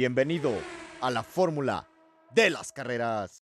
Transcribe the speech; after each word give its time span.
Bienvenido 0.00 0.54
a 1.02 1.10
la 1.10 1.22
fórmula 1.22 1.86
de 2.34 2.48
las 2.48 2.72
carreras. 2.72 3.42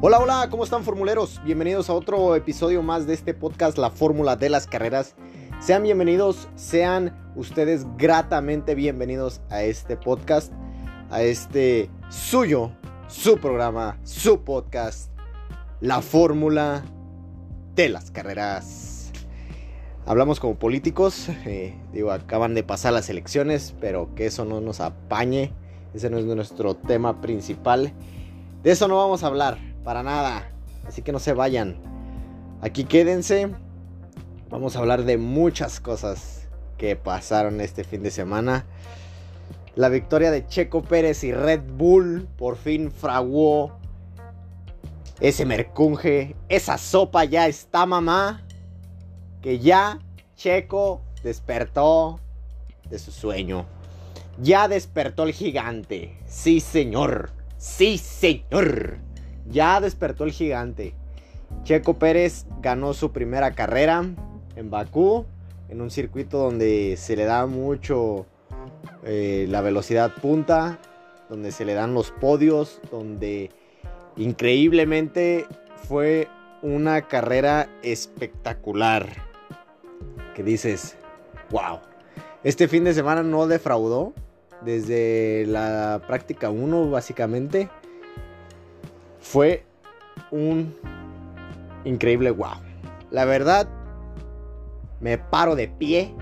Hola, 0.00 0.20
hola, 0.20 0.46
¿cómo 0.48 0.62
están 0.62 0.84
formuleros? 0.84 1.42
Bienvenidos 1.42 1.90
a 1.90 1.94
otro 1.94 2.36
episodio 2.36 2.84
más 2.84 3.08
de 3.08 3.14
este 3.14 3.34
podcast, 3.34 3.78
La 3.78 3.90
Fórmula 3.90 4.36
de 4.36 4.48
las 4.48 4.68
Carreras. 4.68 5.16
Sean 5.58 5.82
bienvenidos, 5.82 6.48
sean 6.54 7.32
ustedes 7.34 7.84
gratamente 7.96 8.76
bienvenidos 8.76 9.40
a 9.50 9.64
este 9.64 9.96
podcast, 9.96 10.52
a 11.10 11.22
este 11.22 11.90
suyo, 12.10 12.70
su 13.08 13.38
programa, 13.38 13.98
su 14.04 14.44
podcast, 14.44 15.10
La 15.80 16.00
Fórmula 16.00 16.84
de 17.80 17.88
las 17.88 18.10
Carreras. 18.10 19.10
Hablamos 20.04 20.38
como 20.38 20.56
políticos, 20.56 21.30
eh, 21.46 21.74
digo, 21.94 22.10
acaban 22.10 22.54
de 22.54 22.62
pasar 22.62 22.92
las 22.92 23.08
elecciones, 23.08 23.74
pero 23.80 24.14
que 24.14 24.26
eso 24.26 24.44
no 24.44 24.60
nos 24.60 24.80
apañe, 24.80 25.54
ese 25.94 26.10
no 26.10 26.18
es 26.18 26.26
nuestro 26.26 26.76
tema 26.76 27.22
principal. 27.22 27.94
De 28.62 28.70
eso 28.70 28.86
no 28.86 28.98
vamos 28.98 29.24
a 29.24 29.28
hablar, 29.28 29.56
para 29.82 30.02
nada. 30.02 30.52
Así 30.86 31.00
que 31.00 31.10
no 31.12 31.18
se 31.18 31.32
vayan. 31.32 31.78
Aquí 32.60 32.84
quédense. 32.84 33.48
Vamos 34.50 34.76
a 34.76 34.80
hablar 34.80 35.04
de 35.04 35.16
muchas 35.16 35.80
cosas 35.80 36.48
que 36.76 36.96
pasaron 36.96 37.62
este 37.62 37.82
fin 37.82 38.02
de 38.02 38.10
semana. 38.10 38.66
La 39.74 39.88
victoria 39.88 40.30
de 40.30 40.46
Checo 40.46 40.82
Pérez 40.82 41.24
y 41.24 41.32
Red 41.32 41.62
Bull 41.78 42.28
por 42.36 42.56
fin 42.56 42.90
fraguó 42.90 43.79
ese 45.20 45.44
mercunje. 45.44 46.36
Esa 46.48 46.78
sopa 46.78 47.24
ya 47.24 47.46
está, 47.46 47.86
mamá. 47.86 48.42
Que 49.42 49.58
ya 49.58 49.98
Checo 50.36 51.02
despertó 51.22 52.20
de 52.88 52.98
su 52.98 53.10
sueño. 53.10 53.66
Ya 54.40 54.68
despertó 54.68 55.24
el 55.24 55.32
gigante. 55.32 56.16
Sí, 56.26 56.60
señor. 56.60 57.30
Sí, 57.58 57.98
señor. 57.98 58.98
Ya 59.46 59.80
despertó 59.80 60.24
el 60.24 60.32
gigante. 60.32 60.94
Checo 61.64 61.98
Pérez 61.98 62.46
ganó 62.60 62.94
su 62.94 63.12
primera 63.12 63.52
carrera 63.52 64.04
en 64.56 64.70
Bakú, 64.70 65.26
en 65.68 65.80
un 65.80 65.90
circuito 65.90 66.38
donde 66.38 66.96
se 66.96 67.16
le 67.16 67.24
da 67.24 67.46
mucho 67.46 68.26
eh, 69.04 69.46
la 69.48 69.60
velocidad 69.60 70.14
punta, 70.14 70.78
donde 71.28 71.52
se 71.52 71.64
le 71.64 71.74
dan 71.74 71.92
los 71.92 72.12
podios, 72.12 72.80
donde 72.90 73.50
increíblemente 74.16 75.46
fue 75.88 76.28
una 76.62 77.02
carrera 77.02 77.68
espectacular. 77.82 79.06
Que 80.34 80.42
dices, 80.42 80.96
wow. 81.50 81.80
Este 82.44 82.68
fin 82.68 82.84
de 82.84 82.94
semana 82.94 83.22
no 83.22 83.46
defraudó. 83.46 84.12
Desde 84.62 85.46
la 85.46 86.02
práctica 86.06 86.50
1 86.50 86.90
básicamente 86.90 87.70
fue 89.20 89.64
un 90.30 90.74
increíble 91.84 92.30
wow. 92.30 92.60
La 93.10 93.24
verdad, 93.24 93.68
me 95.00 95.16
paro 95.16 95.56
de 95.56 95.68
pie 95.68 96.14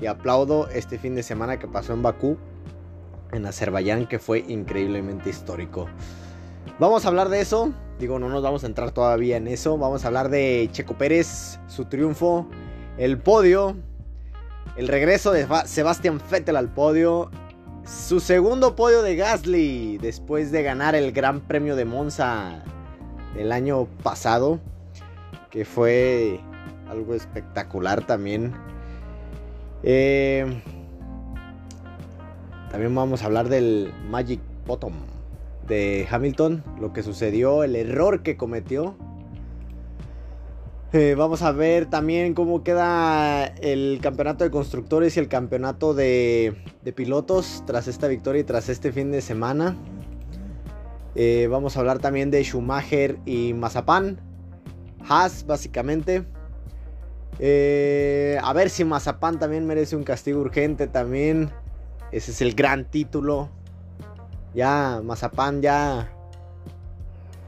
y 0.00 0.06
aplaudo 0.06 0.68
este 0.68 0.98
fin 0.98 1.14
de 1.14 1.22
semana 1.22 1.58
que 1.58 1.68
pasó 1.68 1.92
en 1.92 2.02
Bakú, 2.02 2.38
en 3.32 3.46
Azerbaiyán, 3.46 4.06
que 4.06 4.18
fue 4.18 4.40
increíblemente 4.48 5.30
histórico. 5.30 5.88
Vamos 6.78 7.04
a 7.04 7.08
hablar 7.08 7.28
de 7.28 7.40
eso. 7.40 7.72
Digo, 7.98 8.18
no 8.18 8.28
nos 8.28 8.42
vamos 8.42 8.64
a 8.64 8.66
entrar 8.66 8.90
todavía 8.90 9.36
en 9.36 9.48
eso. 9.48 9.78
Vamos 9.78 10.04
a 10.04 10.08
hablar 10.08 10.28
de 10.28 10.68
Checo 10.72 10.98
Pérez, 10.98 11.58
su 11.66 11.86
triunfo, 11.86 12.46
el 12.98 13.18
podio, 13.18 13.76
el 14.76 14.88
regreso 14.88 15.32
de 15.32 15.46
Sebastian 15.66 16.20
Vettel 16.30 16.56
al 16.56 16.68
podio 16.68 17.30
su 17.86 18.18
segundo 18.18 18.74
podio 18.74 19.02
de 19.02 19.14
Gasly 19.14 19.98
después 19.98 20.50
de 20.50 20.64
ganar 20.64 20.96
el 20.96 21.12
Gran 21.12 21.40
Premio 21.40 21.76
de 21.76 21.84
Monza 21.84 22.64
el 23.38 23.52
año 23.52 23.86
pasado, 24.02 24.58
que 25.50 25.64
fue 25.64 26.40
algo 26.88 27.14
espectacular 27.14 28.04
también. 28.04 28.52
Eh, 29.84 30.60
también 32.72 32.92
vamos 32.92 33.22
a 33.22 33.26
hablar 33.26 33.48
del 33.48 33.94
Magic 34.10 34.40
Bottom 34.66 35.15
de 35.66 36.06
Hamilton, 36.10 36.64
lo 36.80 36.92
que 36.92 37.02
sucedió, 37.02 37.64
el 37.64 37.76
error 37.76 38.22
que 38.22 38.36
cometió 38.36 38.96
eh, 40.92 41.14
vamos 41.14 41.42
a 41.42 41.50
ver 41.50 41.86
también 41.86 42.32
cómo 42.32 42.62
queda 42.62 43.44
el 43.44 43.98
campeonato 44.00 44.44
de 44.44 44.50
constructores 44.50 45.16
y 45.16 45.20
el 45.20 45.28
campeonato 45.28 45.94
de, 45.94 46.56
pilotos 46.94 47.64
tras 47.66 47.88
esta 47.88 48.06
victoria 48.06 48.40
y 48.40 48.44
tras 48.44 48.68
este 48.68 48.92
fin 48.92 49.10
de 49.10 49.20
semana. 49.20 49.76
Eh, 51.16 51.48
vamos 51.50 51.76
a 51.76 51.80
hablar 51.80 51.98
también 51.98 52.30
de 52.30 52.42
Schumacher 52.42 53.18
y 53.26 53.52
Mazapán. 53.52 54.20
Haas, 55.06 55.44
básicamente. 55.44 56.24
Eh, 57.40 58.38
a 58.42 58.52
ver 58.52 58.70
si 58.70 58.84
Mazapán 58.84 59.38
también 59.38 59.66
merece 59.66 59.96
un 59.96 60.04
castigo 60.04 60.40
urgente 60.40 60.86
también. 60.86 61.50
Ese 62.12 62.30
es 62.30 62.40
el 62.40 62.54
gran 62.54 62.90
título. 62.90 63.50
Ya, 64.56 65.02
Mazapán, 65.04 65.60
ya. 65.60 66.10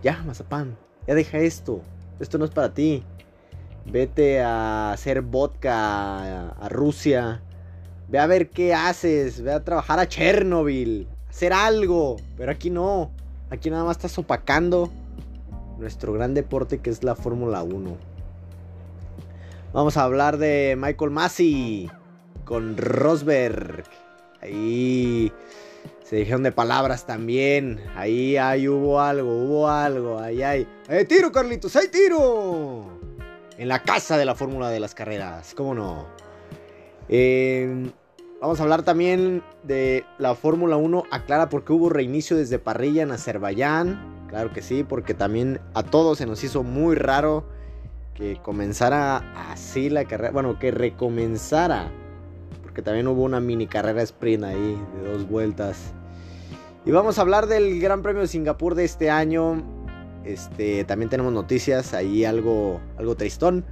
Ya, 0.03 0.23
Mazapán. 0.27 0.77
Ya 1.07 1.15
deja 1.15 1.39
esto. 1.39 1.81
Esto 2.21 2.37
no 2.37 2.45
es 2.45 2.51
para 2.51 2.75
ti. 2.75 3.03
Vete 3.87 4.43
a 4.43 4.93
hacer 4.93 5.23
vodka 5.23 6.51
a, 6.51 6.69
Rusia. 6.69 7.41
Ve 8.09 8.19
a 8.19 8.27
ver 8.27 8.51
qué 8.51 8.75
haces. 8.75 9.41
Ve 9.41 9.53
a 9.53 9.65
trabajar 9.65 9.99
a 9.99 10.07
Chernobyl. 10.07 11.09
Hacer 11.31 11.55
algo. 11.55 12.17
Pero 12.37 12.53
aquí 12.53 12.69
no. 12.69 13.11
Aquí 13.49 13.71
nada 13.71 13.85
más 13.85 13.97
estás 13.97 14.19
opacando 14.19 14.91
nuestro 15.79 16.13
gran 16.13 16.35
deporte 16.35 16.81
que 16.81 16.91
es 16.91 17.03
la 17.03 17.15
Fórmula 17.15 17.63
1. 17.63 17.97
Vamos 19.73 19.97
a 19.97 20.03
hablar 20.03 20.37
de 20.37 20.77
Michael 20.79 21.11
Massey 21.11 21.91
con 22.45 22.77
Rosberg. 22.77 23.85
Ahí 24.43 25.33
se 26.09 26.17
dijeron 26.17 26.43
de 26.43 26.53
palabras 26.53 27.07
también. 27.07 27.81
Ahí, 27.95 28.37
ahí 28.37 28.69
hubo 28.69 29.01
algo, 29.01 29.31
hubo 29.31 29.69
algo. 29.69 30.19
Ahí 30.19 30.43
hay. 30.43 30.67
¡Eh, 30.89 31.05
tiro, 31.05 31.31
Carlitos! 31.33 31.77
¡Hay 31.77 31.89
tiro! 31.89 32.99
en 33.59 33.69
la 33.69 33.83
casa 33.83 34.17
de 34.17 34.25
la 34.25 34.35
fórmula 34.35 34.71
de 34.71 34.81
las 34.81 34.95
carreras, 34.95 35.53
¿cómo 35.55 35.75
no? 35.75 36.07
Em, 37.09 37.91
vamos 38.41 38.61
a 38.61 38.63
hablar 38.63 38.85
también 38.85 39.43
de 39.65 40.05
la 40.19 40.35
Fórmula 40.37 40.77
1. 40.77 41.03
Aclara 41.11 41.49
por 41.49 41.65
qué 41.65 41.73
hubo 41.73 41.91
reinicio 41.91 42.37
desde 42.37 42.59
parrilla 42.59 43.03
en 43.03 43.11
Azerbaiyán. 43.11 44.27
Claro 44.29 44.53
que 44.53 44.63
sí, 44.63 44.85
porque 44.85 45.13
también 45.13 45.61
a 45.75 45.83
todos 45.83 46.19
se 46.19 46.27
nos 46.27 46.43
hizo 46.45 46.63
muy 46.63 46.95
raro 46.95 47.45
que 48.15 48.39
comenzara 48.43 49.51
así 49.51 49.91
la 49.91 50.05
carrera. 50.05 50.31
Bueno, 50.33 50.59
que 50.59 50.71
recomenzara. 50.71 51.91
También 52.83 53.09
hubo 53.09 53.23
una 53.23 53.41
mini 53.41 53.67
carrera 53.67 54.03
sprint 54.03 54.45
ahí 54.45 54.79
de 54.95 55.11
dos 55.11 55.29
vueltas. 55.29 55.93
Y 56.85 56.91
vamos 56.91 57.19
a 57.19 57.23
hablar 57.23 57.47
del 57.47 57.81
Gran 57.81 58.03
Premio 58.03 58.23
de 58.23 58.29
Singapur 58.29 58.75
de 58.75 58.85
este 58.85 59.11
año. 59.11 59.63
Este, 60.25 60.85
también 60.85 61.11
tenemos 61.11 61.33
noticias, 61.33 61.95
ahí 61.95 62.25
algo, 62.25 62.81
algo 62.97 63.17
tristón. 63.17 63.65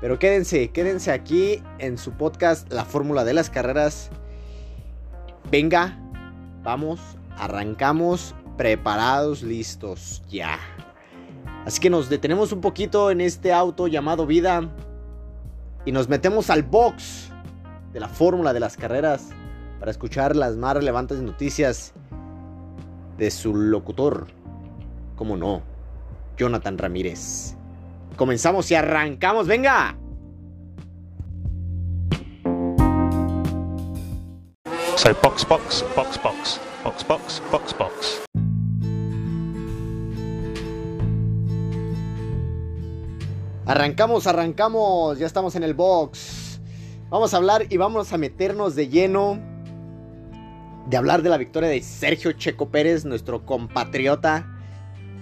Pero 0.00 0.18
quédense, 0.18 0.68
quédense 0.68 1.10
aquí 1.10 1.62
en 1.78 1.98
su 1.98 2.12
podcast 2.12 2.72
La 2.72 2.84
Fórmula 2.84 3.24
de 3.24 3.34
las 3.34 3.50
Carreras. 3.50 4.10
Venga, 5.50 5.98
vamos, 6.62 7.00
arrancamos, 7.36 8.34
preparados, 8.56 9.42
listos, 9.42 10.22
ya. 10.28 10.58
Así 11.64 11.80
que 11.80 11.90
nos 11.90 12.08
detenemos 12.08 12.52
un 12.52 12.60
poquito 12.60 13.10
en 13.10 13.20
este 13.20 13.52
auto 13.52 13.88
llamado 13.88 14.26
vida 14.26 14.70
y 15.84 15.92
nos 15.92 16.08
metemos 16.08 16.50
al 16.50 16.62
box 16.62 17.32
de 17.92 18.00
la 18.00 18.08
Fórmula 18.08 18.52
de 18.52 18.60
las 18.60 18.76
Carreras 18.76 19.30
para 19.78 19.90
escuchar 19.90 20.36
las 20.36 20.56
más 20.56 20.74
relevantes 20.74 21.20
noticias 21.20 21.92
de 23.16 23.30
su 23.30 23.54
locutor. 23.54 24.28
¿Cómo 25.16 25.36
no? 25.36 25.62
Jonathan 26.36 26.78
Ramírez. 26.78 27.54
Comenzamos 28.16 28.70
y 28.70 28.74
arrancamos, 28.74 29.46
venga. 29.46 29.96
So 34.96 35.14
box, 35.22 35.46
box, 35.46 35.84
box, 35.94 36.20
box, 36.22 36.60
box, 36.82 37.06
box, 37.06 37.42
box, 37.52 37.78
box. 37.78 38.22
Arrancamos, 43.66 44.26
arrancamos, 44.26 45.18
ya 45.18 45.26
estamos 45.26 45.54
en 45.54 45.62
el 45.62 45.74
box. 45.74 46.47
Vamos 47.10 47.32
a 47.32 47.38
hablar 47.38 47.64
y 47.70 47.78
vamos 47.78 48.12
a 48.12 48.18
meternos 48.18 48.74
de 48.74 48.88
lleno 48.88 49.38
de 50.90 50.96
hablar 50.98 51.22
de 51.22 51.30
la 51.30 51.38
victoria 51.38 51.70
de 51.70 51.80
Sergio 51.80 52.32
Checo 52.32 52.68
Pérez, 52.68 53.06
nuestro 53.06 53.46
compatriota, 53.46 54.46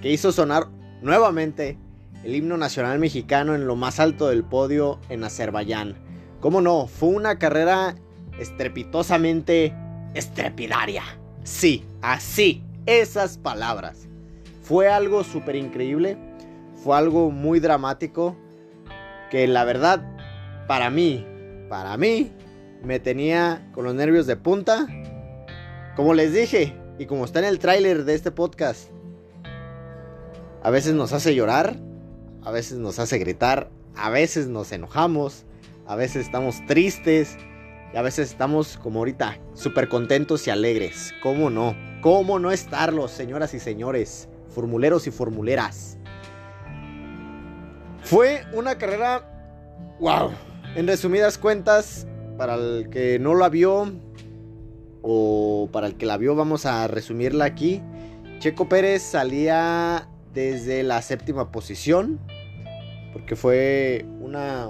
que 0.03 0.11
hizo 0.11 0.33
sonar 0.33 0.67
nuevamente 1.01 1.79
el 2.25 2.35
himno 2.35 2.57
nacional 2.57 2.99
mexicano 2.99 3.55
en 3.55 3.69
lo 3.69 3.77
más 3.77 4.01
alto 4.01 4.27
del 4.27 4.43
podio 4.43 4.99
en 5.11 5.23
Azerbaiyán. 5.23 5.95
¿Cómo 6.41 6.61
no? 6.61 6.89
Fue 6.89 7.11
una 7.11 7.39
carrera 7.39 7.95
estrepitosamente 8.41 9.73
estrepidaria. 10.15 11.05
Sí, 11.45 11.85
así, 12.03 12.65
esas 12.87 13.39
palabras. 13.39 14.09
Fue 14.61 14.89
algo 14.89 15.23
súper 15.23 15.55
increíble, 15.55 16.19
fue 16.83 16.97
algo 16.97 17.31
muy 17.31 17.61
dramático, 17.61 18.37
que 19.31 19.47
la 19.47 19.63
verdad, 19.63 20.05
para 20.67 20.91
mí, 20.91 21.25
para 21.69 21.97
mí, 21.97 22.33
me 22.83 23.01
tenía 23.01 23.71
con 23.73 23.85
los 23.85 23.95
nervios 23.95 24.27
de 24.27 24.37
punta. 24.37 24.87
Como 25.97 26.15
les 26.15 26.33
dije, 26.33 26.77
y 26.99 27.07
como 27.07 27.25
está 27.25 27.41
en 27.41 27.47
el 27.47 27.59
tráiler 27.59 28.05
de 28.05 28.15
este 28.15 28.31
podcast, 28.31 28.91
a 30.63 30.71
veces 30.71 30.95
nos 30.95 31.13
hace 31.13 31.35
llorar, 31.35 31.77
a 32.43 32.51
veces 32.51 32.79
nos 32.79 32.99
hace 32.99 33.19
gritar, 33.19 33.71
a 33.97 34.11
veces 34.11 34.49
nos 34.49 34.73
enojamos, 34.73 35.45
a 35.87 35.97
veces 35.97 36.27
estamos 36.27 36.65
tristes 36.67 37.37
y 37.93 37.97
a 37.97 38.03
veces 38.03 38.31
estamos 38.31 38.77
como 38.77 39.01
ahorita, 39.01 39.39
súper 39.55 39.89
contentos 39.89 40.47
y 40.47 40.51
alegres. 40.51 41.13
¿Cómo 41.23 41.51
no? 41.51 41.75
¿Cómo 42.03 42.39
no 42.39 42.51
estarlo, 42.51 43.09
señoras 43.09 43.55
y 43.55 43.61
señores? 43.61 44.29
Formuleros 44.49 45.07
y 45.07 45.11
formuleras. 45.11 45.99
Fue 48.03 48.45
una 48.53 48.79
carrera, 48.79 49.29
wow. 49.99 50.31
En 50.77 50.87
resumidas 50.87 51.39
cuentas, 51.39 52.07
para 52.37 52.57
el 52.57 52.91
que 52.91 53.19
no 53.19 53.35
la 53.35 53.49
vio 53.49 53.95
o 55.01 55.71
para 55.73 55.87
el 55.87 55.95
que 55.95 56.05
la 56.05 56.19
vio, 56.19 56.35
vamos 56.35 56.67
a 56.67 56.87
resumirla 56.87 57.47
aquí. 57.47 57.81
Checo 58.41 58.69
Pérez 58.69 59.01
salía 59.01 60.07
desde 60.35 60.83
la 60.83 61.01
séptima 61.01 61.51
posición 61.51 62.21
porque 63.15 63.37
fue 63.37 64.05
una 64.21 64.69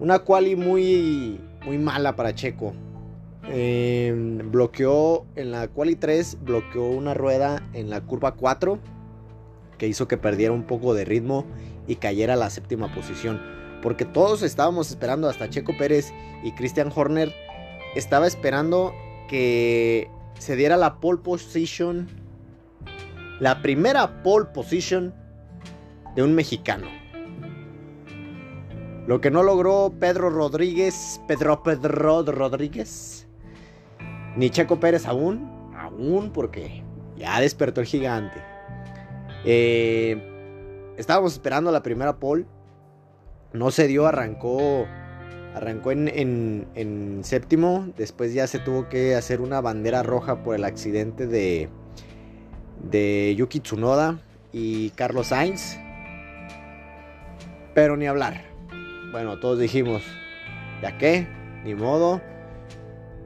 una 0.00 0.18
quali 0.18 0.54
muy 0.54 1.40
muy 1.64 1.78
mala 1.78 2.14
para 2.14 2.34
Checo. 2.34 2.74
Em, 3.48 4.50
bloqueó 4.50 5.24
en 5.34 5.50
la 5.50 5.68
quali 5.68 5.96
3, 5.96 6.40
bloqueó 6.42 6.90
una 6.90 7.14
rueda 7.14 7.66
en 7.72 7.88
la 7.88 8.02
curva 8.02 8.32
4 8.32 8.78
que 9.78 9.88
hizo 9.88 10.08
que 10.08 10.18
perdiera 10.18 10.52
un 10.52 10.64
poco 10.64 10.92
de 10.92 11.06
ritmo 11.06 11.46
y 11.86 11.96
cayera 11.96 12.34
a 12.34 12.36
la 12.36 12.50
séptima 12.50 12.94
posición. 12.94 13.56
Porque 13.86 14.04
todos 14.04 14.42
estábamos 14.42 14.90
esperando, 14.90 15.28
hasta 15.28 15.48
Checo 15.48 15.72
Pérez 15.78 16.12
y 16.42 16.50
Christian 16.50 16.90
Horner, 16.92 17.32
estaba 17.94 18.26
esperando 18.26 18.92
que 19.28 20.10
se 20.40 20.56
diera 20.56 20.76
la 20.76 20.98
pole 20.98 21.20
position, 21.22 22.08
la 23.38 23.62
primera 23.62 24.24
pole 24.24 24.46
position 24.46 25.14
de 26.16 26.24
un 26.24 26.34
mexicano. 26.34 26.88
Lo 29.06 29.20
que 29.20 29.30
no 29.30 29.44
logró 29.44 29.94
Pedro 30.00 30.30
Rodríguez, 30.30 31.20
Pedro 31.28 31.62
Pedro 31.62 32.24
Rodríguez, 32.24 33.28
ni 34.34 34.50
Checo 34.50 34.80
Pérez 34.80 35.06
aún, 35.06 35.48
aún 35.76 36.32
porque 36.32 36.82
ya 37.16 37.40
despertó 37.40 37.82
el 37.82 37.86
gigante. 37.86 38.42
Eh, 39.44 40.92
estábamos 40.96 41.34
esperando 41.34 41.70
la 41.70 41.84
primera 41.84 42.18
pole, 42.18 42.46
no 43.56 43.70
se 43.70 43.86
dio, 43.86 44.06
arrancó, 44.06 44.86
arrancó 45.54 45.92
en, 45.92 47.20
séptimo, 47.22 47.88
después 47.96 48.32
ya 48.34 48.46
se 48.46 48.58
tuvo 48.58 48.88
que 48.88 49.14
hacer 49.14 49.40
una 49.40 49.60
bandera 49.60 50.02
roja 50.02 50.42
por 50.42 50.54
el 50.54 50.64
accidente 50.64 51.26
de, 51.26 51.68
Yuki 53.36 53.60
Tsunoda 53.60 54.18
y 54.52 54.90
Carlos 54.90 55.28
Sainz, 55.28 55.78
pero 57.74 57.96
ni 57.96 58.06
hablar 58.06 58.56
bueno, 59.16 59.38
todos 59.38 59.58
dijimos, 59.58 60.02
¿ya 60.82 60.98
qué? 60.98 61.26
Ni 61.64 61.74
modo. 61.74 62.20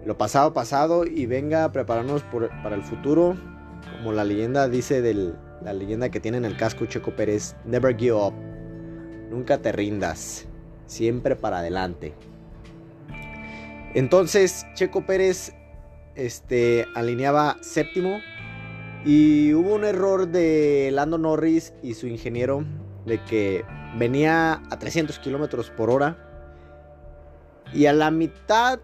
Lo 0.04 0.16
pasado, 0.16 0.52
pasado 0.52 1.04
y 1.04 1.26
venga 1.26 1.64
a 1.64 1.72
prepararnos 1.72 2.22
para 2.62 2.76
el 2.76 2.82
futuro. 2.82 3.36
Como 3.96 4.12
la 4.12 4.22
leyenda 4.22 4.68
dice 4.68 5.02
de 5.02 5.34
la 5.62 5.72
leyenda 5.72 6.10
que 6.10 6.20
tiene 6.20 6.38
en 6.38 6.44
el 6.44 6.56
casco 6.56 6.86
Checo 6.86 7.10
Pérez, 7.16 7.56
never 7.64 7.96
give 7.96 8.12
up. 8.12 8.32
Nunca 9.30 9.58
te 9.58 9.72
rindas. 9.72 10.46
Siempre 10.86 11.36
para 11.36 11.58
adelante. 11.58 12.12
Entonces, 13.94 14.66
Checo 14.74 15.06
Pérez 15.06 15.52
este, 16.16 16.86
alineaba 16.94 17.56
séptimo. 17.62 18.18
Y 19.04 19.54
hubo 19.54 19.74
un 19.74 19.84
error 19.84 20.28
de 20.28 20.90
Lando 20.92 21.16
Norris 21.16 21.72
y 21.82 21.94
su 21.94 22.06
ingeniero 22.06 22.64
de 23.06 23.22
que 23.24 23.64
venía 23.96 24.62
a 24.70 24.78
300 24.78 25.18
kilómetros 25.20 25.70
por 25.70 25.90
hora. 25.90 26.18
Y 27.72 27.86
a 27.86 27.92
la 27.92 28.10
mitad 28.10 28.80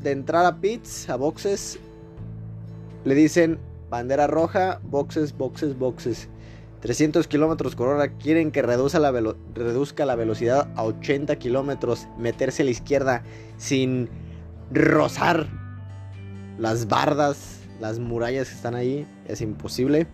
de 0.00 0.10
entrar 0.10 0.44
a 0.44 0.60
pits, 0.60 1.08
a 1.08 1.16
boxes, 1.16 1.78
le 3.04 3.14
dicen 3.14 3.58
bandera 3.90 4.26
roja, 4.26 4.80
boxes, 4.82 5.36
boxes, 5.36 5.78
boxes. 5.78 6.28
300 6.84 7.26
kilómetros 7.28 7.74
por 7.76 7.88
hora. 7.88 8.08
Quieren 8.12 8.50
que 8.50 8.60
reduzca 8.60 8.98
la, 8.98 9.10
velocidad 10.16 10.68
a 10.76 10.84
80 10.84 11.36
kilómetros. 11.36 12.08
Meterse 12.18 12.60
a 12.60 12.66
la 12.66 12.72
izquierda 12.72 13.22
sin 13.56 14.10
rozar 14.70 15.46
las 16.58 16.86
bardas, 16.86 17.62
las 17.80 18.00
murallas 18.00 18.50
que 18.50 18.54
están 18.54 18.74
ahí. 18.74 19.06
Es 19.26 19.40
imposible. 19.40 20.08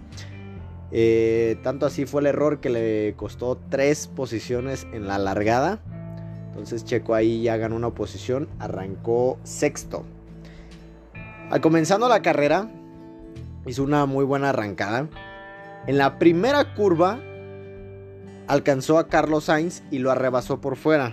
Eh, 0.92 1.58
tanto 1.64 1.86
así 1.86 2.06
fue 2.06 2.20
el 2.20 2.28
error 2.28 2.60
que 2.60 2.70
le 2.70 3.14
costó 3.16 3.58
tres 3.68 4.06
posiciones 4.06 4.86
en 4.92 5.08
la 5.08 5.18
largada. 5.18 5.82
Entonces 6.50 6.84
Checo 6.84 7.16
ahí 7.16 7.42
ya 7.42 7.56
ganó 7.56 7.74
una 7.74 7.90
posición, 7.90 8.48
arrancó 8.60 9.40
sexto. 9.42 10.04
Al 11.50 11.60
comenzando 11.60 12.08
la 12.08 12.22
carrera, 12.22 12.70
hizo 13.66 13.82
una 13.82 14.06
muy 14.06 14.24
buena 14.24 14.50
arrancada. 14.50 15.08
En 15.86 15.98
la 15.98 16.18
primera 16.18 16.74
curva, 16.74 17.18
alcanzó 18.46 18.98
a 18.98 19.08
Carlos 19.08 19.44
Sainz 19.44 19.82
y 19.90 19.98
lo 19.98 20.10
arrebasó 20.10 20.60
por 20.60 20.76
fuera. 20.76 21.12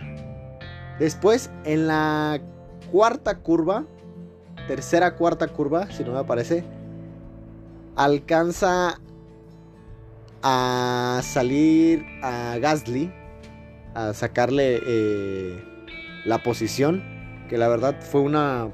Después, 0.99 1.51
en 1.63 1.87
la 1.87 2.41
cuarta 2.91 3.39
curva, 3.39 3.85
tercera 4.67 5.15
cuarta 5.15 5.47
curva, 5.47 5.89
si 5.91 6.03
no 6.03 6.13
me 6.13 6.23
parece, 6.23 6.63
alcanza 7.95 8.99
a 10.41 11.21
salir 11.23 12.05
a 12.23 12.57
Gasly, 12.59 13.13
a 13.93 14.13
sacarle 14.13 14.81
eh, 14.85 15.63
la 16.25 16.43
posición, 16.43 17.03
que 17.49 17.57
la 17.57 17.67
verdad 17.67 17.95
fue 18.01 18.21
una, 18.21 18.69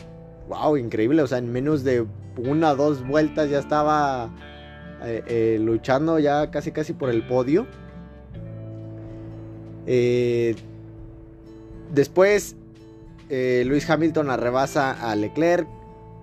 wow, 0.48 0.78
increíble, 0.78 1.22
o 1.22 1.28
sea, 1.28 1.38
en 1.38 1.52
menos 1.52 1.84
de 1.84 2.06
una 2.38 2.72
o 2.72 2.76
dos 2.76 3.06
vueltas 3.06 3.50
ya 3.50 3.60
estaba 3.60 4.30
eh, 5.04 5.24
eh, 5.28 5.58
luchando 5.60 6.20
ya 6.20 6.50
casi 6.52 6.72
casi 6.72 6.94
por 6.94 7.10
el 7.10 7.26
podio. 7.28 7.68
después 11.94 12.56
Luis 13.30 13.90
Hamilton 13.90 14.30
arrebasa 14.30 14.92
a 14.92 15.16
Leclerc, 15.16 15.68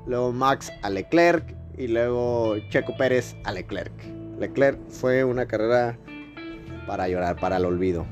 luego 0.07 0.33
Max 0.33 0.73
a 0.83 0.91
Leclerc 0.91 1.55
y 1.77 1.89
luego 1.89 2.57
Checo 2.71 2.97
Pérez 2.97 3.37
a 3.45 3.53
Leclerc. 3.53 3.93
Leclerc 4.39 4.79
fue 4.89 5.25
una 5.25 5.47
carrera 5.47 5.99
para 6.87 7.09
llorar, 7.09 7.37
para 7.37 7.59
el 7.59 7.65
olvido. 7.65 8.07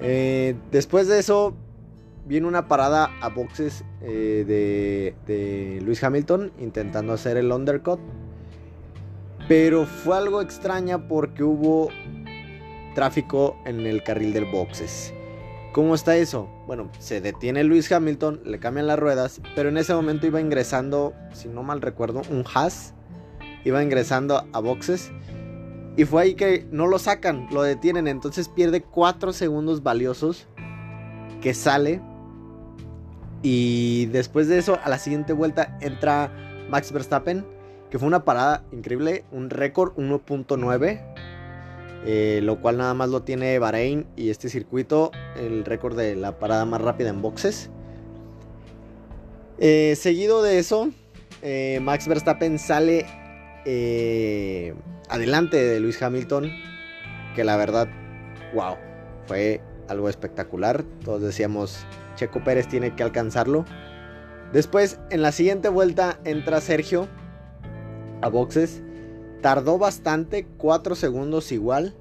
Eh, 0.00 0.56
después 0.70 1.08
de 1.08 1.18
eso, 1.20 1.54
viene 2.26 2.46
una 2.46 2.68
parada 2.68 3.10
a 3.20 3.28
boxes 3.28 3.84
eh, 4.02 4.44
de, 4.46 5.14
de 5.26 5.80
Luis 5.82 6.02
Hamilton 6.02 6.52
intentando 6.58 7.12
hacer 7.12 7.36
el 7.36 7.52
undercut. 7.52 8.00
Pero 9.52 9.84
fue 9.84 10.16
algo 10.16 10.40
extraña 10.40 11.08
porque 11.08 11.42
hubo 11.42 11.90
tráfico 12.94 13.54
en 13.66 13.86
el 13.86 14.02
carril 14.02 14.32
del 14.32 14.46
boxes. 14.46 15.12
¿Cómo 15.74 15.94
está 15.94 16.16
eso? 16.16 16.48
Bueno, 16.66 16.90
se 16.98 17.20
detiene 17.20 17.62
Luis 17.62 17.92
Hamilton, 17.92 18.40
le 18.46 18.58
cambian 18.58 18.86
las 18.86 18.98
ruedas, 18.98 19.42
pero 19.54 19.68
en 19.68 19.76
ese 19.76 19.92
momento 19.92 20.26
iba 20.26 20.40
ingresando, 20.40 21.12
si 21.34 21.48
no 21.48 21.62
mal 21.62 21.82
recuerdo, 21.82 22.22
un 22.30 22.46
Haas 22.54 22.94
iba 23.62 23.82
ingresando 23.82 24.42
a 24.54 24.58
boxes. 24.60 25.12
Y 25.98 26.06
fue 26.06 26.22
ahí 26.22 26.34
que 26.34 26.66
no 26.70 26.86
lo 26.86 26.98
sacan, 26.98 27.46
lo 27.52 27.62
detienen. 27.62 28.08
Entonces 28.08 28.48
pierde 28.48 28.80
4 28.80 29.34
segundos 29.34 29.82
valiosos. 29.82 30.48
Que 31.42 31.52
sale. 31.52 32.00
Y 33.42 34.06
después 34.06 34.48
de 34.48 34.56
eso, 34.56 34.78
a 34.82 34.88
la 34.88 34.96
siguiente 34.96 35.34
vuelta 35.34 35.76
entra 35.82 36.32
Max 36.70 36.90
Verstappen. 36.90 37.60
Que 37.92 37.98
fue 37.98 38.08
una 38.08 38.24
parada 38.24 38.64
increíble. 38.72 39.24
Un 39.32 39.50
récord 39.50 39.94
1.9. 39.96 41.14
Eh, 42.06 42.40
lo 42.42 42.58
cual 42.58 42.78
nada 42.78 42.94
más 42.94 43.10
lo 43.10 43.22
tiene 43.22 43.58
Bahrein 43.58 44.06
y 44.16 44.30
este 44.30 44.48
circuito. 44.48 45.12
El 45.36 45.66
récord 45.66 45.94
de 45.94 46.16
la 46.16 46.38
parada 46.38 46.64
más 46.64 46.80
rápida 46.80 47.10
en 47.10 47.20
boxes. 47.20 47.68
Eh, 49.58 49.94
seguido 49.94 50.42
de 50.42 50.58
eso, 50.58 50.88
eh, 51.42 51.80
Max 51.82 52.08
Verstappen 52.08 52.58
sale 52.58 53.04
adelante 55.10 55.58
de 55.62 55.78
Luis 55.78 56.02
Hamilton, 56.02 56.50
que 57.36 57.44
la 57.44 57.58
verdad 57.58 57.88
wow, 58.54 58.76
fue 59.26 59.60
algo 59.88 60.08
espectacular. 60.08 60.82
Todos 61.04 61.20
decíamos, 61.20 61.84
Checo 62.14 62.42
Pérez 62.42 62.68
tiene 62.68 62.96
que 62.96 63.02
alcanzarlo. 63.02 63.66
Después, 64.54 64.98
en 65.10 65.20
la 65.20 65.30
siguiente 65.30 65.68
vuelta, 65.68 66.18
entra 66.24 66.62
Sergio 66.62 67.06
a 68.22 68.28
boxes. 68.28 68.82
Tardó 69.42 69.76
bastante, 69.76 70.46
4 70.56 70.94
segundos 70.94 71.52
igual, 71.52 71.94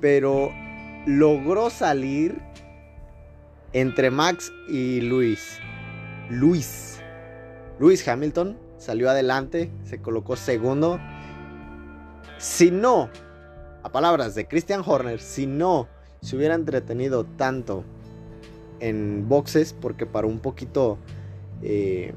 pero 0.00 0.50
logró 1.06 1.70
salir 1.70 2.40
entre 3.72 4.10
Max 4.10 4.52
y 4.68 5.00
Luis. 5.00 5.58
Luis. 6.28 7.00
Luis 7.78 8.06
Hamilton 8.06 8.58
salió 8.78 9.08
adelante, 9.08 9.70
se 9.84 10.00
colocó 10.00 10.36
segundo. 10.36 11.00
Si 12.38 12.70
no, 12.70 13.08
a 13.82 13.90
palabras 13.90 14.34
de 14.34 14.46
Christian 14.46 14.82
Horner, 14.84 15.20
si 15.20 15.46
no 15.46 15.88
se 16.20 16.36
hubiera 16.36 16.54
entretenido 16.54 17.24
tanto 17.24 17.84
en 18.80 19.28
boxes, 19.28 19.72
porque 19.72 20.06
para 20.06 20.26
un 20.26 20.40
poquito 20.40 20.98
eh, 21.62 22.12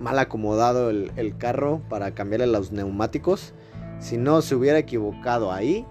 mal 0.00 0.18
acomodado 0.18 0.90
el, 0.90 1.12
el 1.16 1.36
carro 1.36 1.82
para 1.88 2.14
cambiarle 2.14 2.46
los 2.46 2.72
neumáticos, 2.72 3.54
si 3.98 4.16
no 4.16 4.42
se 4.42 4.54
hubiera 4.54 4.78
equivocado 4.78 5.52
ahí, 5.52 5.86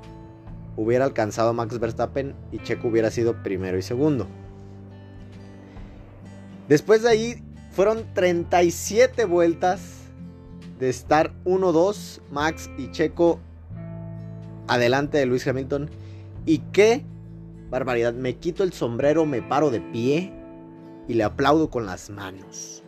hubiera 0.76 1.06
alcanzado 1.06 1.50
a 1.50 1.54
Max 1.54 1.80
Verstappen 1.80 2.36
y 2.52 2.60
Checo 2.60 2.88
hubiera 2.88 3.12
sido 3.12 3.42
primero 3.44 3.78
y 3.78 3.82
segundo. 3.82 4.28
Después 6.68 7.04
de 7.04 7.10
ahí 7.10 7.44
fueron 7.72 8.06
37 8.14 9.26
vueltas 9.26 10.04
de 10.80 10.90
estar 10.90 11.34
1-2 11.46 12.22
Max 12.32 12.70
y 12.78 12.92
Checo 12.92 13.40
adelante 14.68 15.18
de 15.18 15.26
Luis 15.26 15.48
Hamilton. 15.48 15.90
Y 16.46 16.60
qué 16.72 17.06
barbaridad, 17.70 18.14
me 18.14 18.36
quito 18.36 18.64
el 18.64 18.74
sombrero, 18.74 19.26
me 19.26 19.42
paro 19.42 19.72
de 19.72 19.82
pie 19.82 20.34
y 21.08 21.16
le 21.16 21.24
aplaudo 21.24 21.70
con 21.70 21.86
las 21.86 22.10
manos 22.10 22.83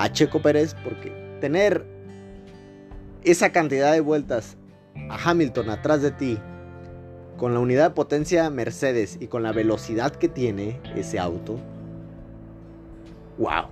a 0.00 0.10
Checo 0.10 0.40
Pérez 0.40 0.74
porque 0.82 1.12
tener 1.42 1.84
esa 3.22 3.52
cantidad 3.52 3.92
de 3.92 4.00
vueltas 4.00 4.56
a 5.10 5.30
Hamilton 5.30 5.68
atrás 5.68 6.00
de 6.00 6.10
ti 6.10 6.38
con 7.36 7.52
la 7.52 7.60
unidad 7.60 7.90
de 7.90 7.94
potencia 7.94 8.48
Mercedes 8.48 9.18
y 9.20 9.26
con 9.26 9.42
la 9.42 9.52
velocidad 9.52 10.12
que 10.12 10.28
tiene 10.28 10.80
ese 10.96 11.18
auto, 11.18 11.58
wow. 13.36 13.66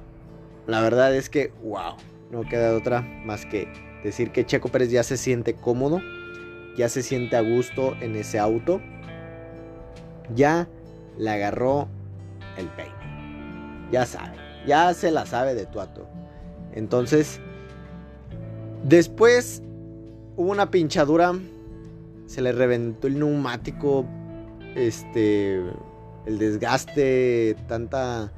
La 0.67 0.83
verdad 0.83 1.15
es 1.15 1.31
que, 1.31 1.51
wow. 1.63 1.95
No 2.31 2.43
queda 2.43 2.77
otra 2.77 3.01
más 3.01 3.47
que 3.47 3.67
decir 4.05 4.31
que 4.31 4.45
Checo 4.45 4.69
Pérez 4.69 4.91
ya 4.91 5.03
se 5.03 5.17
siente 5.17 5.55
cómodo, 5.55 6.03
ya 6.77 6.91
se 6.91 7.03
siente 7.03 7.37
a 7.37 7.41
gusto 7.41 7.97
en 8.03 8.17
ese 8.17 8.39
auto, 8.39 8.83
ya 10.35 10.69
le 11.17 11.31
agarró 11.31 11.89
el 12.59 12.67
peine. 12.69 12.93
Ya 13.91 14.05
sabe, 14.05 14.37
ya 14.67 14.93
se 14.93 15.11
la 15.11 15.25
sabe 15.25 15.55
de 15.55 15.65
tu 15.65 15.81
ato. 15.81 16.18
Entonces, 16.79 17.41
después 18.85 19.63
hubo 20.37 20.53
una 20.53 20.71
pinchadura, 20.71 21.33
se 22.27 22.41
le 22.41 22.53
reventó 22.53 23.09
el 23.09 23.19
neumático, 23.19 24.07
este, 24.77 25.57
el 26.27 26.39
desgaste, 26.39 27.57
tanta 27.67 28.33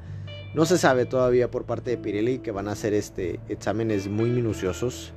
no 0.55 0.65
se 0.65 0.79
sabe 0.79 1.05
todavía 1.05 1.51
por 1.51 1.65
parte 1.65 1.91
de 1.91 1.97
Pirelli 1.97 2.39
que 2.39 2.51
van 2.51 2.67
a 2.67 2.71
hacer 2.71 2.95
este 2.95 3.39
exámenes 3.47 4.09
muy 4.09 4.31
minuciosos 4.31 5.13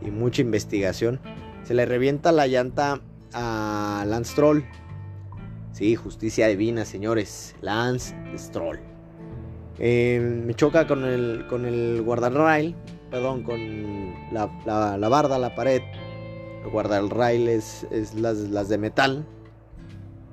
y 0.00 0.10
mucha 0.10 0.40
investigación. 0.40 1.20
Se 1.64 1.74
le 1.74 1.84
revienta 1.84 2.32
la 2.32 2.46
llanta 2.46 3.02
a 3.34 4.04
Lance 4.08 4.32
Stroll. 4.32 4.64
Sí, 5.72 5.96
justicia 5.96 6.48
divina, 6.48 6.86
señores. 6.86 7.54
Lance 7.60 8.14
Stroll. 8.36 8.93
Eh, 9.78 10.20
me 10.20 10.54
choca 10.54 10.86
con 10.86 11.04
el, 11.04 11.46
con 11.48 11.64
el 11.64 12.02
guardarrail, 12.02 12.74
perdón, 13.10 13.42
con 13.42 14.14
la, 14.32 14.46
barda, 15.08 15.38
la 15.38 15.54
pared. 15.54 15.82
El 16.64 16.70
guardarrail 16.70 17.48
es, 17.48 17.86
las 18.14 18.68
de 18.68 18.78
metal. 18.78 19.26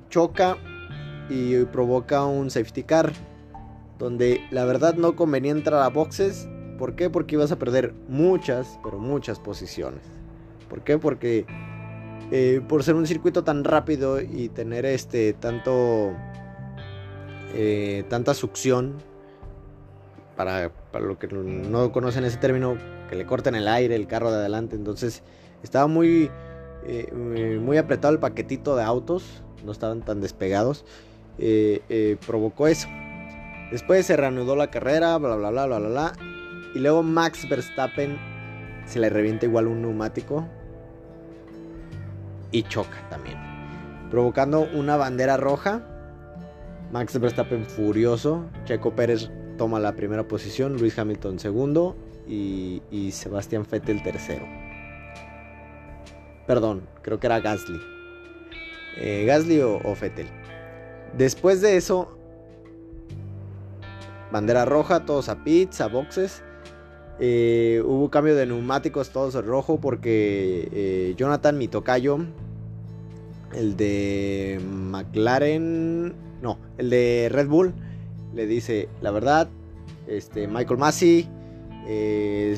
Choca 0.10 0.58
y 1.30 1.64
provoca 1.66 2.26
un 2.26 2.50
safety 2.50 2.84
car 2.84 3.14
donde 3.98 4.42
la 4.52 4.66
verdad 4.66 4.96
no 4.96 5.16
convenía 5.16 5.52
entrar 5.52 5.82
a 5.82 5.90
boxes. 5.90 6.48
¿Por 6.78 6.96
qué? 6.96 7.10
Porque 7.10 7.36
ibas 7.36 7.52
a 7.52 7.60
perder 7.60 7.94
muchas, 8.10 8.80
pero 8.84 8.98
muchas 8.98 9.40
posiciones. 9.40 10.02
¿Por 10.70 10.84
qué? 10.84 10.98
Porque 10.98 11.46
eh, 12.32 12.62
por 12.68 12.84
ser 12.84 12.96
un 12.96 13.06
circuito 13.06 13.44
tan 13.44 13.64
rápido 13.64 14.20
y 14.22 14.50
tener 14.50 14.86
este 14.86 15.34
tanto 15.34 16.14
eh, 17.54 18.04
tanta 18.10 18.34
succión 18.34 18.96
para, 20.46 21.06
lo 21.06 21.20
que 21.20 21.28
no 21.28 21.92
conocen 21.92 22.24
ese 22.24 22.38
término 22.38 22.78
que 23.10 23.16
le 23.16 23.26
corten 23.26 23.56
el 23.56 23.68
aire 23.68 23.96
el 23.96 24.08
carro 24.08 24.32
de 24.32 24.38
adelante 24.38 24.76
entonces 24.76 25.24
estaba 25.64 25.88
muy 25.88 26.30
eh, 26.86 27.12
muy 27.62 27.78
apretado 27.78 28.14
el 28.14 28.20
paquetito 28.20 28.76
de 28.76 28.84
autos 28.84 29.44
no 29.64 29.72
estaban 29.72 30.02
tan 30.02 30.22
despegados 30.22 30.86
provocó 32.26 32.68
eso 32.68 32.88
Después 33.72 34.06
se 34.06 34.18
reanudó 34.18 34.58
la 34.58 34.70
carrera, 34.70 35.18
bla, 35.18 35.38
bla, 35.38 35.50
bla, 35.50 35.66
bla, 35.66 35.80
bla, 35.80 35.90
bla. 35.90 36.14
Y 36.76 36.80
luego 36.80 37.04
Max 37.04 37.48
Verstappen 37.50 38.18
se 38.86 39.00
le 39.00 39.10
revienta 39.10 39.46
igual 39.46 39.68
un 39.68 39.82
neumático. 39.82 40.46
Y 42.52 42.64
choca 42.64 43.08
también. 43.10 43.38
Provocando 44.12 44.68
una 44.74 44.98
bandera 44.98 45.38
roja. 45.38 45.88
Max 46.92 47.18
Verstappen 47.18 47.66
furioso. 47.66 48.44
Checo 48.66 48.94
Pérez 48.94 49.32
toma 49.58 49.80
la 49.80 49.96
primera 49.96 50.28
posición. 50.28 50.78
Luis 50.78 50.98
Hamilton 50.98 51.40
segundo. 51.40 51.96
Y, 52.28 52.82
y 52.92 53.12
Sebastián 53.12 53.66
Vettel 53.70 54.04
tercero. 54.04 54.46
Perdón, 56.48 56.84
creo 57.02 57.20
que 57.20 57.28
era 57.28 57.40
Gasly. 57.40 57.80
Eh, 58.98 59.26
Gasly 59.26 59.60
o, 59.62 59.78
o 59.84 59.96
Vettel. 60.00 60.28
Después 61.18 61.62
de 61.62 61.78
eso, 61.78 62.18
bandera 64.32 64.66
roja, 64.66 65.06
todos 65.06 65.30
a 65.30 65.44
pits, 65.44 65.82
a 65.82 65.88
boxes. 65.88 66.44
Eh, 67.20 67.84
hubo 67.86 68.10
cambio 68.10 68.36
de 68.36 68.46
neumáticos, 68.46 69.12
todos 69.12 69.36
en 69.36 69.46
rojo, 69.46 69.80
porque 69.80 70.70
eh, 70.72 71.14
Jonathan, 71.18 71.58
mi 71.58 71.68
tocayo, 71.68 72.20
el 73.54 73.76
de 73.78 74.60
McLaren, 74.66 76.16
no, 76.42 76.58
el 76.78 76.90
de 76.90 77.30
Red 77.32 77.48
Bull, 77.48 77.74
le 78.34 78.46
dice, 78.46 78.90
la 79.02 79.12
verdad, 79.12 79.50
este, 80.08 80.48
Michael 80.48 80.80
Massey, 80.80 81.28
eh, 81.88 82.56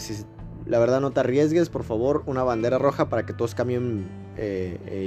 la 0.65 0.79
verdad 0.79 1.01
no 1.01 1.11
te 1.11 1.19
arriesgues, 1.19 1.69
por 1.69 1.83
favor, 1.83 2.23
una 2.25 2.43
bandera 2.43 2.77
roja 2.77 3.09
para 3.09 3.25
que 3.25 3.33
todos 3.33 3.55
cambien 3.55 4.07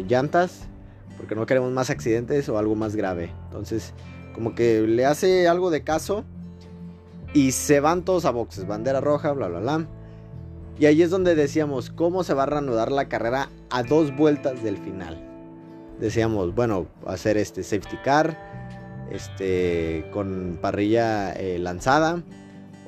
llantas, 0.09 0.69
porque 1.17 1.35
no 1.35 1.47
queremos 1.47 1.73
más 1.73 1.91
accidentes 1.91 2.49
o 2.49 2.59
algo 2.59 2.75
más 2.75 2.95
grave. 2.95 3.33
Entonces, 3.47 3.95
como 4.35 4.55
que 4.55 4.83
le 4.83 5.07
hace 5.07 5.49
algo 5.49 5.71
de 5.71 5.83
caso 5.83 6.25
y 7.33 7.53
se 7.53 7.81
van 7.81 8.05
todos 8.05 8.25
a 8.25 8.31
boxes, 8.31 8.67
bandera 8.67 9.01
roja, 9.01 9.33
bla, 9.33 9.49
bla, 9.49 9.61
bla. 9.61 9.87
Y 10.79 10.87
ahí 10.87 11.01
es 11.01 11.11
donde 11.11 11.35
decíamos, 11.35 11.91
¿cómo 11.91 12.23
se 12.23 12.35
va 12.35 12.43
a 12.43 12.47
reanudar 12.47 12.93
la 12.93 13.09
carrera 13.09 13.49
a 13.71 13.83
dos 13.83 14.15
vueltas 14.15 14.63
del 14.63 14.77
final? 14.77 15.23
Decíamos, 15.99 16.55
bueno, 16.55 16.87
hacer 17.07 17.39
este 17.39 17.63
safety 17.63 17.97
car, 18.05 18.39
este, 19.11 20.07
con 20.13 20.59
parrilla 20.61 21.33
eh, 21.33 21.59
lanzada, 21.59 22.23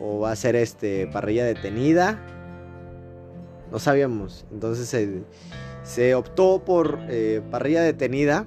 o 0.00 0.20
va 0.20 0.32
a 0.32 0.36
ser 0.36 0.56
este, 0.56 1.06
parrilla 1.06 1.44
detenida. 1.44 2.18
No 3.70 3.78
sabíamos. 3.78 4.46
Entonces 4.50 5.24
se, 5.82 6.14
optó 6.14 6.64
por 6.64 7.00
eh, 7.08 7.42
parrilla 7.50 7.82
detenida, 7.82 8.46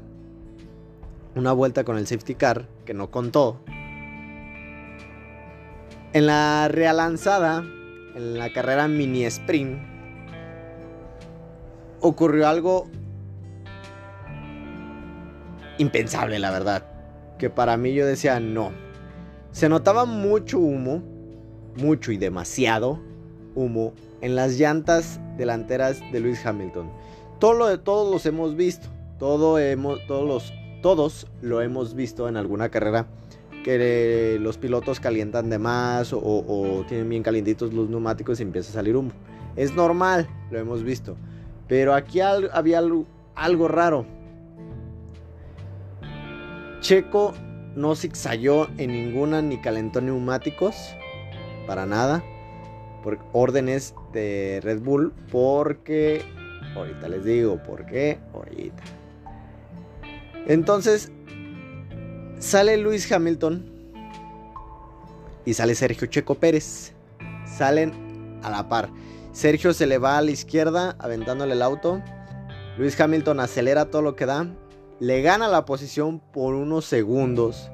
una 1.36 1.54
vuelta 1.54 1.84
con 1.84 1.98
el 1.98 2.08
safety 2.08 2.36
car, 2.36 2.68
que 2.86 2.94
no 2.94 3.12
contó, 3.12 3.62
en 6.14 6.26
la 6.26 6.68
realanzada, 6.68 7.64
en 8.16 8.38
la 8.38 8.52
carrera 8.52 8.88
mini 8.88 9.24
sprint, 9.26 9.80
ocurrió 12.02 12.48
algo 12.48 12.90
impensable, 15.78 16.38
la 16.40 16.52
verdad. 16.52 16.91
Que 17.42 17.50
para 17.50 17.76
mí 17.76 17.92
yo 17.96 18.06
decía, 18.06 18.40
no. 18.40 18.72
Se 19.52 19.68
notaba 19.68 20.06
mucho 20.06 20.60
humo, 20.60 21.02
mucho 21.76 22.12
y 22.12 22.18
demasiado 22.18 23.00
humo 23.56 23.94
en 24.22 24.36
las 24.36 24.60
llantas 24.60 25.20
delanteras 25.40 26.02
de 26.12 26.20
Lewis 26.20 26.46
Hamilton. 26.46 26.92
Todo 27.40 27.54
lo 27.54 27.80
todos 27.80 28.12
los 28.12 28.28
hemos 28.28 28.56
visto. 28.56 28.90
Todo 29.18 29.58
hemos, 29.58 30.06
todos, 30.06 30.54
todos 30.84 31.26
lo 31.42 31.64
hemos 31.64 31.96
visto 31.96 32.30
en 32.30 32.38
alguna 32.38 32.70
carrera 32.70 33.08
que 33.64 34.38
los 34.40 34.60
pilotos 34.60 35.00
calientan 35.00 35.50
de 35.50 35.58
más 35.58 36.14
o, 36.14 36.86
tienen 36.88 37.10
bien 37.10 37.24
calientitos 37.24 37.74
los 37.74 37.90
neumáticos 37.90 38.40
y 38.40 38.44
empieza 38.44 38.70
a 38.70 38.74
salir 38.74 38.96
humo. 38.96 39.14
Es 39.56 39.74
normal, 39.74 40.30
lo 40.52 40.60
hemos 40.60 40.84
visto. 40.84 41.18
Pero 41.68 41.96
aquí 41.96 42.20
había 42.20 42.84
algo, 43.34 43.68
raro. 43.68 44.06
Checo 46.82 47.34
no 47.76 47.96
zigzagueó 47.96 48.68
en 48.78 48.92
ninguna 48.92 49.42
ni 49.42 49.62
calentó 49.62 50.02
neumáticos. 50.02 50.76
Para 51.68 51.86
nada. 51.86 52.24
Por 53.04 53.20
órdenes 53.32 53.96
de 54.12 54.60
Red 54.62 54.82
Bull. 54.82 55.14
Porque. 55.32 56.24
Ahorita 56.76 57.08
les 57.08 57.24
digo 57.24 57.62
por 57.64 57.86
qué. 57.86 58.20
Ahorita. 58.34 58.84
Entonces. 60.48 61.12
Sale 62.40 62.78
Luis 62.78 63.10
Hamilton. 63.12 63.72
Y 65.46 65.54
sale 65.54 65.76
Sergio 65.76 66.08
Checo 66.08 66.36
Pérez. 66.36 66.94
Salen 67.46 68.40
a 68.44 68.50
la 68.50 68.68
par. 68.68 68.90
Sergio 69.32 69.74
se 69.74 69.86
le 69.86 69.98
va 69.98 70.18
a 70.18 70.22
la 70.22 70.32
izquierda 70.32 70.96
aventándole 71.00 71.54
el 71.54 71.62
auto. 71.62 72.02
Luis 72.78 73.00
Hamilton 73.00 73.40
acelera 73.40 73.86
todo 73.86 74.02
lo 74.02 74.16
que 74.16 74.26
da. 74.26 74.48
Le 75.02 75.24
gana 75.24 75.48
la 75.48 75.66
posición 75.66 76.20
por 76.20 76.54
unos 76.54 76.86
segundos. 76.86 77.72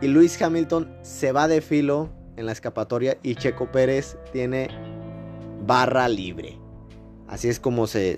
Y 0.00 0.06
Luis 0.06 0.40
Hamilton 0.40 0.96
se 1.02 1.32
va 1.32 1.48
de 1.48 1.60
filo 1.60 2.08
en 2.36 2.46
la 2.46 2.52
escapatoria 2.52 3.18
y 3.20 3.34
Checo 3.34 3.72
Pérez 3.72 4.16
tiene 4.32 4.68
barra 5.66 6.06
libre. 6.06 6.56
Así 7.26 7.48
es 7.48 7.58
como 7.58 7.88
se, 7.88 8.16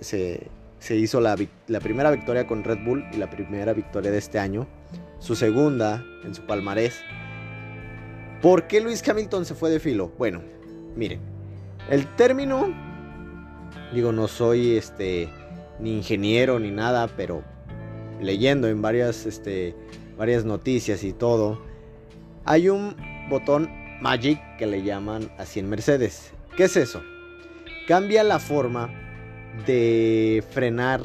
hizo 0.91 1.23
la, 1.23 1.39
la, 1.69 1.81
primera 1.81 2.11
victoria 2.11 2.47
con 2.47 2.65
Red 2.65 2.85
Bull 2.85 3.07
y 3.15 3.17
la 3.17 3.31
primera 3.31 3.73
victoria 3.73 4.11
de 4.11 4.19
este 4.19 4.39
año. 4.39 4.67
Su 5.21 5.37
segunda 5.37 6.05
en 6.23 6.35
su 6.35 6.43
palmarés. 6.43 7.01
¿Por 8.43 8.67
qué 8.67 8.83
Luis 8.83 9.09
Hamilton 9.09 9.47
se 9.47 9.55
fue 9.55 9.71
de 9.71 9.81
filo? 9.81 10.13
Bueno, 10.19 10.43
miren. 10.95 11.21
El 11.89 12.15
término, 12.15 12.75
digo, 13.95 14.13
no 14.13 14.29
soy 14.29 14.77
este 14.77 15.31
ni 15.81 15.97
ingeniero 15.97 16.59
ni 16.59 16.71
nada, 16.71 17.09
pero 17.09 17.54
leyendo 18.25 18.69
en 18.69 18.83
varias, 18.83 19.27
este, 19.27 19.75
varias 20.17 20.45
noticias 20.45 21.05
y 21.05 21.13
todo, 21.13 21.61
hay 22.45 22.69
un 22.69 22.97
botón 23.31 23.71
Magic 24.01 24.41
que 24.59 24.67
le 24.67 24.83
llaman 24.83 25.31
así 25.39 25.61
en 25.61 25.69
Mercedes. 25.69 26.33
¿Qué 26.57 26.65
es 26.65 26.77
eso? 26.77 27.03
Cambia 27.89 28.23
la 28.23 28.39
forma 28.39 28.91
de 29.67 30.45
frenar 30.51 31.01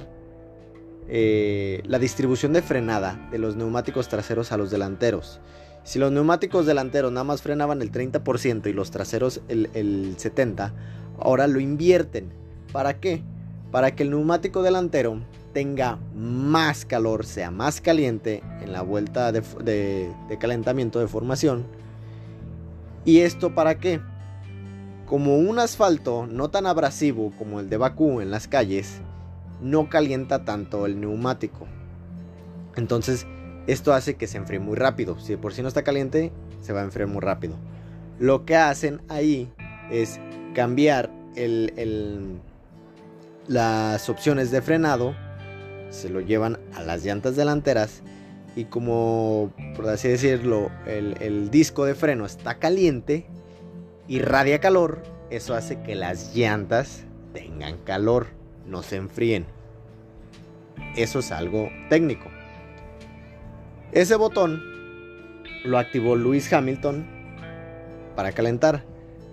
eh, 1.07 1.81
la 1.85 1.97
distribución 1.97 2.53
de 2.53 2.61
frenada 2.61 3.27
de 3.31 3.39
los 3.39 3.55
neumáticos 3.55 4.09
traseros 4.09 4.51
a 4.51 4.57
los 4.57 4.69
delanteros. 4.69 5.39
Si 5.83 5.97
los 5.97 6.11
neumáticos 6.11 6.65
delanteros 6.65 7.11
nada 7.11 7.23
más 7.23 7.41
frenaban 7.41 7.81
el 7.81 7.91
30% 7.91 8.67
y 8.69 8.73
los 8.73 8.91
traseros 8.91 9.41
el, 9.47 9.69
70%, 10.17 10.71
ahora 11.19 11.47
lo 11.47 11.59
invierten. 11.59 12.31
¿Para 12.71 12.99
qué? 12.99 13.23
Para 13.71 13.95
que 13.95 14.03
el 14.03 14.11
neumático 14.11 14.61
delantero 14.61 15.21
tenga 15.53 15.99
más 16.15 16.85
calor, 16.85 17.25
sea 17.25 17.51
más 17.51 17.81
caliente 17.81 18.43
en 18.61 18.71
la 18.71 18.81
vuelta 18.81 19.31
de, 19.31 20.13
calentamiento 20.39 20.99
de 20.99 21.07
formación. 21.07 21.65
¿Y 23.05 23.19
esto 23.19 23.55
para 23.55 23.79
qué? 23.79 24.01
Como 25.05 25.37
un 25.37 25.59
asfalto 25.59 26.27
no 26.27 26.49
tan 26.49 26.65
abrasivo 26.65 27.31
como 27.37 27.59
el 27.59 27.69
de 27.69 27.77
Bakú 27.77 28.21
en 28.21 28.31
las 28.31 28.47
calles, 28.47 29.01
no 29.61 29.89
calienta 29.89 30.45
tanto 30.45 30.85
el 30.85 31.01
neumático. 31.01 31.67
Entonces, 32.75 33.25
esto 33.67 33.93
hace 33.93 34.15
que 34.15 34.27
se 34.27 34.37
enfríe 34.37 34.59
muy 34.59 34.75
rápido. 34.75 35.19
Si 35.19 35.35
por 35.35 35.53
sí 35.53 35.61
no 35.61 35.67
está 35.67 35.83
caliente, 35.83 36.31
se 36.61 36.73
va 36.73 36.81
a 36.81 36.83
enfriar 36.83 37.07
muy 37.07 37.21
rápido. 37.21 37.55
Lo 38.19 38.45
que 38.45 38.55
hacen 38.55 39.01
ahí 39.09 39.51
es 39.91 40.19
cambiar 40.53 41.11
las 43.47 44.09
opciones 44.09 44.51
de 44.51 44.61
frenado. 44.61 45.15
Se 45.89 46.09
lo 46.09 46.21
llevan 46.21 46.59
a 46.75 46.83
las 46.83 47.03
llantas 47.03 47.35
delanteras. 47.35 48.03
Y 48.55 48.65
como, 48.65 49.53
por 49.75 49.87
así 49.89 50.07
decirlo, 50.07 50.71
el, 50.85 51.49
disco 51.49 51.85
de 51.85 51.95
freno 51.95 52.25
está 52.25 52.55
caliente, 52.55 53.25
irradia 54.07 54.59
calor. 54.59 55.01
Eso 55.29 55.53
hace 55.53 55.81
que 55.81 55.95
las 55.95 56.35
llantas 56.35 57.03
tengan 57.33 57.77
calor, 57.77 58.27
no 58.65 58.81
se 58.81 58.97
enfríen. 58.97 59.45
Eso 60.95 61.19
es 61.19 61.31
algo 61.31 61.69
técnico. 61.89 62.29
Ese 63.91 64.15
botón 64.15 64.61
lo 65.63 65.77
activó 65.77 66.15
Lewis 66.15 66.51
Hamilton 66.51 67.05
para 68.15 68.31
calentar. 68.31 68.83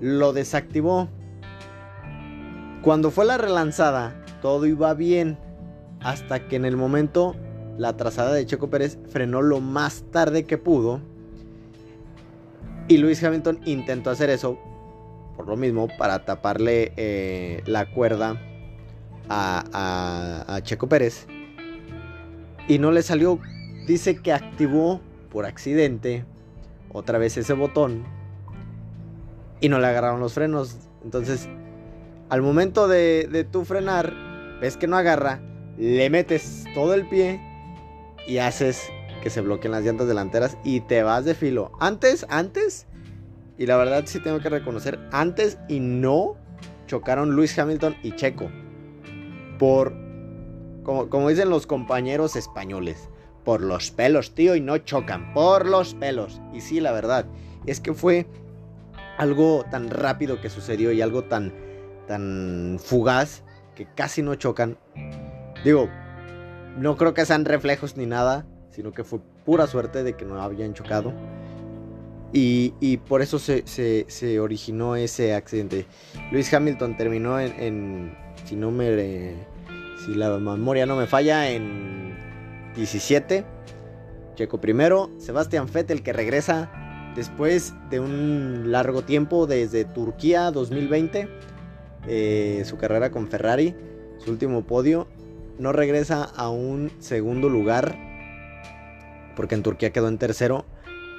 Lo 0.01 0.33
desactivó. 0.33 1.09
Cuando 2.83 3.11
fue 3.11 3.25
la 3.25 3.38
relanzada, 3.38 4.14
todo 4.42 4.66
iba 4.66 4.95
bien. 4.95 5.38
Hasta 6.00 6.48
que 6.48 6.56
en 6.56 6.64
el 6.64 6.76
momento 6.76 7.35
la 7.78 7.96
trazada 7.96 8.32
de 8.32 8.46
Checo 8.46 8.70
Pérez 8.70 8.98
frenó 9.09 9.42
lo 9.42 9.61
más 9.61 10.04
tarde 10.11 10.44
que 10.44 10.59
pudo. 10.59 11.00
Y 12.88 12.98
Lewis 12.98 13.22
Hamilton 13.22 13.61
intentó 13.64 14.11
hacer 14.11 14.30
eso, 14.30 14.59
por 15.37 15.48
lo 15.48 15.56
mismo, 15.56 15.88
para 15.98 16.24
taparle 16.24 16.92
eh, 16.96 17.62
la 17.66 17.90
cuerda 17.90 18.40
a, 19.28 20.44
a 20.46 20.62
Checo 20.62 20.88
Pérez. 20.88 21.26
Y 22.68 22.78
no 22.78 22.92
le 22.92 23.02
salió 23.02 23.40
dice 23.87 24.16
que 24.16 24.32
activó 24.32 25.00
por 25.30 25.46
accidente 25.46 26.24
otra 26.92 27.18
vez 27.18 27.37
ese 27.37 27.52
botón 27.52 28.04
y 29.61 29.68
no 29.68 29.78
le 29.78 29.87
agarraron 29.87 30.20
los 30.20 30.35
frenos. 30.35 30.76
Entonces, 31.04 31.48
al 32.28 32.42
momento 32.42 32.88
de, 32.88 33.28
de 33.30 33.44
tú 33.44 33.64
frenar, 33.64 34.12
ves 34.61 34.76
que 34.76 34.87
no 34.87 34.96
agarra, 34.96 35.40
le 35.79 36.11
metes 36.11 36.65
todo 36.75 36.95
el 36.95 37.09
pie 37.09 37.41
y 38.27 38.39
haces 38.39 38.91
que 39.23 39.31
se 39.31 39.41
bloqueen 39.41 39.73
las 39.73 39.85
llantas 39.85 40.09
delanteras 40.09 40.57
y 40.65 40.81
te 40.81 41.03
vas 41.03 41.25
de 41.25 41.35
filo. 41.35 41.73
Antes, 41.81 42.27
antes, 42.29 42.87
y 43.59 43.67
la 43.67 43.77
verdad 43.77 44.05
sí 44.07 44.21
tengo 44.21 44.41
que 44.41 44.49
reconocer, 44.49 44.99
antes 45.12 45.59
y 45.69 45.81
no 45.81 46.37
chocaron 46.87 47.33
Luis 47.33 47.59
Hamilton 47.59 47.97
y 48.03 48.12
Checo. 48.12 48.49
Por, 49.59 49.95
como, 50.83 51.29
dicen 51.29 51.51
los 51.51 51.67
compañeros 51.67 52.37
españoles, 52.37 53.09
por 53.45 53.61
los 53.61 53.91
pelos, 53.91 54.35
tío, 54.35 54.55
y 54.55 54.61
no 54.61 54.79
chocan, 54.79 55.33
por 55.33 55.67
los 55.67 55.95
pelos. 55.95 56.41
Y 56.53 56.61
sí, 56.61 56.81
la 56.81 56.93
verdad, 56.93 57.27
es 57.65 57.81
que 57.81 57.95
fue 57.95 58.27
algo 59.19 59.65
tan 59.71 59.91
rápido 59.91 60.41
que 60.41 60.51
sucedió 60.51 60.93
y 60.93 61.01
algo 61.01 61.25
tan, 61.25 61.53
tan 62.07 62.79
fugaz 62.83 63.43
que 63.75 63.87
casi 63.95 64.23
no 64.23 64.35
chocan. 64.35 64.79
Digo, 65.66 65.88
no 66.79 66.96
creo 66.96 67.12
que 67.12 67.26
sean 67.26 67.44
reflejos 67.44 67.96
ni 67.96 68.07
nada, 68.07 68.46
sino 68.70 68.92
que 68.92 69.02
fue 69.02 69.18
pura 69.44 69.66
suerte 69.66 70.05
de 70.05 70.12
que 70.12 70.24
no 70.24 70.40
habían 70.40 70.74
chocado. 70.74 71.12
Y, 72.33 72.98
por 73.09 73.20
eso 73.20 73.40
se, 73.40 74.38
originó 74.38 74.94
ese 74.94 75.35
accidente. 75.35 75.87
Luis 76.31 76.55
Hamilton 76.55 76.96
terminó 76.96 77.40
en, 77.40 78.16
si 78.44 78.55
no 78.55 78.70
me... 78.70 79.35
Si 80.05 80.14
la 80.14 80.38
memoria 80.38 80.87
no 80.87 80.94
me 80.94 81.09
falla, 81.09 81.50
en 81.50 82.16
17. 82.76 83.44
Checo 84.37 84.61
primero. 84.61 85.11
Sebastián 85.18 85.66
Vettel 85.72 86.05
que 86.05 86.12
regresa 86.12 86.70
después 87.16 87.74
de 87.90 87.98
un 87.98 88.70
largo 88.70 89.02
tiempo 89.02 89.48
desde 89.48 89.85
Turquía 89.85 90.52
2020. 90.52 91.29
Eh, 92.07 92.62
su 92.64 92.76
carrera 92.76 93.11
con 93.11 93.26
Ferrari. 93.26 93.74
Su 94.18 94.31
último 94.31 94.64
podio. 94.64 95.09
No 95.59 95.73
regresa 95.73 96.25
a 96.25 96.51
un 96.51 96.90
segundo 96.99 97.49
lugar. 97.49 97.97
Porque 99.35 99.55
en 99.55 99.62
Turquía 99.62 99.90
quedó 99.90 100.09
en 100.09 100.19
tercero. 100.19 100.64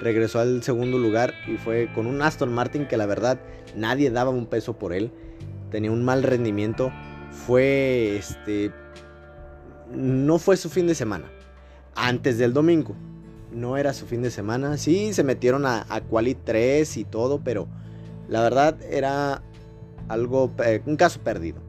Regresó 0.00 0.38
al 0.38 0.62
segundo 0.62 0.98
lugar 0.98 1.34
y 1.48 1.56
fue 1.56 1.88
con 1.92 2.06
un 2.06 2.22
Aston 2.22 2.52
Martin 2.52 2.86
que 2.86 2.96
la 2.96 3.06
verdad 3.06 3.40
nadie 3.74 4.10
daba 4.10 4.30
un 4.30 4.46
peso 4.46 4.78
por 4.78 4.92
él. 4.92 5.10
Tenía 5.70 5.90
un 5.90 6.04
mal 6.04 6.22
rendimiento. 6.22 6.92
Fue 7.32 8.16
este. 8.16 8.72
No 9.90 10.38
fue 10.38 10.56
su 10.56 10.68
fin 10.68 10.86
de 10.86 10.94
semana 10.94 11.30
antes 11.98 12.38
del 12.38 12.52
domingo. 12.52 12.94
No 13.52 13.76
era 13.76 13.92
su 13.92 14.06
fin 14.06 14.22
de 14.22 14.30
semana. 14.30 14.76
Sí, 14.78 15.12
se 15.14 15.24
metieron 15.24 15.66
a, 15.66 15.84
Quali 16.08 16.34
3 16.34 16.96
y 16.96 17.04
todo, 17.04 17.40
pero 17.42 17.66
la 18.28 18.42
verdad 18.42 18.76
era 18.90 19.42
algo, 20.08 20.52
eh, 20.64 20.82
un 20.86 20.96
caso 20.96 21.20
perdido. 21.20 21.67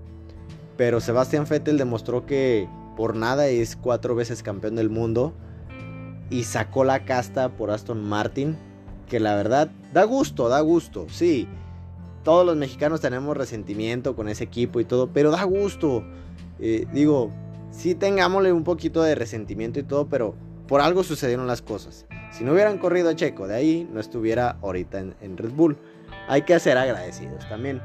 Pero 0.80 1.02
Sebastián 1.02 1.46
Vettel 1.46 1.78
demostró 1.78 2.26
que 2.26 2.70
por 2.96 3.14
nada 3.14 3.48
es 3.48 3.76
cuatro 3.76 4.16
veces 4.16 4.42
campeón 4.42 4.78
del 4.78 4.90
mundo 4.90 5.34
y 6.30 6.46
sacó 6.46 6.86
la 6.86 7.04
casta 7.04 7.50
por 7.50 7.70
Aston 7.70 8.02
Martin, 8.02 8.56
que 9.10 9.20
la 9.20 9.36
verdad 9.36 9.70
da 9.92 10.06
gusto, 10.06 10.48
da 10.48 10.62
gusto, 10.62 11.06
sí. 11.10 11.50
Todos 12.24 12.46
los 12.46 12.56
mexicanos 12.56 13.02
tenemos 13.02 13.36
resentimiento 13.36 14.16
con 14.16 14.30
ese 14.30 14.46
equipo 14.46 14.80
y 14.80 14.86
todo, 14.86 15.10
pero 15.12 15.32
da 15.32 15.44
gusto. 15.44 16.02
Eh, 16.60 16.88
digo, 16.94 17.30
sí 17.72 17.94
tengámosle 17.94 18.54
un 18.54 18.64
poquito 18.64 19.04
de 19.04 19.16
resentimiento 19.16 19.82
y 19.82 19.84
todo, 19.84 20.08
pero 20.08 20.34
por 20.66 20.80
algo 20.80 21.04
sucedieron 21.04 21.46
las 21.46 21.62
cosas. 21.62 22.06
Si 22.32 22.46
no 22.46 22.54
hubieran 22.54 22.78
corrido 22.78 23.10
a 23.10 23.16
Checo 23.18 23.50
de 23.50 23.56
ahí, 23.56 23.90
no 23.92 24.00
estuviera 24.00 24.52
ahorita 24.62 25.00
en, 25.00 25.36
Red 25.36 25.52
Bull. 25.52 25.78
Hay 26.30 26.44
que 26.44 26.58
ser 26.58 26.78
agradecidos 26.78 27.50
también. 27.50 27.82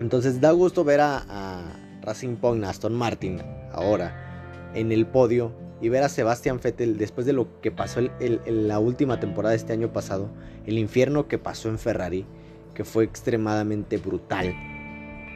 Entonces 0.00 0.40
da 0.40 0.52
gusto 0.52 0.84
ver 0.84 1.00
a, 1.00 1.79
Aston 2.10 2.94
Martin, 2.94 3.40
ahora 3.72 4.70
en 4.74 4.92
el 4.92 5.06
podio 5.06 5.52
y 5.80 5.88
ver 5.88 6.02
a 6.02 6.08
Sebastian 6.08 6.60
Vettel 6.62 6.98
después 6.98 7.26
de 7.26 7.32
lo 7.32 7.60
que 7.60 7.70
pasó 7.70 8.00
en 8.00 8.68
la 8.68 8.78
última 8.78 9.18
temporada 9.18 9.50
de 9.50 9.56
este 9.56 9.72
año 9.72 9.92
pasado, 9.92 10.28
el 10.66 10.78
infierno 10.78 11.26
que 11.26 11.38
pasó 11.38 11.68
en 11.68 11.78
Ferrari, 11.78 12.26
que 12.74 12.84
fue 12.84 13.04
extremadamente 13.04 13.96
brutal, 13.96 14.54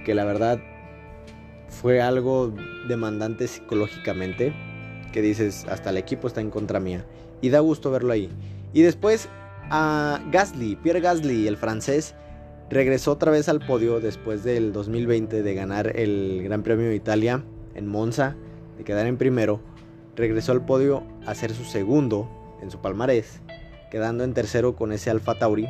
que 0.05 0.15
la 0.15 0.25
verdad 0.25 0.61
fue 1.69 2.03
algo 2.03 2.53
demandante 2.89 3.49
psicológicamente, 3.49 4.53
que 5.13 5.23
dices, 5.23 5.65
hasta 5.69 5.91
el 5.91 5.97
equipo 5.97 6.29
está 6.29 6.41
en 6.41 6.51
contra 6.51 6.79
mía, 6.79 7.05
y 7.41 7.49
da 7.49 7.61
gusto 7.61 7.91
verlo 7.91 8.13
ahí. 8.13 8.31
Y 8.73 8.83
después 8.83 9.29
a 9.71 10.21
Gasly, 10.31 10.77
Pierre 10.77 11.01
Gasly, 11.01 11.49
el 11.49 11.57
francés, 11.57 12.15
regresó 12.71 13.13
otra 13.13 13.31
vez 13.31 13.49
al 13.49 13.61
podio 13.61 14.01
después 14.01 14.45
del 14.45 14.73
2020 14.73 15.43
de 15.43 15.55
ganar 15.55 15.97
el 15.97 16.43
Gran 16.45 16.63
Premio 16.63 16.89
de 16.89 16.97
Italia 16.97 17.45
en 17.75 17.87
Monza, 17.87 18.37
de 18.77 18.85
quedar 18.85 19.07
en 19.07 19.17
primero. 19.17 19.61
Regresó 20.17 20.53
al 20.53 20.65
podio 20.65 21.03
a 21.27 21.35
ser 21.35 21.53
su 21.53 21.65
segundo 21.65 22.31
en 22.63 22.71
su 22.71 22.81
palmarés, 22.81 23.41
quedando 23.91 24.25
en 24.25 24.35
tercero 24.35 24.77
con 24.77 24.93
ese 24.93 25.11
Alfa 25.11 25.39
Tauri, 25.39 25.67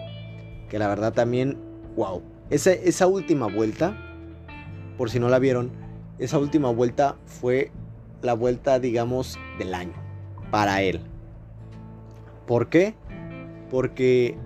que 0.69 0.79
la 0.79 0.89
verdad 0.89 1.13
también, 1.13 1.59
wow. 1.97 2.23
Esa, 2.51 2.73
esa 2.73 3.07
última 3.07 3.47
vuelta, 3.47 3.97
por 4.97 5.11
si 5.11 5.19
no 5.19 5.29
la 5.29 5.39
vieron, 5.39 5.71
esa 6.19 6.39
última 6.39 6.71
vuelta 6.71 7.17
fue 7.27 7.71
la 8.23 8.35
vuelta, 8.35 8.79
digamos, 8.79 9.39
del 9.59 9.75
año 9.75 9.95
para 10.51 10.83
él. 10.83 11.01
¿Por 12.47 12.69
qué? 12.69 12.95
Porque 13.71 14.37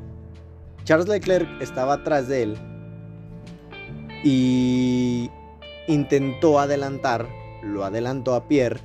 Charles 0.88 1.06
Leclerc 1.06 1.46
estaba 1.60 1.92
atrás 1.92 2.28
de 2.28 2.44
él 2.44 2.56
y 4.24 5.30
intentó 5.86 6.58
adelantar, 6.58 7.28
lo 7.62 7.84
adelantó 7.84 8.34
a 8.34 8.48
Pierre, 8.48 8.80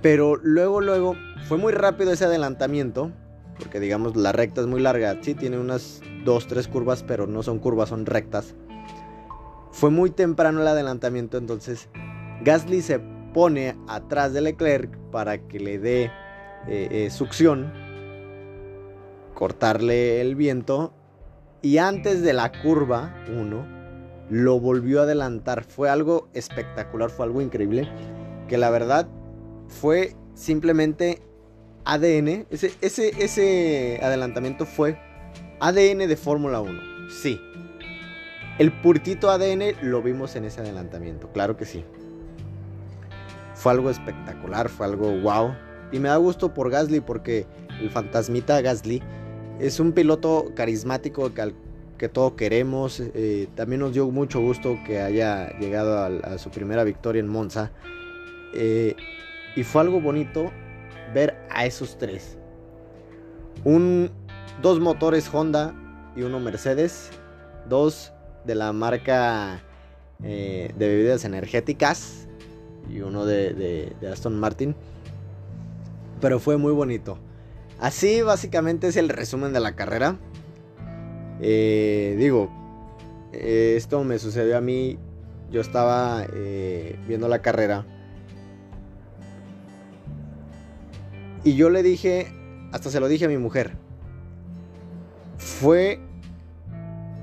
pero 0.00 0.34
luego, 0.34 0.80
luego, 0.80 1.14
fue 1.46 1.58
muy 1.58 1.72
rápido 1.72 2.10
ese 2.10 2.24
adelantamiento, 2.24 3.12
porque 3.56 3.78
digamos 3.78 4.16
la 4.16 4.32
recta 4.32 4.62
es 4.62 4.66
muy 4.66 4.80
larga, 4.80 5.16
sí 5.22 5.36
tiene 5.36 5.60
unas 5.60 6.00
2, 6.24 6.48
3 6.48 6.66
curvas, 6.66 7.04
pero 7.04 7.28
no 7.28 7.44
son 7.44 7.60
curvas, 7.60 7.90
son 7.90 8.04
rectas. 8.04 8.56
Fue 9.70 9.90
muy 9.90 10.10
temprano 10.10 10.60
el 10.60 10.66
adelantamiento, 10.66 11.38
entonces 11.38 11.88
Gasly 12.42 12.82
se 12.82 12.98
pone 13.32 13.76
atrás 13.86 14.32
de 14.32 14.40
Leclerc 14.40 14.98
para 15.12 15.38
que 15.46 15.60
le 15.60 15.78
dé 15.78 16.06
eh, 16.66 16.88
eh, 16.90 17.10
succión 17.10 17.72
cortarle 19.34 20.20
el 20.20 20.36
viento 20.36 20.92
y 21.62 21.78
antes 21.78 22.22
de 22.22 22.32
la 22.32 22.50
curva 22.62 23.14
1 23.28 23.82
lo 24.30 24.60
volvió 24.60 25.00
a 25.00 25.02
adelantar. 25.04 25.64
Fue 25.64 25.88
algo 25.88 26.28
espectacular, 26.34 27.10
fue 27.10 27.26
algo 27.26 27.40
increíble 27.40 27.88
que 28.48 28.58
la 28.58 28.70
verdad 28.70 29.06
fue 29.68 30.16
simplemente 30.34 31.22
ADN. 31.84 32.46
Ese, 32.50 32.72
ese, 32.80 33.12
ese 33.22 34.00
adelantamiento 34.02 34.66
fue 34.66 34.98
ADN 35.60 36.08
de 36.08 36.16
Fórmula 36.16 36.60
1. 36.60 36.80
Sí. 37.10 37.40
El 38.58 38.72
purtito 38.80 39.30
ADN 39.30 39.76
lo 39.82 40.02
vimos 40.02 40.36
en 40.36 40.44
ese 40.44 40.60
adelantamiento, 40.60 41.28
claro 41.32 41.56
que 41.56 41.64
sí. 41.64 41.84
Fue 43.54 43.72
algo 43.72 43.90
espectacular, 43.90 44.68
fue 44.68 44.86
algo 44.86 45.10
wow. 45.20 45.54
Y 45.92 45.98
me 45.98 46.08
da 46.08 46.16
gusto 46.16 46.52
por 46.52 46.70
Gasly 46.70 47.00
porque 47.00 47.46
el 47.80 47.90
fantasmita 47.90 48.60
Gasly 48.60 49.02
es 49.62 49.78
un 49.78 49.92
piloto 49.92 50.50
carismático 50.56 51.32
que, 51.32 51.54
que 51.96 52.08
todos 52.08 52.32
queremos. 52.32 53.00
Eh, 53.00 53.48
también 53.54 53.80
nos 53.80 53.92
dio 53.92 54.10
mucho 54.10 54.40
gusto 54.40 54.76
que 54.84 55.00
haya 55.00 55.56
llegado 55.60 55.98
a, 55.98 56.36
su 56.38 56.50
primera 56.50 56.82
victoria 56.82 57.20
en 57.20 57.28
Monza. 57.28 57.70
Eh, 58.54 58.96
y 59.54 59.62
fue 59.62 59.82
algo 59.82 60.00
bonito 60.00 60.50
ver 61.14 61.36
a 61.48 61.64
esos 61.64 61.96
tres. 61.96 62.36
Un, 63.62 64.10
dos 64.60 64.80
motores 64.80 65.32
Honda 65.32 65.72
y 66.16 66.22
uno 66.22 66.40
Mercedes. 66.40 67.10
Dos 67.68 68.12
de 68.44 68.56
la 68.56 68.72
marca 68.72 69.62
eh, 70.24 70.72
de 70.76 70.88
bebidas 70.88 71.24
energéticas. 71.24 72.26
Y 72.90 73.00
uno 73.00 73.24
de 73.24 73.94
Aston 74.12 74.40
Martin. 74.40 74.74
Pero 76.20 76.40
fue 76.40 76.56
muy 76.56 76.72
bonito. 76.72 77.16
Así 77.82 78.22
básicamente 78.22 78.86
es 78.86 78.96
el 78.96 79.08
resumen 79.08 79.52
de 79.52 79.58
la 79.58 79.74
carrera. 79.74 80.16
Eh, 81.40 82.14
digo, 82.16 82.48
eh, 83.32 83.74
esto 83.76 84.04
me 84.04 84.20
sucedió 84.20 84.56
a 84.56 84.60
mí. 84.60 85.00
Yo 85.50 85.60
estaba 85.60 86.24
eh, 86.32 86.96
viendo 87.08 87.26
la 87.26 87.42
carrera. 87.42 87.84
Y 91.42 91.56
yo 91.56 91.70
le 91.70 91.82
dije, 91.82 92.32
hasta 92.70 92.88
se 92.88 93.00
lo 93.00 93.08
dije 93.08 93.24
a 93.24 93.28
mi 93.28 93.36
mujer. 93.36 93.72
Fue 95.38 95.98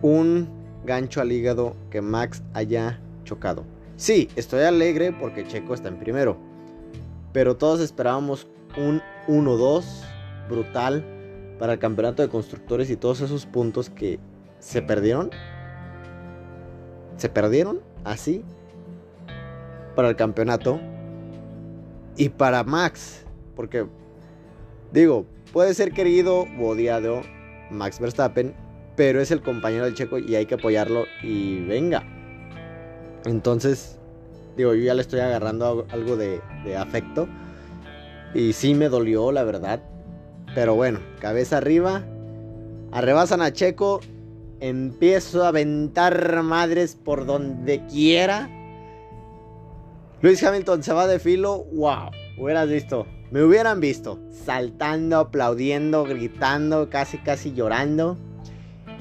un 0.01 0.49
gancho 0.83 1.21
al 1.21 1.31
hígado 1.31 1.77
que 1.89 2.01
Max 2.01 2.43
haya 2.53 2.99
chocado. 3.23 3.63
Sí, 3.95 4.27
estoy 4.35 4.63
alegre 4.63 5.13
porque 5.13 5.47
Checo 5.47 5.73
está 5.73 5.87
en 5.87 5.99
primero. 5.99 6.37
Pero 7.31 7.55
todos 7.55 7.79
esperábamos 7.79 8.45
un 8.75 9.01
1-2 9.29 10.08
brutal 10.49 11.05
para 11.59 11.73
el 11.73 11.79
campeonato 11.79 12.21
de 12.21 12.29
constructores 12.29 12.89
y 12.89 12.95
todos 12.95 13.21
esos 13.21 13.45
puntos 13.45 13.89
que 13.89 14.19
se 14.59 14.81
perdieron. 14.81 15.29
Se 17.17 17.29
perdieron 17.29 17.81
así 18.03 18.43
para 19.95 20.09
el 20.09 20.15
campeonato 20.15 20.79
y 22.15 22.29
para 22.29 22.63
Max. 22.63 23.25
Porque, 23.55 23.85
digo, 24.93 25.25
puede 25.51 25.73
ser 25.73 25.91
querido 25.91 26.45
o 26.59 26.67
odiado 26.69 27.21
Max 27.69 27.99
Verstappen, 27.99 28.55
pero 28.95 29.21
es 29.21 29.31
el 29.31 29.41
compañero 29.41 29.85
del 29.85 29.95
checo 29.95 30.17
y 30.17 30.35
hay 30.35 30.45
que 30.45 30.55
apoyarlo 30.55 31.03
y 31.23 31.61
venga. 31.65 32.03
Entonces, 33.25 33.99
digo, 34.55 34.73
yo 34.73 34.83
ya 34.83 34.93
le 34.93 35.01
estoy 35.01 35.19
agarrando 35.19 35.85
algo 35.91 36.15
de, 36.15 36.41
de 36.63 36.77
afecto. 36.77 37.27
Y 38.33 38.53
sí 38.53 38.75
me 38.75 38.89
dolió, 38.89 39.31
la 39.31 39.43
verdad. 39.43 39.81
Pero 40.59 40.75
bueno, 40.75 40.99
cabeza 41.21 41.55
arriba. 41.55 42.03
Arrebasan 42.91 43.41
a 43.41 43.53
Checo. 43.53 44.01
Empiezo 44.59 45.45
a 45.45 45.47
aventar 45.47 46.43
madres 46.43 46.97
por 47.01 47.25
donde 47.25 47.85
quiera. 47.85 48.49
Luis 50.21 50.43
Hamilton 50.43 50.83
se 50.83 50.91
va 50.91 51.07
de 51.07 51.17
filo. 51.19 51.63
¡Wow! 51.71 52.11
Hubieras 52.37 52.67
visto. 52.67 53.07
Me 53.31 53.41
hubieran 53.41 53.79
visto. 53.79 54.19
Saltando, 54.31 55.19
aplaudiendo, 55.19 56.03
gritando, 56.03 56.89
casi 56.89 57.19
casi 57.19 57.53
llorando. 57.53 58.17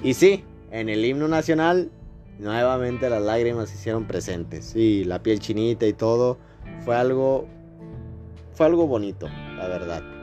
Y 0.05 0.15
sí, 0.15 0.45
en 0.71 0.89
el 0.89 1.05
himno 1.05 1.27
nacional, 1.27 1.91
nuevamente 2.39 3.11
las 3.11 3.23
lágrimas 3.23 3.69
se 3.69 3.75
hicieron 3.75 4.07
presentes. 4.07 4.65
Sí, 4.65 5.03
la 5.03 5.25
piel 5.25 5.41
chinita 5.41 5.87
y 5.89 5.93
todo. 5.93 6.39
Fue 6.85 6.95
algo. 6.95 7.49
Fue 8.53 8.65
algo 8.67 8.87
bonito, 8.87 9.27
la 9.57 9.67
verdad. 9.67 10.18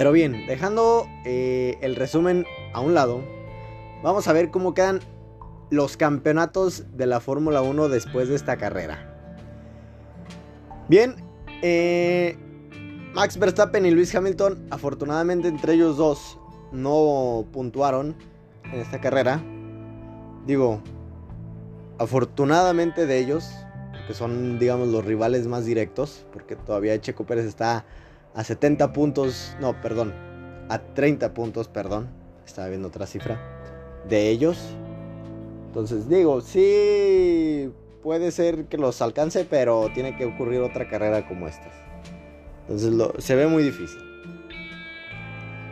Pero 0.00 0.12
bien, 0.12 0.46
dejando 0.46 1.06
eh, 1.26 1.76
el 1.82 1.94
resumen 1.94 2.46
a 2.72 2.80
un 2.80 2.94
lado, 2.94 3.22
vamos 4.02 4.28
a 4.28 4.32
ver 4.32 4.50
cómo 4.50 4.72
quedan 4.72 5.00
los 5.68 5.98
campeonatos 5.98 6.96
de 6.96 7.04
la 7.04 7.20
Fórmula 7.20 7.60
1 7.60 7.90
después 7.90 8.30
de 8.30 8.36
esta 8.36 8.56
carrera. 8.56 9.14
Bien, 10.88 11.16
eh, 11.60 12.38
Max 13.12 13.38
Verstappen 13.38 13.84
y 13.84 13.90
Luis 13.90 14.14
Hamilton, 14.14 14.68
afortunadamente 14.70 15.48
entre 15.48 15.74
ellos 15.74 15.98
dos 15.98 16.38
no 16.72 17.44
puntuaron 17.52 18.16
en 18.72 18.80
esta 18.80 19.02
carrera. 19.02 19.42
Digo, 20.46 20.80
afortunadamente 21.98 23.04
de 23.04 23.18
ellos, 23.18 23.50
que 24.06 24.14
son, 24.14 24.58
digamos, 24.58 24.88
los 24.88 25.04
rivales 25.04 25.46
más 25.46 25.66
directos, 25.66 26.24
porque 26.32 26.56
todavía 26.56 26.98
Checo 27.02 27.26
Pérez 27.26 27.44
está 27.44 27.84
a 28.34 28.44
70 28.44 28.92
puntos, 28.92 29.56
no, 29.60 29.80
perdón, 29.80 30.14
a 30.68 30.78
30 30.78 31.34
puntos, 31.34 31.68
perdón, 31.68 32.08
estaba 32.46 32.68
viendo 32.68 32.88
otra 32.88 33.06
cifra, 33.06 33.40
de 34.08 34.28
ellos. 34.30 34.58
Entonces 35.66 36.08
digo, 36.08 36.40
sí, 36.40 37.72
puede 38.02 38.30
ser 38.30 38.64
que 38.64 38.76
los 38.76 39.02
alcance, 39.02 39.46
pero 39.48 39.88
tiene 39.94 40.16
que 40.16 40.24
ocurrir 40.24 40.60
otra 40.60 40.88
carrera 40.88 41.26
como 41.28 41.48
estas. 41.48 41.72
Entonces 42.68 43.24
se 43.24 43.34
ve 43.34 43.46
muy 43.46 43.62
difícil. 43.62 44.00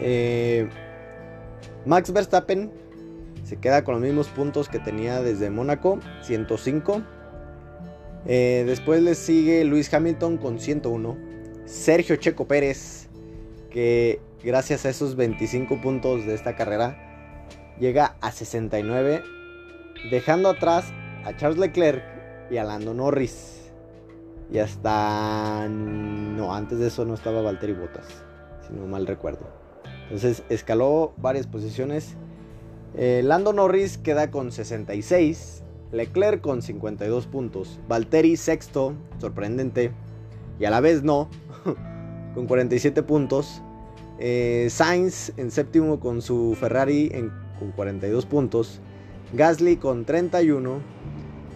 Eh, 0.01 0.69
Max 1.85 2.13
Verstappen 2.13 2.71
se 3.45 3.57
queda 3.57 3.83
con 3.83 3.95
los 3.95 4.03
mismos 4.03 4.29
puntos 4.29 4.69
que 4.69 4.79
tenía 4.79 5.23
desde 5.23 5.51
Mónaco, 5.51 6.01
105. 6.23 7.03
Eh, 8.27 8.65
después 8.67 9.03
le 9.03 9.15
sigue 9.15 9.65
Luis 9.65 9.93
Hamilton 9.93 10.37
con 10.37 10.61
101. 10.61 11.28
Sergio 11.69 12.17
Checo 12.17 12.47
Pérez, 12.47 13.11
que 13.71 14.23
gracias 14.43 14.87
a 14.87 14.89
esos 14.89 15.17
25 15.17 15.83
puntos 15.83 16.25
de 16.25 16.33
esta 16.35 16.57
carrera 16.57 16.97
llega 17.79 18.17
a 18.23 18.33
69, 18.33 19.23
dejando 20.11 20.49
atrás 20.49 20.87
a 21.27 21.37
Charles 21.37 21.59
Leclerc 21.59 22.03
y 22.51 22.57
a 22.57 22.65
Lando 22.65 22.95
Norris. 22.95 23.71
Y 24.51 24.61
hasta... 24.61 25.69
No, 25.69 26.55
antes 26.55 26.79
de 26.79 26.87
eso 26.87 27.05
no 27.05 27.13
estaba 27.13 27.43
Valtteri 27.43 27.75
Bottas, 27.75 28.07
si 28.67 28.73
no 28.73 28.87
mal 28.87 29.07
recuerdo. 29.07 29.47
Entonces 30.05 30.45
escaló 30.49 31.13
varias 31.19 31.47
posiciones. 31.47 32.17
Eh, 32.97 33.21
Lando 33.23 33.53
Norris 33.53 33.99
queda 33.99 34.31
con 34.31 34.53
66. 34.53 35.65
Leclerc 35.93 36.41
con 36.41 36.63
52 36.63 37.27
puntos. 37.27 37.79
Valtteri 37.87 38.39
sexto, 38.39 38.95
sorprendente. 39.19 39.93
Y 40.59 40.65
a 40.65 40.71
la 40.71 40.81
vez 40.81 41.03
no, 41.03 41.29
con 42.35 42.47
47 42.47 43.03
puntos. 43.03 43.63
Eh, 44.19 44.69
Sainz 44.71 45.33
en 45.37 45.51
séptimo 45.51 46.01
con 46.01 46.23
su 46.23 46.57
Ferrari 46.59 47.11
con 47.59 47.73
42 47.73 48.27
puntos. 48.27 48.81
Gasly 49.33 49.77
con 49.77 50.05
31. 50.05 50.81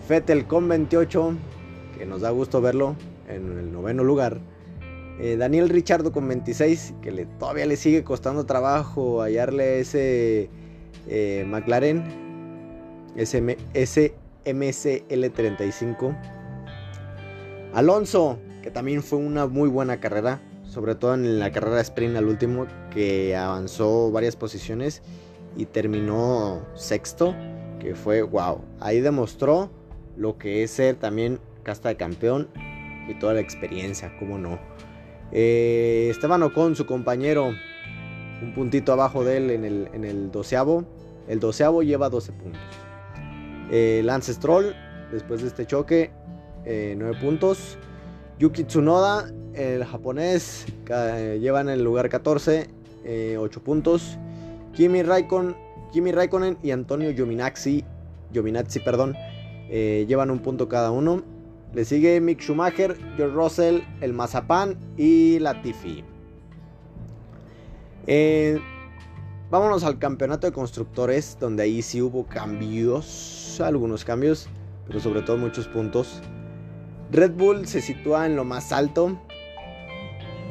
Fettel 0.07 0.47
con 0.47 0.69
28, 0.69 1.35
que 1.97 2.07
nos 2.07 2.21
da 2.21 2.31
gusto 2.31 2.61
verlo 2.61 2.97
en 3.29 3.59
el 3.59 3.73
noveno 3.73 4.03
lugar. 4.05 4.41
Eh, 5.21 5.37
Daniel 5.37 5.69
Richardo 5.69 6.11
con 6.11 6.27
26, 6.27 6.95
que 7.01 7.12
le, 7.12 7.27
todavía 7.27 7.67
le 7.67 7.77
sigue 7.77 8.03
costando 8.03 8.45
trabajo 8.45 9.23
hallarle 9.23 9.81
ese 9.81 10.51
eh, 11.07 11.45
McLaren, 11.47 12.03
ese, 13.15 13.57
ese 13.75 14.15
MCL35. 14.45 16.17
Alonso, 17.75 18.38
que 18.62 18.70
también 18.70 19.03
fue 19.03 19.18
una 19.18 19.46
muy 19.46 19.68
buena 19.68 20.01
carrera, 20.01 20.40
sobre 20.64 20.94
todo 20.94 21.14
en 21.14 21.38
la 21.38 21.51
carrera 21.51 21.81
sprint 21.81 22.16
al 22.16 22.27
último, 22.27 22.66
que 22.90 23.37
avanzó 23.37 24.11
varias 24.11 24.37
posiciones 24.37 25.03
y 25.57 25.66
terminó 25.66 26.64
sexto, 26.75 27.35
que 27.81 27.94
fue 27.94 28.22
wow. 28.22 28.62
Ahí 28.81 29.01
demostró 29.01 29.70
lo 30.16 30.38
que 30.38 30.62
es 30.62 30.70
ser 30.70 30.96
también 30.96 31.40
casta 31.62 31.88
de 31.88 31.96
campeón 31.96 32.48
y 33.09 33.14
toda 33.18 33.35
la 33.35 33.40
experiencia, 33.40 34.16
como 34.18 34.38
no. 34.38 34.59
Eh, 35.33 36.09
Esteban 36.11 36.42
Ocon, 36.42 36.77
su 36.77 36.87
compañero, 36.87 37.53
un 38.42 38.55
puntito 38.55 38.92
abajo 38.92 39.25
de 39.25 39.38
él 39.38 39.51
en 39.51 39.64
el, 40.05 40.31
doceavo. 40.31 40.85
El 41.29 41.40
doceavo 41.40 41.83
lleva 41.83 42.09
12 42.09 42.33
puntos. 42.33 42.62
Eh, 43.70 44.03
Lance 44.05 44.35
Stroll, 44.35 44.75
después 45.11 45.40
de 45.42 45.48
este 45.48 45.66
choque, 45.66 46.11
9 46.64 46.66
eh, 46.66 47.20
puntos. 47.20 47.79
Yuki 48.42 48.64
Tsunoda, 48.64 49.33
el 49.55 49.85
japonés, 49.85 50.66
lleva 51.40 51.61
en 51.61 51.68
el 51.68 51.85
lugar 51.85 52.09
14, 52.09 52.68
8 53.38 53.62
puntos. 53.62 54.18
Kimi, 54.72 55.00
Raikkonen, 55.05 56.59
y 56.61 56.72
Antonio 56.72 57.14
Giovinazzi, 57.14 57.85
Giovinazzi 58.33 58.81
perdón, 58.81 59.14
llevan 59.70 60.33
un 60.33 60.40
punto 60.40 60.68
cada 60.68 60.90
uno. 60.90 61.22
Le 61.72 61.85
sigue 61.85 62.20
Mick 62.20 62.40
Schumacher, 62.40 62.96
George 63.16 63.33
Russell, 63.33 63.81
el 64.00 64.12
Mazapán 64.12 64.76
y 64.96 65.38
Latifi. 65.38 66.02
Eh, 68.09 68.59
vámonos 69.52 69.85
al 69.85 70.00
campeonato 70.00 70.48
de 70.48 70.52
constructores, 70.52 71.37
donde 71.38 71.62
ahí 71.62 71.81
sí 71.81 72.02
hubo 72.02 72.26
cambios, 72.26 73.61
algunos 73.61 74.05
cambios, 74.05 74.48
pero 74.88 74.98
sobre 74.98 75.22
todo 75.22 75.38
muchos 75.38 75.68
puntos. 75.68 76.20
Red 77.12 77.33
Bull 77.33 77.66
se 77.66 77.81
sitúa 77.81 78.27
en 78.27 78.35
lo 78.37 78.44
más 78.44 78.72
alto 78.72 79.18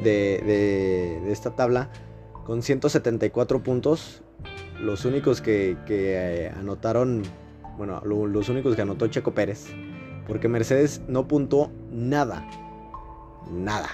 de, 0.02 1.20
esta 1.30 1.54
tabla, 1.54 1.90
con 2.44 2.62
174 2.62 3.62
puntos. 3.62 4.22
Los 4.80 5.04
únicos 5.04 5.40
que, 5.40 5.76
eh, 5.88 6.52
anotaron, 6.56 7.22
bueno, 7.76 8.00
los 8.04 8.48
únicos 8.48 8.74
que 8.74 8.82
anotó 8.82 9.06
Checo 9.08 9.32
Pérez 9.32 9.68
porque 10.26 10.48
Mercedes 10.48 11.02
no 11.08 11.26
puntuó 11.28 11.70
nada. 11.90 12.48
Nada. 13.50 13.88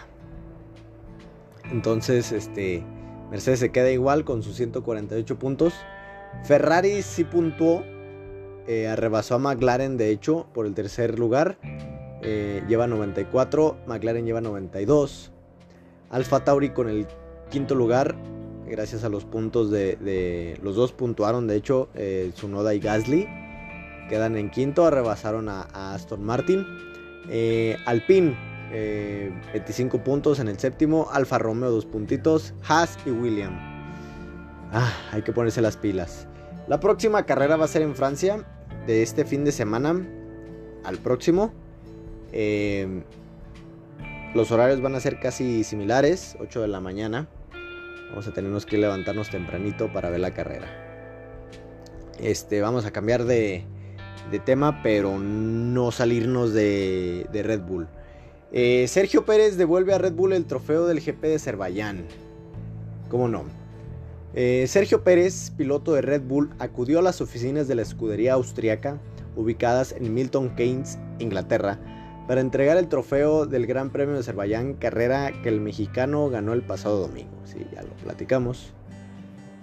Entonces, 1.70 2.32
este. 2.32 2.84
Mercedes 3.30 3.58
se 3.58 3.70
queda 3.70 3.90
igual 3.90 4.24
con 4.24 4.42
sus 4.42 4.56
148 4.56 5.38
puntos. 5.38 5.74
Ferrari 6.44 7.02
sí 7.02 7.24
puntuó. 7.24 7.82
Eh, 8.66 8.86
arrebasó 8.86 9.36
a 9.36 9.38
McLaren, 9.38 9.96
de 9.96 10.10
hecho, 10.10 10.46
por 10.52 10.66
el 10.66 10.74
tercer 10.74 11.18
lugar. 11.18 11.58
Eh, 12.22 12.62
lleva 12.68 12.86
94. 12.86 13.78
McLaren 13.86 14.24
lleva 14.24 14.40
92. 14.40 15.32
Alfa 16.10 16.44
Tauri 16.44 16.70
con 16.70 16.88
el 16.88 17.06
quinto 17.50 17.74
lugar. 17.74 18.16
Gracias 18.66 19.04
a 19.04 19.08
los 19.08 19.24
puntos 19.24 19.70
de. 19.70 20.58
los 20.62 20.76
dos 20.76 20.92
puntuaron, 20.92 21.46
de 21.46 21.56
hecho, 21.56 21.88
eh, 21.94 22.30
Tsunoda 22.34 22.74
y 22.74 22.80
Gasly 22.80 23.26
quedan 24.08 24.36
en 24.36 24.50
quinto, 24.50 24.86
arrebasaron 24.86 25.48
a, 25.48 25.68
Aston 25.94 26.24
Martin. 26.24 26.66
Eh, 27.30 27.76
Alpine, 27.86 28.36
25 29.52 29.96
eh, 29.96 30.00
puntos 30.00 30.40
en 30.40 30.48
el 30.48 30.58
séptimo. 30.58 31.08
Alfa 31.12 31.38
Romeo, 31.38 31.70
2 31.70 31.86
puntitos. 31.86 32.54
Haas 32.66 32.98
y 33.06 33.10
William. 33.10 33.56
Ah, 34.72 34.92
hay 35.12 35.22
que 35.22 35.32
ponerse 35.32 35.60
las 35.60 35.76
pilas. 35.76 36.26
La 36.66 36.80
próxima 36.80 37.24
carrera 37.24 37.56
va 37.56 37.66
a 37.66 37.68
ser 37.68 37.82
en 37.82 37.94
Francia. 37.94 38.44
De 38.86 39.02
este 39.02 39.26
fin 39.26 39.44
de 39.44 39.52
semana 39.52 40.02
al 40.84 40.96
próximo. 40.96 41.52
Eh, 42.32 43.02
los 44.34 44.50
horarios 44.50 44.80
van 44.80 44.94
a 44.94 45.00
ser 45.00 45.20
casi 45.20 45.64
similares. 45.64 46.36
8 46.40 46.62
de 46.62 46.68
la 46.68 46.80
mañana. 46.80 47.28
Vamos 48.10 48.26
a 48.26 48.32
tenernos 48.32 48.66
que 48.66 48.78
levantarnos 48.78 49.30
tempranito 49.30 49.92
para 49.92 50.10
ver 50.10 50.20
la 50.20 50.32
carrera. 50.32 50.66
Este, 52.18 52.60
vamos 52.60 52.84
a 52.86 52.90
cambiar 52.90 53.24
de, 53.24 53.64
de 54.30 54.38
tema, 54.38 54.82
pero 54.82 55.18
no 55.18 55.90
salirnos 55.90 56.52
de, 56.52 57.28
Red 57.32 57.60
Bull. 57.60 57.88
Eh, 58.52 58.86
Sergio 58.88 59.24
Pérez 59.24 59.56
devuelve 59.56 59.94
a 59.94 59.98
Red 59.98 60.14
Bull 60.14 60.32
el 60.32 60.46
trofeo 60.46 60.86
del 60.86 61.00
GP 61.00 61.22
de 61.22 61.34
Azerbaiyán. 61.36 62.06
¿Cómo 63.08 63.28
no? 63.28 63.44
Eh, 64.34 64.66
Sergio 64.68 65.02
Pérez, 65.02 65.50
piloto 65.56 65.94
de 65.94 66.02
Red 66.02 66.22
Bull, 66.22 66.50
acudió 66.58 66.98
a 66.98 67.02
las 67.02 67.20
oficinas 67.20 67.68
de 67.68 67.74
la 67.74 67.82
escudería 67.82 68.34
austriaca 68.34 69.00
ubicadas 69.36 69.92
en 69.92 70.12
Milton 70.12 70.54
Keynes, 70.56 70.98
Inglaterra, 71.18 71.78
para 72.28 72.42
entregar 72.42 72.76
el 72.76 72.88
trofeo 72.88 73.46
del 73.46 73.66
Gran 73.66 73.88
Premio 73.88 74.12
de 74.12 74.20
Azerbaiyán, 74.20 74.74
carrera 74.74 75.32
que 75.42 75.48
el 75.48 75.62
mexicano 75.62 76.28
ganó 76.28 76.52
el 76.52 76.60
pasado 76.60 77.00
domingo. 77.00 77.32
Sí, 77.44 77.66
ya 77.74 77.82
lo 77.82 77.94
platicamos. 78.04 78.74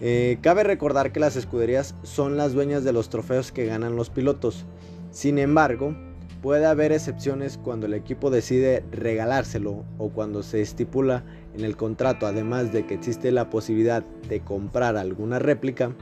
Eh, 0.01 0.39
cabe 0.41 0.63
recordar 0.63 1.12
que 1.12 1.19
las 1.19 1.36
escuderías 1.36 1.93
son 2.01 2.38
las 2.38 2.54
dueñas 2.54 2.84
de 2.84 2.91
los 2.91 3.10
trofeos 3.10 3.51
que 3.51 3.67
ganan 3.67 3.95
los 3.95 4.10
pilotos. 4.10 4.65
Sin 5.12 5.38
embargo, 5.38 5.95
puede 6.41 6.65
haber 6.65 6.91
excepciones 6.91 7.60
cuando 7.60 7.86
el 7.86 7.93
equipo 7.93 8.32
decide 8.32 8.84
regalárselo 8.91 9.86
o 9.99 10.10
cuando 10.10 10.41
se 10.41 10.62
estipula 10.62 11.23
en 11.56 11.63
el 11.63 11.78
contrato, 11.78 12.25
además 12.25 12.73
de 12.73 12.88
que 12.88 12.95
existe 12.95 13.32
la 13.32 13.51
posibilidad 13.51 14.04
de 14.28 14.39
comprar 14.39 14.97
alguna 14.97 15.38
réplica. 15.38 15.93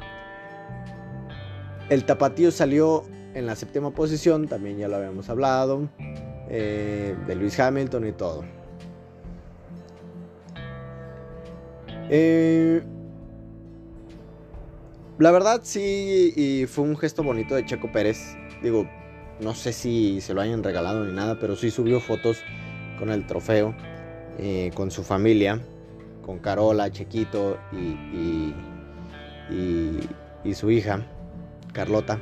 El 1.90 2.06
tapatío 2.06 2.52
salió 2.52 3.04
en 3.34 3.48
la 3.48 3.58
séptima 3.58 3.92
posición, 3.92 4.48
también 4.48 4.78
ya 4.78 4.88
lo 4.88 4.96
habíamos 4.96 5.30
hablado, 5.30 5.90
eh, 6.50 7.16
de 7.28 7.36
Luis 7.36 7.60
Hamilton 7.60 8.08
y 8.08 8.12
todo. 8.12 8.44
Eh, 12.10 12.82
la 15.20 15.32
verdad 15.32 15.62
sí, 15.64 16.34
y 16.36 16.66
fue 16.66 16.84
un 16.84 16.98
gesto 16.98 17.24
bonito 17.24 17.56
de 17.56 17.66
Checo 17.66 17.92
Pérez. 17.92 18.36
Digo, 18.62 18.88
no 19.40 19.54
sé 19.54 19.74
si 19.74 20.22
se 20.22 20.34
lo 20.34 20.42
hayan 20.42 20.64
regalado 20.64 21.06
ni 21.06 21.14
nada, 21.14 21.38
pero 21.40 21.56
sí 21.56 21.72
subió 21.72 22.00
fotos 22.00 22.38
con 23.00 23.10
el 23.10 23.26
trofeo, 23.26 23.76
eh, 24.38 24.72
con 24.74 24.92
su 24.92 25.04
familia, 25.04 25.60
con 26.26 26.40
Carola, 26.40 26.92
Chequito 26.92 27.58
y, 27.72 28.54
y, 29.54 30.54
su 30.54 30.72
hija, 30.72 31.06
Carlota. 31.74 32.20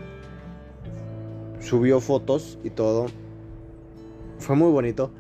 Subió 1.60 2.00
fotos 2.00 2.58
y 2.64 2.70
todo. 2.72 3.08
Fue 4.42 4.56
muy 4.56 4.72
bonito, 4.72 5.12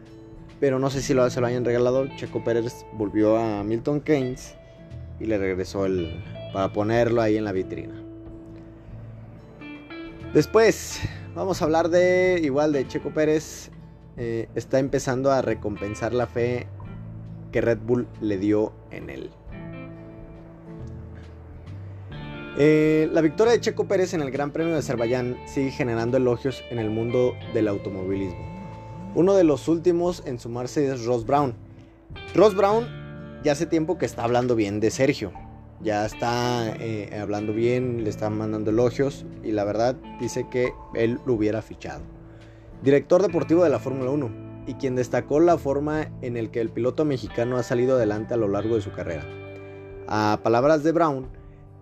pero 0.59 0.79
no 0.79 0.89
sé 0.89 1.01
si 1.03 1.13
lo, 1.13 1.29
se 1.29 1.39
lo 1.39 1.47
hayan 1.47 1.63
regalado. 1.63 2.07
Checo 2.17 2.43
Pérez 2.43 2.85
volvió 2.93 3.37
a 3.37 3.63
Milton 3.63 4.01
Keynes 4.01 4.55
y 5.19 5.25
le 5.25 5.37
regresó 5.37 5.85
el, 5.85 6.23
para 6.51 6.73
ponerlo 6.73 7.21
ahí 7.21 7.37
en 7.37 7.43
la 7.45 7.51
vitrina. 7.51 7.93
Después 10.33 11.01
vamos 11.35 11.61
a 11.61 11.65
hablar 11.65 11.89
de 11.89 12.41
igual 12.43 12.73
de 12.73 12.87
Checo 12.87 13.11
Pérez. 13.11 13.69
Eh, 14.17 14.49
está 14.55 14.79
empezando 14.79 15.31
a 15.31 15.43
recompensar 15.43 16.13
la 16.13 16.25
fe 16.25 16.65
que 17.51 17.61
Red 17.61 17.77
Bull 17.85 18.07
le 18.21 18.39
dio 18.39 18.73
en 18.89 19.11
él. 19.11 19.29
Eh, 22.57 23.07
la 23.13 23.21
victoria 23.21 23.53
de 23.53 23.61
Checo 23.61 23.87
Pérez 23.87 24.15
en 24.15 24.21
el 24.21 24.31
Gran 24.31 24.51
Premio 24.51 24.73
de 24.73 24.79
Azerbaiyán 24.79 25.37
sigue 25.45 25.69
generando 25.69 26.17
elogios 26.17 26.63
en 26.71 26.79
el 26.79 26.89
mundo 26.89 27.35
del 27.53 27.67
automovilismo. 27.67 28.60
Uno 29.15 29.33
de 29.35 29.43
los 29.43 29.67
últimos 29.67 30.23
en 30.25 30.39
sumarse 30.39 30.87
es 30.91 31.05
Ross 31.05 31.25
Brown. 31.25 31.53
Ross 32.33 32.55
Brown 32.55 32.87
ya 33.43 33.53
hace 33.53 33.65
tiempo 33.65 33.97
que 33.97 34.05
está 34.05 34.23
hablando 34.23 34.55
bien 34.55 34.79
de 34.79 34.91
Sergio 34.91 35.31
ya 35.83 36.05
está 36.05 36.75
eh, 36.79 37.17
hablando 37.19 37.53
bien, 37.53 38.03
le 38.03 38.09
están 38.09 38.37
mandando 38.37 38.71
elogios 38.71 39.25
y 39.43 39.51
la 39.51 39.63
verdad 39.63 39.95
dice 40.19 40.47
que 40.49 40.73
él 40.93 41.19
lo 41.25 41.33
hubiera 41.33 41.61
fichado. 41.61 42.01
Director 42.83 43.21
deportivo 43.21 43.63
de 43.63 43.69
la 43.69 43.79
Fórmula 43.79 44.11
1. 44.11 44.51
y 44.67 44.75
quien 44.75 44.95
destacó 44.95 45.39
la 45.39 45.57
forma 45.57 46.11
en 46.21 46.37
el 46.37 46.51
que 46.51 46.61
el 46.61 46.69
piloto 46.69 47.03
mexicano 47.03 47.57
ha 47.57 47.63
salido 47.63 47.95
adelante 47.95 48.35
a 48.35 48.37
lo 48.37 48.47
largo 48.47 48.75
de 48.75 48.81
su 48.81 48.91
carrera. 48.91 49.25
A 50.07 50.39
palabras 50.43 50.83
de 50.83 50.91
Brown, 50.91 51.27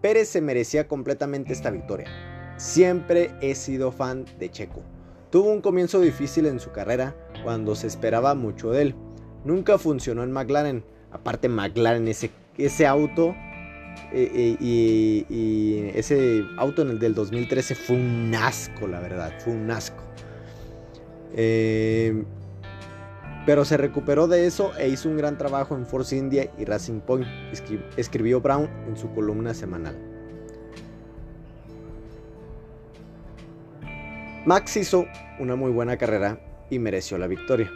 Pérez 0.01 0.29
se 0.29 0.39
merecía 0.39 0.87
completamente 0.87 1.51
esta 1.51 1.71
victoria. 1.71 2.07
Siempre 2.55 3.31
he 3.41 3.53
sido 3.55 3.91
fan 3.91 4.25
de 4.39 4.49
Checo. 4.49 4.81
Tuvo 5.31 5.51
un 5.51 5.61
comienzo 5.61 5.99
difícil 6.01 6.47
en 6.47 6.59
su 6.59 6.71
carrera 6.71 7.15
cuando 7.43 7.75
se 7.75 7.85
esperaba 7.87 8.33
mucho 8.33 8.71
de 8.71 8.81
él. 8.81 8.95
Nunca 9.45 9.77
funcionó 9.77 10.23
en 10.23 10.31
McLaren. 10.31 10.83
Aparte 11.11 11.49
McLaren, 11.49 12.07
ese, 12.07 12.31
ese 12.57 12.87
auto 12.87 13.35
eh, 14.11 14.31
eh, 14.33 14.57
y, 14.59 15.91
ese 15.95 16.43
auto 16.57 16.81
en 16.81 16.89
el 16.89 16.99
del 16.99 17.13
2013 17.13 17.75
fue 17.75 17.95
un 17.95 18.33
asco, 18.33 18.87
la 18.87 18.99
verdad, 18.99 19.31
fue 19.39 19.53
un 19.53 19.69
asco. 19.69 20.03
Eh, 21.35 22.23
pero 23.45 23.65
se 23.65 23.77
recuperó 23.77 24.27
de 24.27 24.47
eso 24.47 24.71
e 24.77 24.89
hizo 24.89 25.09
un 25.09 25.17
gran 25.17 25.37
trabajo 25.37 25.75
en 25.75 25.85
Force 25.85 26.15
India 26.15 26.51
y 26.57 26.65
Racing 26.65 27.01
Point, 27.01 27.27
escribió 27.97 28.41
Brown 28.41 28.69
en 28.87 28.97
su 28.97 29.11
columna 29.13 29.53
semanal. 29.53 30.08
Max 34.49 34.77
hizo 34.77 35.05
una 35.37 35.55
muy 35.55 35.69
buena 35.69 35.97
carrera 35.97 36.39
y 36.71 36.79
mereció 36.79 37.19
la 37.19 37.27
victoria. 37.27 37.71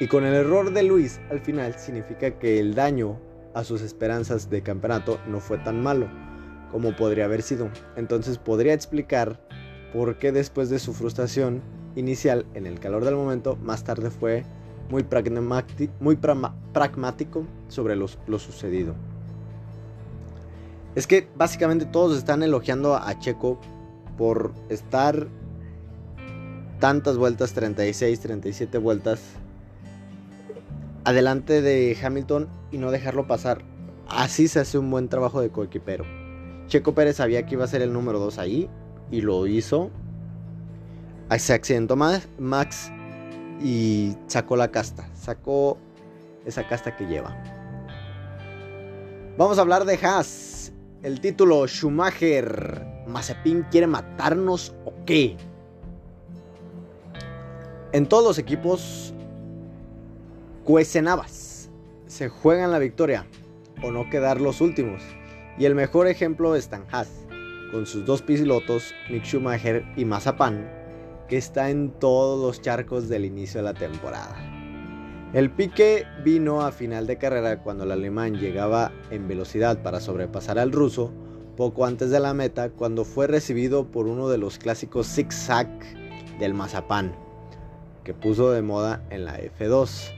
Y 0.00 0.06
con 0.06 0.24
el 0.24 0.32
error 0.32 0.72
de 0.72 0.82
Luis 0.82 1.20
al 1.30 1.40
final 1.40 1.74
significa 1.74 2.30
que 2.38 2.58
el 2.58 2.74
daño 2.74 3.20
a 3.52 3.62
sus 3.62 3.82
esperanzas 3.82 4.48
de 4.48 4.62
campeonato 4.62 5.20
no 5.26 5.38
fue 5.38 5.58
tan 5.58 5.82
malo 5.82 6.08
como 6.72 6.96
podría 6.96 7.26
haber 7.26 7.42
sido. 7.42 7.68
Entonces 7.96 8.38
podría 8.38 8.72
explicar 8.72 9.38
por 9.92 10.18
qué 10.18 10.32
después 10.32 10.70
de 10.70 10.78
su 10.78 10.94
frustración 10.94 11.60
inicial 11.94 12.46
en 12.54 12.64
el 12.64 12.80
calor 12.80 13.04
del 13.04 13.16
momento, 13.16 13.56
más 13.56 13.84
tarde 13.84 14.08
fue 14.08 14.44
muy, 14.88 15.02
pragmático 16.72 17.44
sobre 17.68 17.96
lo, 17.96 18.08
sucedido. 18.38 18.94
Es 20.94 21.06
que 21.06 21.28
básicamente 21.36 21.84
todos 21.84 22.16
están 22.16 22.42
elogiando 22.42 22.96
a 22.96 23.18
Checo 23.18 23.60
por 24.16 24.54
estar 24.70 25.28
tantas 26.80 27.16
vueltas, 27.16 27.52
36, 27.52 28.18
37 28.20 28.78
vueltas, 28.78 29.20
adelante 31.04 31.62
de 31.62 31.96
Hamilton 32.02 32.48
y 32.72 32.78
no 32.78 32.90
dejarlo 32.90 33.26
pasar. 33.26 33.62
Así 34.08 34.48
se 34.48 34.60
hace 34.60 34.78
un 34.78 34.90
buen 34.90 35.08
trabajo 35.08 35.40
de 35.40 35.50
coequipero. 35.50 36.04
Checo 36.66 36.94
Pérez 36.94 37.16
sabía 37.16 37.46
que 37.46 37.54
iba 37.54 37.64
a 37.64 37.68
ser 37.68 37.82
el 37.82 37.92
número 37.92 38.18
2 38.18 38.38
ahí 38.38 38.68
y 39.10 39.20
lo 39.20 39.46
hizo. 39.46 39.90
Se 41.38 41.52
accidentó 41.52 41.96
Max 41.96 42.90
y 43.62 44.16
sacó 44.26 44.56
la 44.56 44.70
casta. 44.70 45.08
Sacó 45.14 45.78
esa 46.44 46.66
casta 46.66 46.96
que 46.96 47.06
lleva. 47.06 47.36
Vamos 49.36 49.58
a 49.58 49.60
hablar 49.60 49.84
de 49.84 49.94
Haas. 50.02 50.72
El 51.02 51.20
título 51.20 51.66
Schumacher. 51.66 52.86
¿Mazepin 53.06 53.64
quiere 53.70 53.86
matarnos 53.86 54.74
o 54.84 54.92
qué? 55.04 55.36
En 57.92 58.06
todos 58.06 58.22
los 58.22 58.38
equipos 58.38 59.12
cuecenabas. 60.64 61.70
Se 62.06 62.28
juegan 62.28 62.70
la 62.70 62.78
victoria 62.78 63.26
o 63.82 63.90
no 63.90 64.08
quedar 64.10 64.40
los 64.40 64.60
últimos. 64.60 65.02
Y 65.58 65.64
el 65.64 65.74
mejor 65.74 66.06
ejemplo 66.06 66.54
es 66.54 66.64
Stan 66.64 66.84
Haas, 66.92 67.10
con 67.72 67.86
sus 67.86 68.06
dos 68.06 68.22
pilotos, 68.22 68.94
Mick 69.10 69.24
Schumacher 69.24 69.84
y 69.96 70.04
Mazapan, 70.04 70.70
que 71.28 71.36
está 71.36 71.70
en 71.70 71.90
todos 71.98 72.40
los 72.40 72.62
charcos 72.62 73.08
del 73.08 73.24
inicio 73.24 73.58
de 73.58 73.64
la 73.64 73.74
temporada. 73.74 74.36
El 75.32 75.50
pique 75.50 76.04
vino 76.24 76.62
a 76.62 76.70
final 76.70 77.08
de 77.08 77.18
carrera 77.18 77.60
cuando 77.60 77.82
el 77.82 77.90
alemán 77.90 78.34
llegaba 78.34 78.92
en 79.10 79.26
velocidad 79.26 79.82
para 79.82 79.98
sobrepasar 79.98 80.60
al 80.60 80.70
ruso, 80.70 81.12
poco 81.56 81.84
antes 81.86 82.10
de 82.10 82.20
la 82.20 82.34
meta, 82.34 82.70
cuando 82.70 83.04
fue 83.04 83.26
recibido 83.26 83.90
por 83.90 84.06
uno 84.06 84.28
de 84.28 84.38
los 84.38 84.58
clásicos 84.58 85.08
zig-zag 85.08 85.68
del 86.38 86.54
Mazapán, 86.54 87.12
que 88.04 88.14
puso 88.14 88.50
de 88.50 88.62
moda 88.62 89.02
en 89.10 89.24
la 89.24 89.38
F2. 89.38 90.12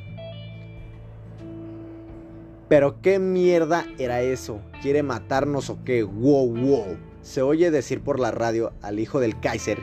Pero 2.68 3.00
qué 3.02 3.18
mierda 3.18 3.86
era 3.98 4.22
eso, 4.22 4.60
¿quiere 4.80 5.02
matarnos 5.02 5.68
o 5.68 5.84
qué? 5.84 6.02
Wow, 6.02 6.54
wow. 6.54 6.96
Se 7.20 7.42
oye 7.42 7.70
decir 7.70 8.02
por 8.02 8.18
la 8.18 8.30
radio 8.30 8.72
al 8.82 8.98
hijo 8.98 9.20
del 9.20 9.38
Kaiser 9.40 9.78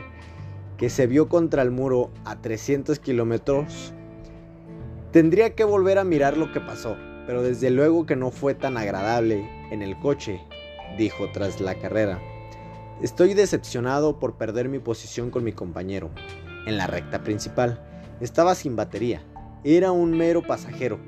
que 0.80 0.88
se 0.88 1.06
vio 1.06 1.28
contra 1.28 1.60
el 1.60 1.70
muro 1.70 2.10
a 2.24 2.40
300 2.40 2.98
kilómetros, 3.00 3.92
tendría 5.12 5.54
que 5.54 5.64
volver 5.64 5.98
a 5.98 6.04
mirar 6.04 6.38
lo 6.38 6.52
que 6.52 6.60
pasó, 6.60 6.96
pero 7.26 7.42
desde 7.42 7.68
luego 7.68 8.06
que 8.06 8.16
no 8.16 8.30
fue 8.30 8.54
tan 8.54 8.78
agradable 8.78 9.46
en 9.70 9.82
el 9.82 9.98
coche, 10.00 10.40
dijo 10.96 11.30
tras 11.32 11.60
la 11.60 11.74
carrera. 11.74 12.18
Estoy 13.02 13.34
decepcionado 13.34 14.18
por 14.18 14.38
perder 14.38 14.70
mi 14.70 14.78
posición 14.78 15.30
con 15.30 15.44
mi 15.44 15.52
compañero. 15.52 16.08
En 16.66 16.78
la 16.78 16.86
recta 16.86 17.22
principal, 17.22 17.78
estaba 18.20 18.54
sin 18.54 18.76
batería, 18.76 19.22
era 19.64 19.92
un 19.92 20.16
mero 20.16 20.42
pasajero, 20.42 20.98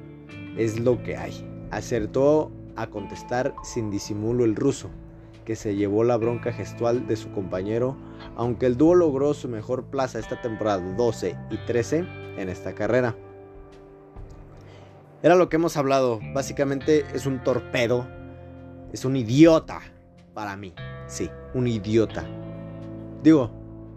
es 0.57 0.79
lo 0.79 1.03
que 1.03 1.17
hay. 1.17 1.49
Acertó 1.71 2.51
a 2.77 2.89
contestar 2.89 3.55
sin 3.63 3.91
disimulo 3.91 4.45
el 4.45 4.57
ruso 4.57 4.91
que 5.45 5.57
se 5.57 5.75
llevó 5.75 6.05
la 6.05 6.17
bronca 6.17 6.53
gestual 6.53 7.07
de 7.07 7.17
su 7.17 7.31
compañero, 7.33 7.97
aunque 8.37 8.67
el 8.67 8.77
dúo 8.77 8.95
logró 8.95 9.35
su 9.35 9.49
mejor 9.49 9.85
plaza 9.87 10.19
esta 10.19 10.41
temporada 10.41 10.81
12 10.97 11.37
y 11.51 11.57
13 11.67 12.05
en 12.37 12.49
esta 12.49 12.75
carrera. 12.75 13.17
Era 15.23 15.35
lo 15.35 15.49
que 15.49 15.57
hemos 15.57 15.77
hablado, 15.77 16.21
básicamente 16.35 17.05
es 17.15 17.27
un 17.27 17.43
torpedo, 17.43 18.09
es 18.93 19.05
un 19.05 19.17
idiota 19.17 19.81
para 20.35 20.57
mí, 20.57 20.75
sí, 21.07 21.31
un 21.55 21.67
idiota. 21.67 22.25
Digo, 23.23 23.51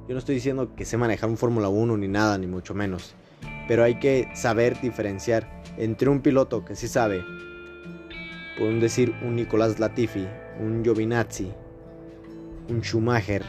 yo 0.07 0.13
no 0.13 0.19
estoy 0.19 0.35
diciendo 0.35 0.75
que 0.75 0.85
sé 0.85 0.97
manejar 0.97 1.29
un 1.29 1.37
Fórmula 1.37 1.67
1 1.67 1.97
ni 1.97 2.07
nada, 2.07 2.37
ni 2.37 2.45
mucho 2.45 2.75
menos, 2.75 3.15
pero 3.67 3.83
hay 3.83 3.99
que 3.99 4.29
saber 4.35 4.79
diferenciar 4.79 5.63
entre 5.77 6.09
un 6.09 6.21
piloto 6.21 6.63
que 6.63 6.75
sí 6.75 6.87
sabe, 6.87 7.23
pueden 8.57 8.79
decir 8.79 9.15
un 9.23 9.35
Nicolás 9.35 9.79
Latifi, 9.79 10.27
un 10.59 10.83
Giovinazzi, 10.83 11.51
un 12.69 12.81
Schumacher, 12.83 13.43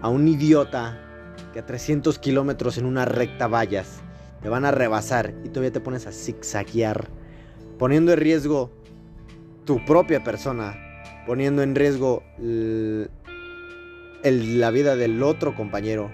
a 0.00 0.08
un 0.08 0.28
idiota 0.28 1.00
que 1.52 1.58
a 1.58 1.66
300 1.66 2.18
kilómetros 2.20 2.78
en 2.78 2.86
una 2.86 3.04
recta 3.04 3.48
vallas 3.48 4.00
te 4.40 4.48
van 4.48 4.64
a 4.64 4.70
rebasar 4.70 5.34
y 5.44 5.48
todavía 5.48 5.72
te 5.72 5.80
pones 5.80 6.06
a 6.06 6.12
zigzaguear, 6.12 7.08
poniendo 7.76 8.12
en 8.12 8.20
riesgo 8.20 8.70
tu 9.64 9.84
propia 9.84 10.22
persona, 10.22 10.76
poniendo 11.26 11.62
en 11.62 11.74
riesgo 11.74 12.22
la 14.22 14.70
vida 14.70 14.96
del 14.96 15.22
otro 15.22 15.54
compañero, 15.54 16.10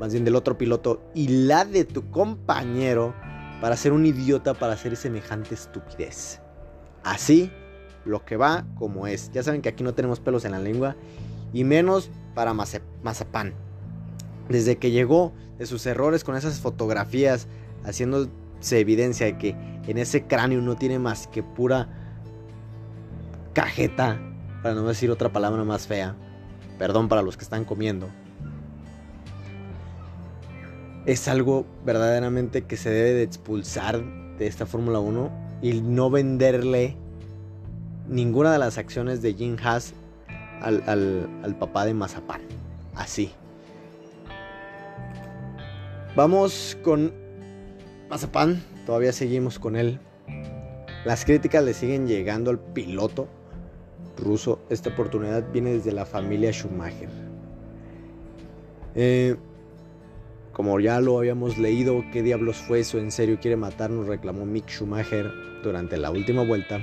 más 0.00 0.12
bien 0.12 0.24
del 0.24 0.36
otro 0.36 0.58
piloto, 0.58 1.02
y 1.14 1.28
la 1.28 1.64
de 1.64 1.84
tu 1.84 2.10
compañero 2.10 3.14
para 3.60 3.76
ser 3.76 3.92
un 3.92 4.06
idiota, 4.06 4.54
para 4.54 4.74
hacer 4.74 4.96
semejante 4.96 5.54
estupidez. 5.54 6.40
Así 7.02 7.50
lo 8.04 8.24
que 8.24 8.36
va 8.36 8.64
como 8.76 9.06
es. 9.06 9.30
Ya 9.32 9.42
saben 9.42 9.62
que 9.62 9.68
aquí 9.68 9.82
no 9.82 9.94
tenemos 9.94 10.20
pelos 10.20 10.44
en 10.44 10.52
la 10.52 10.58
lengua 10.58 10.96
y 11.52 11.64
menos 11.64 12.10
para 12.34 12.54
Mazapán. 12.54 13.54
Desde 14.48 14.76
que 14.76 14.90
llegó 14.90 15.32
de 15.58 15.66
sus 15.66 15.84
errores 15.86 16.24
con 16.24 16.36
esas 16.36 16.60
fotografías, 16.60 17.48
haciéndose 17.84 18.78
evidencia 18.78 19.26
de 19.26 19.38
que 19.38 19.56
en 19.86 19.98
ese 19.98 20.24
cráneo 20.26 20.60
no 20.60 20.76
tiene 20.76 20.98
más 20.98 21.26
que 21.26 21.42
pura 21.42 21.88
cajeta, 23.54 24.20
para 24.62 24.74
no 24.74 24.86
decir 24.86 25.10
otra 25.10 25.32
palabra 25.32 25.64
más 25.64 25.86
fea. 25.86 26.16
Perdón 26.78 27.08
para 27.08 27.22
los 27.22 27.36
que 27.36 27.44
están 27.44 27.64
comiendo. 27.64 28.08
Es 31.06 31.26
algo 31.26 31.66
verdaderamente 31.84 32.62
que 32.62 32.76
se 32.76 32.90
debe 32.90 33.12
de 33.14 33.22
expulsar 33.22 34.02
de 34.38 34.46
esta 34.46 34.66
Fórmula 34.66 35.00
1 35.00 35.30
y 35.62 35.80
no 35.80 36.10
venderle 36.10 36.96
ninguna 38.08 38.52
de 38.52 38.58
las 38.58 38.78
acciones 38.78 39.22
de 39.22 39.34
Jim 39.34 39.56
Haas 39.62 39.94
al, 40.60 41.56
papá 41.58 41.84
de 41.84 41.94
Mazapán. 41.94 42.42
Así. 42.94 43.32
Vamos 46.14 46.76
con 46.82 47.12
Mazapán. 48.08 48.62
Todavía 48.86 49.12
seguimos 49.12 49.58
con 49.58 49.76
él. 49.76 49.98
Las 51.04 51.24
críticas 51.24 51.64
le 51.64 51.74
siguen 51.74 52.06
llegando 52.06 52.50
al 52.50 52.58
piloto 52.58 53.28
ruso. 54.18 54.60
Esta 54.68 54.90
oportunidad 54.90 55.50
viene 55.52 55.72
desde 55.72 55.92
la 55.92 56.04
familia 56.04 56.52
Schumacher. 56.52 57.08
Eh, 58.94 59.36
como 60.52 60.80
ya 60.80 61.00
lo 61.00 61.18
habíamos 61.18 61.56
leído, 61.56 62.04
¿qué 62.12 62.22
diablos 62.22 62.56
fue 62.56 62.80
eso? 62.80 62.98
¿En 62.98 63.12
serio 63.12 63.38
quiere 63.40 63.56
matarnos? 63.56 64.06
Reclamó 64.06 64.44
Mick 64.44 64.68
Schumacher 64.68 65.30
durante 65.62 65.96
la 65.96 66.10
última 66.10 66.44
vuelta. 66.44 66.80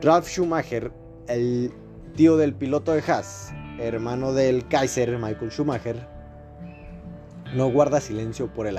Ralf 0.00 0.26
Schumacher, 0.26 0.92
el 1.28 1.70
tío 2.16 2.38
del 2.38 2.54
piloto 2.54 2.92
de 2.92 3.02
Haas, 3.06 3.52
hermano 3.78 4.32
del 4.32 4.66
Kaiser 4.66 5.18
Michael 5.18 5.50
Schumacher, 5.50 6.08
no 7.54 7.70
guarda 7.70 8.00
silencio 8.00 8.52
por 8.52 8.66
el, 8.66 8.78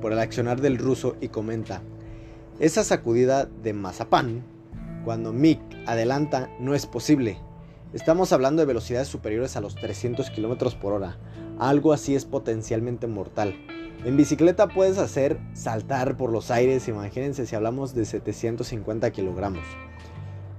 por 0.00 0.12
el 0.12 0.18
accionar 0.18 0.60
del 0.60 0.78
ruso 0.78 1.16
y 1.20 1.28
comenta, 1.28 1.82
esa 2.58 2.82
sacudida 2.82 3.44
de 3.44 3.74
mazapán, 3.74 4.42
cuando 5.06 5.32
Mick 5.32 5.60
adelanta, 5.86 6.50
no 6.58 6.74
es 6.74 6.84
posible. 6.84 7.38
Estamos 7.92 8.32
hablando 8.32 8.60
de 8.60 8.66
velocidades 8.66 9.06
superiores 9.06 9.56
a 9.56 9.60
los 9.60 9.76
300 9.76 10.30
km 10.30 10.76
por 10.80 10.94
hora. 10.94 11.16
Algo 11.60 11.92
así 11.92 12.16
es 12.16 12.24
potencialmente 12.24 13.06
mortal. 13.06 13.54
En 14.04 14.16
bicicleta 14.16 14.66
puedes 14.66 14.98
hacer 14.98 15.38
saltar 15.54 16.16
por 16.16 16.32
los 16.32 16.50
aires, 16.50 16.88
imagínense 16.88 17.46
si 17.46 17.54
hablamos 17.54 17.94
de 17.94 18.04
750 18.04 19.12
kilogramos. 19.12 19.62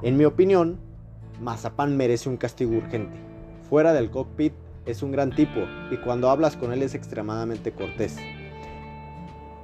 En 0.02 0.16
mi 0.16 0.24
opinión, 0.24 0.80
Mazapán 1.42 1.98
merece 1.98 2.30
un 2.30 2.38
castigo 2.38 2.78
urgente. 2.78 3.18
Fuera 3.70 3.92
del 3.92 4.10
cockpit 4.10 4.54
es 4.86 5.04
un 5.04 5.12
gran 5.12 5.36
tipo 5.36 5.60
y 5.92 5.98
cuando 5.98 6.30
hablas 6.30 6.56
con 6.56 6.72
él 6.72 6.84
es 6.84 6.96
extremadamente 6.96 7.74
cortés. 7.74 8.16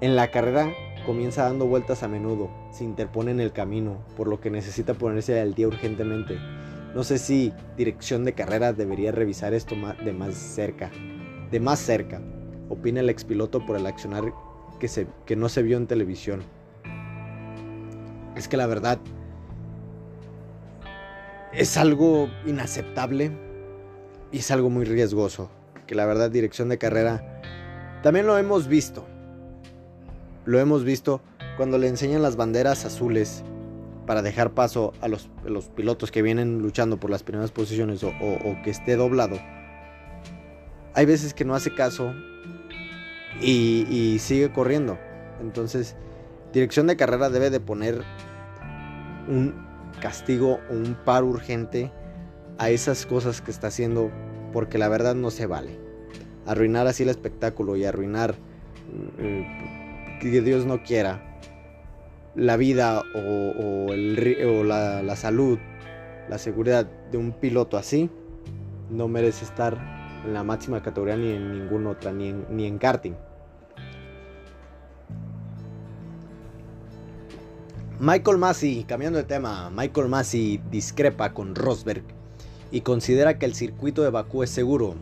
En 0.02 0.18
la 0.18 0.30
carrera 0.30 0.74
comienza 1.06 1.43
dando 1.43 1.66
vueltas 1.66 2.04
a 2.04 2.08
menudo, 2.08 2.49
se 2.72 2.84
interpone 2.84 3.32
en 3.32 3.39
el 3.39 3.51
camino, 3.51 3.97
por 4.16 4.28
lo 4.28 4.39
que 4.39 4.49
necesita 4.49 4.93
ponerse 4.93 5.39
al 5.39 5.54
día 5.54 5.68
urgentemente. 5.68 6.38
No 6.95 7.04
sé 7.04 7.18
si 7.18 7.51
dirección 7.76 8.24
de 8.24 8.34
carrera 8.34 8.74
debería 8.74 9.12
revisar 9.12 9.54
esto 9.54 9.76
de 10.04 10.14
más 10.14 10.36
cerca. 10.36 10.91
De 11.51 11.60
más 11.60 11.80
cerca, 11.80 12.22
opina 12.70 12.99
el 12.99 13.10
expiloto 13.10 13.66
por 13.66 13.76
el 13.76 13.86
accionar 13.86 14.34
que, 14.80 14.88
se, 14.88 15.08
que 15.26 15.36
no 15.36 15.49
se 15.49 15.64
vio 15.64 15.78
en 15.78 15.88
televisión. 15.88 16.43
Es 18.36 18.47
que 18.47 18.58
la 18.58 18.68
verdad 18.68 18.99
es 21.51 21.78
algo 21.78 22.30
inaceptable 22.45 23.32
y 24.32 24.39
es 24.39 24.51
algo 24.51 24.70
muy 24.70 24.86
riesgoso. 24.86 25.49
Que 25.88 25.95
la 25.95 26.06
verdad 26.06 26.32
dirección 26.32 26.70
de 26.70 26.78
carrera 26.78 27.41
también 28.04 28.26
lo 28.26 28.38
hemos 28.38 28.68
visto. 28.68 29.06
Lo 30.46 30.60
hemos 30.60 30.84
visto 30.84 31.22
cuando 31.58 31.78
le 31.78 31.88
enseñan 31.88 32.22
las 32.22 32.36
banderas 32.36 32.86
azules 32.86 33.44
para 34.06 34.22
dejar 34.22 34.52
paso 34.52 34.94
a 35.02 35.08
los, 35.08 35.30
pilotos 35.76 36.12
que 36.12 36.22
vienen 36.22 36.62
luchando 36.62 37.00
por 37.00 37.10
las 37.10 37.24
primeras 37.24 37.52
posiciones 37.52 38.04
o, 38.04 38.12
que 38.64 38.70
esté 38.70 38.96
doblado. 38.96 39.38
Hay 40.94 41.06
veces 41.06 41.34
que 41.34 41.46
no 41.46 41.56
hace 41.56 41.74
caso 41.74 42.14
y, 43.41 44.18
sigue 44.20 44.52
corriendo. 44.52 44.98
Entonces, 45.41 45.96
dirección 46.52 46.88
de 46.88 46.98
carrera 46.98 47.30
debe 47.30 47.50
de 47.50 47.60
poner 47.60 48.04
un 49.28 49.56
castigo 50.02 50.60
o 50.70 50.74
un 50.74 50.96
paro 51.06 51.28
urgente 51.28 51.91
a 52.58 52.70
esas 52.70 53.06
cosas 53.06 53.41
que 53.41 53.52
está 53.52 53.68
haciendo 53.68 54.12
porque 54.52 54.78
la 54.78 54.89
verdad 54.89 55.16
no 55.16 55.32
se 55.32 55.46
vale. 55.46 55.80
Arruinar 56.46 56.88
así 56.88 57.04
el 57.04 57.10
espectáculo 57.10 57.78
y 57.78 57.86
arruinar 57.86 58.36
eh, 59.18 59.83
que 60.32 60.42
Dios 60.42 60.66
no 60.66 60.84
quiera 60.84 61.34
la 62.36 62.58
vida 62.58 63.04
o, 63.16 63.94
la, 63.94 65.16
salud, 65.16 65.60
la 66.30 66.38
seguridad 66.38 66.86
de 67.12 67.18
un 67.18 67.32
piloto 67.32 67.78
así, 67.78 68.10
no 68.90 69.08
merece 69.08 69.46
estar 69.46 69.78
en 70.26 70.34
la 70.34 70.44
máxima 70.44 70.82
categoría 70.82 71.18
ni 71.18 71.32
en 71.32 71.52
ninguna 71.52 71.92
otra, 71.92 72.12
ni 72.12 72.30
en, 72.30 72.46
ni 72.50 72.66
en 72.66 72.78
karting. 72.78 73.14
Michael 78.00 78.38
Massey, 78.38 78.84
cambiando 78.84 79.18
de 79.18 79.24
tema, 79.24 79.70
Michael 79.70 80.10
Massey 80.10 80.62
discrepa 80.72 81.34
con 81.34 81.56
Rosberg 81.56 82.04
y 82.72 82.82
considera 82.82 83.38
que 83.38 83.46
el 83.46 83.54
circuito 83.54 84.02
de 84.02 84.10
Bakú 84.10 84.44
es 84.44 84.50
seguro. 84.50 84.96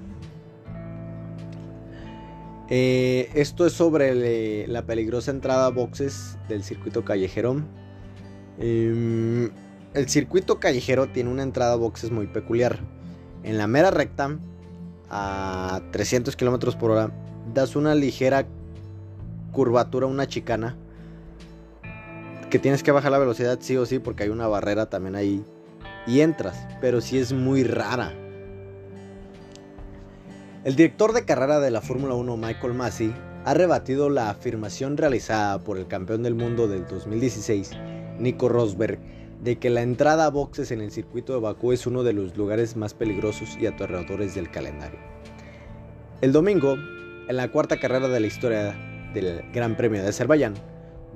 Eh, 2.74 3.30
esto 3.36 3.66
es 3.66 3.74
sobre 3.74 4.66
la 4.66 4.86
peligrosa 4.86 5.30
entrada 5.30 5.66
a 5.66 5.70
boxes 5.72 6.38
del 6.48 6.64
circuito 6.64 7.04
callejero. 7.04 7.62
Em, 8.60 9.52
el 9.94 10.08
circuito 10.08 10.58
callejero 10.58 11.08
tiene 11.08 11.30
una 11.30 11.44
entrada 11.44 11.74
a 11.74 11.76
boxes 11.76 12.12
muy 12.12 12.28
peculiar. 12.28 12.80
En 13.44 13.58
la 13.58 13.68
mera 13.68 13.92
recta, 13.92 14.40
a 15.10 15.82
300 15.92 16.38
km 16.38 16.78
por 16.78 16.92
hora, 16.92 17.12
das 17.54 17.76
una 17.76 17.94
ligera 17.94 18.48
curvatura, 19.52 20.08
una 20.08 20.28
chicana, 20.28 20.78
que 22.50 22.58
tienes 22.58 22.84
que 22.84 22.94
bajar 22.94 23.12
la 23.12 23.18
velocidad 23.18 23.58
sí 23.60 23.76
o 23.76 23.86
sí 23.86 24.00
porque 24.00 24.24
hay 24.24 24.30
una 24.30 24.48
barrera 24.48 24.90
también 24.90 25.16
ahí 25.16 25.44
y 26.08 26.22
entras, 26.22 26.66
pero 26.80 27.02
sí 27.02 27.18
es 27.18 27.34
muy 27.34 27.66
rara. 27.66 28.14
El 30.64 30.76
director 30.76 31.12
de 31.12 31.26
carrera 31.26 31.60
de 31.60 31.72
la 31.72 31.82
Fórmula 31.82 32.14
1, 32.14 32.38
Michael 32.38 32.76
Massey, 32.76 33.16
ha 33.46 33.56
rebatido 33.56 34.12
la 34.12 34.30
afirmación 34.30 34.96
realizada 34.96 35.58
por 35.58 35.80
el 35.80 35.88
campeón 35.88 36.22
del 36.22 36.36
mundo 36.36 36.68
del 36.68 36.86
2016, 36.86 37.72
Nico 38.20 38.48
Rosberg, 38.48 39.00
de 39.42 39.58
que 39.58 39.72
la 39.72 39.82
entrada 39.82 40.26
a 40.26 40.30
boxes 40.30 40.70
en 40.70 40.82
el 40.82 40.92
circuito 40.92 41.34
de 41.34 41.40
Bakú 41.40 41.72
es 41.72 41.88
uno 41.88 42.04
de 42.04 42.14
los 42.14 42.38
lugares 42.38 42.76
más 42.76 42.94
peligrosos 42.94 43.58
y 43.60 43.66
aterradores 43.66 44.36
del 44.36 44.52
calendario. 44.52 45.00
El 46.22 46.32
domingo, 46.32 46.76
en 47.28 47.36
la 47.36 47.52
cuarta 47.52 47.80
carrera 47.80 48.08
de 48.08 48.20
la 48.20 48.28
historia 48.28 48.76
del 49.16 49.44
Gran 49.52 49.76
Premio 49.76 50.04
de 50.04 50.10
Azerbaiyán, 50.10 50.54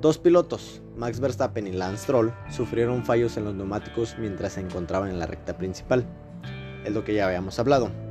Dos 0.00 0.18
pilotos, 0.18 0.82
Max 0.96 1.20
Verstappen 1.20 1.68
y 1.68 1.72
Lance 1.72 2.02
Stroll, 2.02 2.34
sufrieron 2.50 3.04
fallos 3.04 3.36
en 3.38 3.44
los 3.44 3.54
neumáticos 3.54 4.16
mientras 4.18 4.54
se 4.54 4.60
encontraban 4.60 5.08
en 5.08 5.18
la 5.18 5.26
recta 5.26 5.56
principal. 5.56 6.04
Es 6.84 6.92
lo 6.92 7.02
que 7.02 7.14
ya 7.14 7.26
habíamos 7.26 7.58
hablado. 7.58 8.05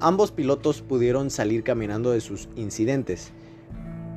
Ambos 0.00 0.32
pilotos 0.32 0.82
pudieron 0.82 1.30
salir 1.30 1.62
caminando 1.62 2.10
de 2.10 2.20
sus 2.20 2.48
incidentes, 2.56 3.32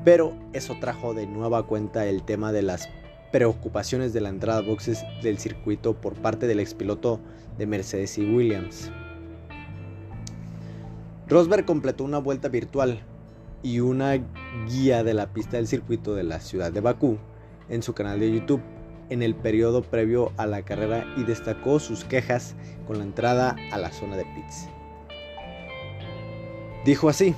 pero 0.03 0.35
eso 0.53 0.75
trajo 0.81 1.13
de 1.13 1.27
nueva 1.27 1.67
cuenta 1.67 2.07
el 2.07 2.23
tema 2.23 2.51
de 2.51 2.63
las 2.63 2.89
preocupaciones 3.31 4.11
de 4.11 4.21
la 4.21 4.29
entrada 4.29 4.61
boxes 4.61 5.03
del 5.21 5.37
circuito 5.37 5.93
por 5.93 6.15
parte 6.15 6.47
del 6.47 6.59
expiloto 6.59 7.19
de 7.59 7.67
Mercedes 7.67 8.17
y 8.17 8.25
Williams. 8.25 8.89
Rosberg 11.27 11.65
completó 11.65 12.03
una 12.05 12.17
vuelta 12.17 12.47
virtual 12.47 13.01
y 13.61 13.81
una 13.81 14.17
guía 14.67 15.03
de 15.03 15.13
la 15.13 15.31
pista 15.31 15.57
del 15.57 15.67
circuito 15.67 16.15
de 16.15 16.23
la 16.23 16.39
ciudad 16.39 16.71
de 16.71 16.81
Bakú 16.81 17.19
en 17.69 17.83
su 17.83 17.93
canal 17.93 18.19
de 18.19 18.31
YouTube 18.31 18.61
en 19.11 19.21
el 19.21 19.35
periodo 19.35 19.83
previo 19.83 20.31
a 20.37 20.47
la 20.47 20.63
carrera 20.63 21.05
y 21.17 21.23
destacó 21.23 21.79
sus 21.79 22.03
quejas 22.03 22.55
con 22.87 22.97
la 22.97 23.03
entrada 23.03 23.55
a 23.71 23.77
la 23.77 23.91
zona 23.91 24.17
de 24.17 24.25
pits. 24.25 24.69
Dijo 26.85 27.09
así, 27.09 27.33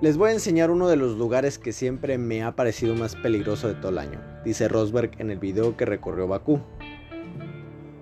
les 0.00 0.16
voy 0.16 0.30
a 0.30 0.34
enseñar 0.34 0.70
uno 0.70 0.86
de 0.86 0.94
los 0.94 1.16
lugares 1.16 1.58
que 1.58 1.72
siempre 1.72 2.16
me 2.16 2.44
ha 2.44 2.54
parecido 2.54 2.94
más 2.94 3.16
peligroso 3.16 3.66
de 3.66 3.74
todo 3.74 3.88
el 3.88 3.98
año, 3.98 4.20
dice 4.44 4.68
Rosberg 4.68 5.10
en 5.18 5.32
el 5.32 5.40
video 5.40 5.76
que 5.76 5.84
recorrió 5.84 6.28
Bakú. 6.28 6.60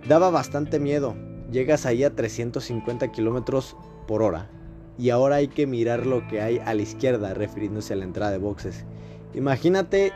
Daba 0.07 0.29
bastante 0.29 0.79
miedo, 0.79 1.17
llegas 1.51 1.87
ahí 1.87 2.05
a 2.05 2.15
350 2.15 3.11
km 3.11 3.75
por 4.07 4.23
hora 4.23 4.51
y 4.99 5.09
ahora 5.09 5.37
hay 5.37 5.49
que 5.49 5.67
mirar 5.67 6.05
lo 6.05 6.29
que 6.29 6.43
hay 6.43 6.59
a 6.59 6.75
la 6.75 6.83
izquierda, 6.83 7.33
refiriéndose 7.33 7.95
a 7.95 7.97
la 7.97 8.05
entrada 8.05 8.31
de 8.33 8.37
boxes. 8.37 8.85
Imagínate 9.33 10.13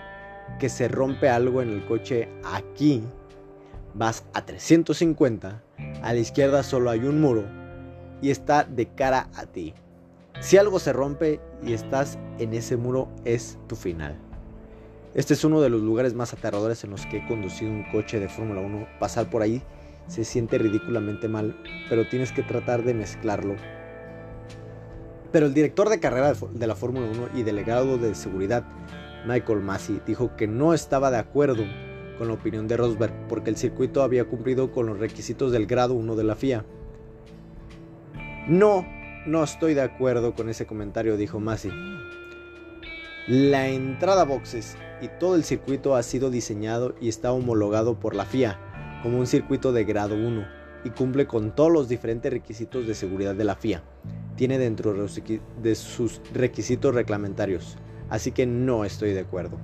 que 0.61 0.69
se 0.69 0.89
rompe 0.89 1.31
algo 1.31 1.63
en 1.63 1.71
el 1.71 1.87
coche 1.87 2.29
aquí, 2.45 3.03
vas 3.95 4.27
a 4.35 4.45
350, 4.45 5.63
a 6.03 6.13
la 6.13 6.21
izquierda 6.21 6.63
solo 6.63 6.91
hay 6.91 7.01
un 7.01 7.19
muro 7.19 7.47
y 8.21 8.29
está 8.29 8.65
de 8.65 8.89
cara 8.89 9.31
a 9.35 9.47
ti. 9.47 9.73
Si 10.41 10.57
algo 10.57 10.79
se 10.79 10.93
rompe 10.93 11.41
y 11.63 11.73
estás 11.73 12.19
en 12.39 12.55
ese 12.55 12.77
muro 12.77 13.09
es 13.25 13.59
tu 13.67 13.77
final. 13.77 14.17
Este 15.15 15.35
es 15.35 15.45
uno 15.45 15.61
de 15.61 15.71
los 15.71 15.81
lugares 15.81 16.15
más 16.15 16.33
aterradores 16.33 16.85
en 16.85 16.91
los 16.91 17.07
que 17.07 17.19
he 17.19 17.27
conducido 17.27 17.71
un 17.71 17.85
coche 17.91 18.21
de 18.21 18.29
Fórmula 18.29 18.61
1. 18.61 18.87
Pasar 19.01 19.31
por 19.31 19.43
ahí 19.43 19.63
se 20.09 20.25
siente 20.25 20.59
ridículamente 20.59 21.27
mal, 21.27 21.57
pero 21.89 22.09
tienes 22.09 22.33
que 22.33 22.43
tratar 22.43 22.85
de 22.85 22.95
mezclarlo 22.95 23.57
pero 25.37 25.49
el 25.49 25.53
director 25.53 25.91
de 25.91 26.01
carrera 26.01 26.33
de 26.51 26.67
la 26.67 26.75
Fórmula 26.75 27.09
1 27.13 27.39
y 27.39 27.43
delegado 27.43 27.99
de 27.99 28.15
seguridad, 28.15 28.65
Michael 29.27 29.61
Massey, 29.61 30.01
dijo 30.07 30.35
que 30.35 30.47
no 30.47 30.73
estaba 30.73 31.11
de 31.11 31.19
acuerdo 31.19 31.65
con 32.17 32.29
la 32.29 32.33
opinión 32.33 32.67
de 32.69 32.79
Rosberg 32.79 33.13
porque 33.29 33.51
el 33.51 33.59
circuito 33.59 34.03
había 34.03 34.25
cumplido 34.25 34.73
con 34.73 34.87
los 34.87 34.99
requisitos 34.99 35.53
del 35.53 35.67
grado 35.67 35.93
1 35.93 36.17
de 36.17 36.25
la 36.25 36.37
FIA. 36.37 36.65
No, 38.49 38.87
no 39.27 39.43
estoy 39.45 39.75
de 39.75 39.83
acuerdo 39.83 40.35
con 40.35 40.49
ese 40.49 40.67
comentario, 40.67 41.17
dijo 41.17 41.41
Massey. 41.41 41.73
La 43.29 43.69
entrada 43.69 44.25
boxes 44.25 44.77
y 45.03 45.09
todo 45.19 45.35
el 45.35 45.45
circuito 45.45 45.97
ha 45.97 46.03
sido 46.03 46.31
diseñado 46.31 46.95
y 47.01 47.09
está 47.09 47.33
homologado 47.33 47.99
por 47.99 48.15
la 48.15 48.25
FIA 48.25 48.61
como 49.03 49.19
un 49.19 49.27
circuito 49.27 49.73
de 49.73 49.85
grado 49.85 50.15
1 50.15 50.47
y 50.85 50.91
cumple 50.91 51.27
con 51.27 51.55
todos 51.55 51.73
los 51.73 51.89
diferentes 51.89 52.33
requisitos 52.33 52.87
de 52.87 52.95
seguridad 52.95 53.35
de 53.35 53.45
la 53.45 53.57
FIA 53.57 53.83
tiene 54.37 54.59
dentro 54.59 54.95
de 55.63 55.75
sus 55.75 56.21
requisitos 56.33 56.95
reglamentarios, 56.95 57.77
así 58.09 58.31
que 58.31 58.47
no 58.47 58.85
estoy 58.85 59.13
de 59.13 59.21
acuerdo. 59.21 59.59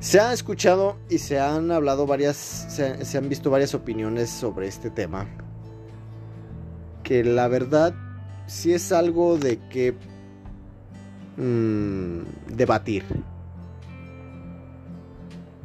Se 0.00 0.20
ha 0.20 0.32
escuchado 0.32 0.96
y 1.08 1.18
se 1.18 1.38
han 1.38 1.70
hablado 1.70 2.06
varias, 2.06 2.36
se, 2.36 3.16
han 3.16 3.28
visto 3.28 3.50
varias 3.50 3.74
opiniones 3.74 4.28
sobre 4.28 4.66
este 4.66 4.90
tema. 4.90 5.26
Que 7.04 7.22
la 7.22 7.46
verdad 7.48 7.94
sí 8.46 8.72
es 8.72 8.90
algo 8.90 9.38
de 9.38 9.58
que 9.68 9.94
mm, 11.36 12.54
debatir. 12.56 13.04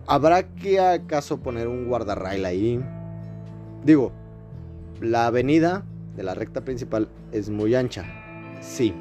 ¿Habrá 0.06 0.44
que 0.56 0.80
acaso 0.80 1.40
poner 1.40 1.68
un 1.68 1.88
guardarrail 1.88 2.46
ahí? 2.46 2.84
Digo, 3.84 4.12
la 5.02 5.28
avenida 5.28 5.86
de 6.16 6.24
la 6.24 6.34
recta 6.34 6.62
principal 6.62 7.10
es 7.32 7.50
muy 7.50 7.76
ancha. 7.76 8.06
Sí. 8.60 8.94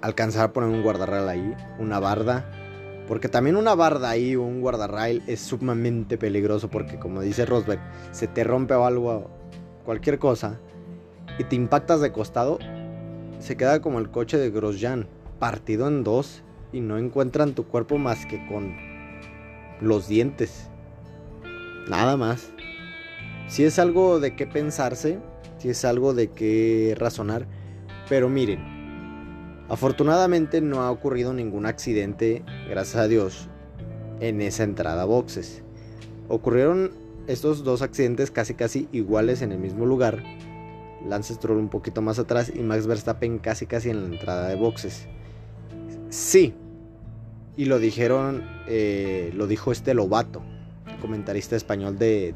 Alcanzar 0.00 0.44
a 0.44 0.52
poner 0.52 0.70
un 0.70 0.82
guardarrail 0.82 1.28
ahí, 1.28 1.56
una 1.78 1.98
barda. 1.98 2.48
Porque 3.08 3.28
también 3.28 3.56
una 3.56 3.74
barda 3.74 4.10
ahí 4.10 4.36
un 4.36 4.60
guardarrail 4.60 5.22
es 5.26 5.40
sumamente 5.40 6.16
peligroso 6.16 6.68
porque 6.70 6.98
como 6.98 7.20
dice 7.20 7.46
Rosberg, 7.46 7.80
se 8.12 8.28
te 8.28 8.44
rompe 8.44 8.74
o 8.74 8.84
algo, 8.84 9.30
cualquier 9.88 10.18
cosa, 10.18 10.60
y 11.38 11.44
te 11.44 11.56
impactas 11.56 12.02
de 12.02 12.12
costado, 12.12 12.58
se 13.38 13.56
queda 13.56 13.80
como 13.80 14.00
el 14.00 14.10
coche 14.10 14.36
de 14.36 14.50
Grosjean, 14.50 15.08
partido 15.38 15.88
en 15.88 16.04
dos 16.04 16.42
y 16.74 16.82
no 16.82 16.98
encuentran 16.98 17.54
tu 17.54 17.64
cuerpo 17.64 17.96
más 17.96 18.26
que 18.26 18.46
con 18.48 18.76
los 19.80 20.06
dientes. 20.06 20.68
Nada 21.88 22.18
más. 22.18 22.52
Si 23.46 23.64
es 23.64 23.78
algo 23.78 24.20
de 24.20 24.36
qué 24.36 24.46
pensarse, 24.46 25.20
si 25.56 25.70
es 25.70 25.82
algo 25.86 26.12
de 26.12 26.32
qué 26.32 26.94
razonar, 26.98 27.46
pero 28.10 28.28
miren, 28.28 29.64
afortunadamente 29.70 30.60
no 30.60 30.82
ha 30.82 30.90
ocurrido 30.90 31.32
ningún 31.32 31.64
accidente, 31.64 32.44
gracias 32.68 32.96
a 32.96 33.08
Dios, 33.08 33.48
en 34.20 34.42
esa 34.42 34.64
entrada 34.64 35.06
boxes. 35.06 35.62
Ocurrieron 36.28 37.07
estos 37.28 37.62
dos 37.62 37.82
accidentes 37.82 38.30
casi 38.30 38.54
casi 38.54 38.88
iguales 38.90 39.42
en 39.42 39.52
el 39.52 39.58
mismo 39.58 39.86
lugar. 39.86 40.24
Lance 41.06 41.34
Stroll 41.34 41.58
un 41.58 41.68
poquito 41.68 42.02
más 42.02 42.18
atrás 42.18 42.50
y 42.52 42.60
Max 42.60 42.86
Verstappen 42.86 43.38
casi 43.38 43.66
casi 43.66 43.90
en 43.90 44.00
la 44.00 44.16
entrada 44.16 44.48
de 44.48 44.56
boxes. 44.56 45.06
Sí, 46.08 46.54
y 47.56 47.66
lo 47.66 47.78
dijeron, 47.78 48.44
eh, 48.66 49.30
lo 49.34 49.46
dijo 49.46 49.72
este 49.72 49.94
Lobato, 49.94 50.42
comentarista 51.00 51.54
español 51.54 51.98
de, 51.98 52.34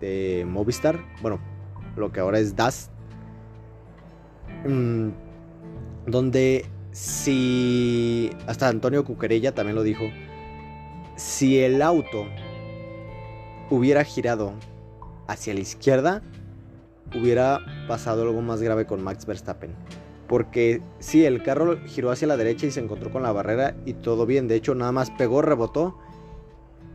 de, 0.00 0.44
Movistar, 0.44 0.98
bueno, 1.22 1.38
lo 1.96 2.10
que 2.10 2.20
ahora 2.20 2.40
es 2.40 2.56
DAS, 2.56 2.90
mm, 4.66 5.08
donde 6.06 6.66
si, 6.90 8.30
hasta 8.46 8.68
Antonio 8.68 9.04
Cuquerella 9.04 9.54
también 9.54 9.76
lo 9.76 9.82
dijo, 9.82 10.04
si 11.16 11.60
el 11.60 11.80
auto 11.82 12.26
hubiera 13.70 14.04
girado 14.04 14.52
hacia 15.26 15.54
la 15.54 15.60
izquierda, 15.60 16.22
hubiera 17.14 17.60
pasado 17.88 18.22
algo 18.22 18.42
más 18.42 18.60
grave 18.60 18.86
con 18.86 19.02
Max 19.02 19.24
Verstappen. 19.24 19.74
Porque 20.26 20.82
sí, 20.98 21.24
el 21.24 21.42
carro 21.42 21.78
giró 21.86 22.10
hacia 22.10 22.28
la 22.28 22.36
derecha 22.36 22.66
y 22.66 22.70
se 22.70 22.80
encontró 22.80 23.10
con 23.10 23.22
la 23.22 23.32
barrera 23.32 23.74
y 23.84 23.94
todo 23.94 24.26
bien. 24.26 24.46
De 24.46 24.54
hecho, 24.54 24.74
nada 24.74 24.92
más 24.92 25.10
pegó, 25.10 25.42
rebotó. 25.42 25.98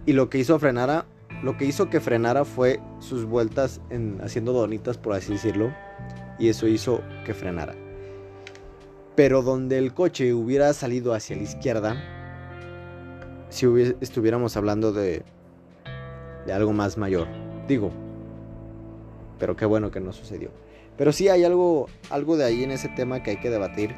Y 0.06 0.14
lo 0.14 0.30
que 0.30 0.38
hizo 0.38 0.58
frenara, 0.60 1.06
lo 1.44 1.58
que 1.58 1.66
hizo 1.66 1.90
que 1.90 2.00
frenara 2.00 2.46
fue 2.46 2.80
sus 3.00 3.26
vueltas 3.26 3.82
en, 3.90 4.20
haciendo 4.22 4.54
donitas, 4.54 4.98
por 4.98 5.14
así 5.14 5.34
decirlo. 5.34 5.74
Y 6.40 6.50
eso 6.50 6.68
hizo 6.68 7.02
que 7.26 7.34
frenara. 7.34 7.76
Pero 9.16 9.42
donde 9.42 9.78
el 9.78 9.94
coche 9.94 10.34
hubiera 10.34 10.72
salido 10.74 11.14
hacia 11.14 11.36
la 11.36 11.44
izquierda, 11.44 11.96
si 13.50 13.66
estuviéramos 14.00 14.56
hablando 14.56 14.92
de, 14.92 15.24
de 16.46 16.54
algo 16.54 16.74
más 16.74 16.98
mayor. 16.98 17.28
Digo, 17.68 17.92
pero 19.40 19.56
qué 19.56 19.66
bueno 19.66 19.92
que 19.92 20.00
no 20.00 20.14
sucedió. 20.14 20.50
Pero 20.98 21.12
sí 21.12 21.28
hay 21.28 21.44
algo, 21.44 21.88
algo 22.10 22.38
de 22.38 22.46
ahí 22.46 22.64
en 22.64 22.72
ese 22.72 22.90
tema 22.90 23.22
que 23.24 23.32
hay 23.32 23.38
que 23.38 23.50
debatir 23.50 23.96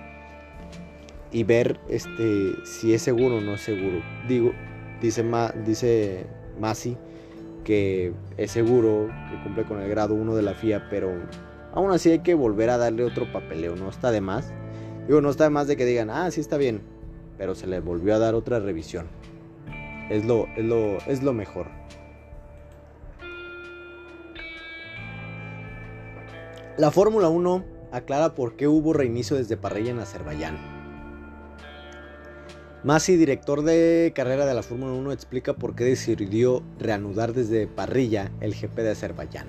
y 1.32 1.44
ver 1.44 1.80
este, 1.90 2.54
si 2.66 2.94
es 2.94 3.02
seguro 3.02 3.38
o 3.38 3.42
no 3.42 3.56
es 3.56 3.62
seguro. 3.62 4.02
Digo, 4.28 4.52
dice, 5.02 5.24
Ma, 5.24 5.52
dice 5.66 6.26
Masi 6.60 6.98
que 7.68 8.14
es 8.38 8.52
seguro, 8.52 9.10
que 9.30 9.44
cumple 9.44 9.66
con 9.66 9.82
el 9.82 9.90
grado 9.90 10.16
1 10.16 10.36
de 10.38 10.42
la 10.42 10.54
FIA, 10.54 10.88
pero 10.90 11.12
aún 11.74 11.92
así 11.92 12.10
hay 12.10 12.20
que 12.20 12.34
volver 12.34 12.70
a 12.70 12.78
darle 12.78 13.04
otro 13.04 13.30
papeleo, 13.34 13.76
no 13.76 13.90
está 13.90 14.10
de 14.10 14.22
más. 14.22 14.54
Digo, 15.06 15.20
no 15.20 15.30
está 15.30 15.44
de 15.44 15.50
más 15.50 15.68
de 15.68 15.76
que 15.76 15.86
digan, 15.86 16.10
ah, 16.10 16.32
sí 16.32 16.40
está 16.40 16.56
bien, 16.56 16.82
pero 17.38 17.56
se 17.56 17.68
le 17.68 17.82
volvió 17.82 18.16
a 18.16 18.20
dar 18.20 18.36
otra 18.36 18.62
revisión. 18.62 19.08
Es 20.10 20.24
lo, 20.24 20.48
es 20.56 20.64
lo, 20.64 20.98
es 21.08 21.22
lo 21.24 21.34
mejor. 21.34 21.68
La 26.78 26.92
Fórmula 26.92 27.28
1 27.28 27.66
aclara 27.92 28.36
por 28.36 28.56
qué 28.56 28.68
hubo 28.68 28.94
reinicio 28.94 29.36
desde 29.36 29.58
parrilla 29.58 29.90
en 29.90 30.00
Azerbaiyán. 30.00 30.58
Masi, 32.84 33.16
director 33.16 33.64
de 33.64 34.14
carrera 34.16 34.46
de 34.46 34.54
la 34.54 34.62
Fórmula 34.62 34.94
1, 34.94 35.12
explica 35.12 35.56
por 35.56 35.74
qué 35.74 35.86
decidió 35.86 36.62
reanudar 36.78 37.34
desde 37.34 37.66
parrilla 37.66 38.32
el 38.42 38.54
GP 38.54 38.76
de 38.76 38.92
Azerbaiyán. 38.92 39.48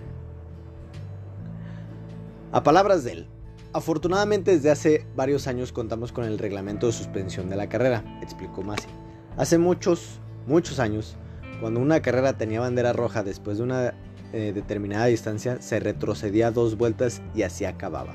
A 2.50 2.62
palabras 2.62 3.04
de 3.04 3.12
él, 3.12 3.28
afortunadamente 3.74 4.52
desde 4.52 4.70
hace 4.70 5.06
varios 5.14 5.46
años 5.48 5.70
contamos 5.70 6.12
con 6.12 6.24
el 6.24 6.38
reglamento 6.38 6.86
de 6.86 6.92
suspensión 6.92 7.50
de 7.50 7.56
la 7.56 7.68
carrera, 7.68 8.04
explicó 8.22 8.62
Masi. 8.62 8.88
Hace 9.36 9.58
muchos, 9.58 10.18
muchos 10.46 10.78
años, 10.78 11.14
cuando 11.60 11.78
una 11.78 12.00
carrera 12.00 12.38
tenía 12.38 12.60
bandera 12.60 12.94
roja 12.94 13.22
después 13.22 13.58
de 13.58 13.64
una 13.64 13.94
eh, 14.32 14.52
determinada 14.54 15.06
distancia 15.06 15.60
se 15.62 15.80
retrocedía 15.80 16.50
dos 16.50 16.76
vueltas 16.76 17.22
y 17.34 17.42
así 17.42 17.64
acababa. 17.64 18.14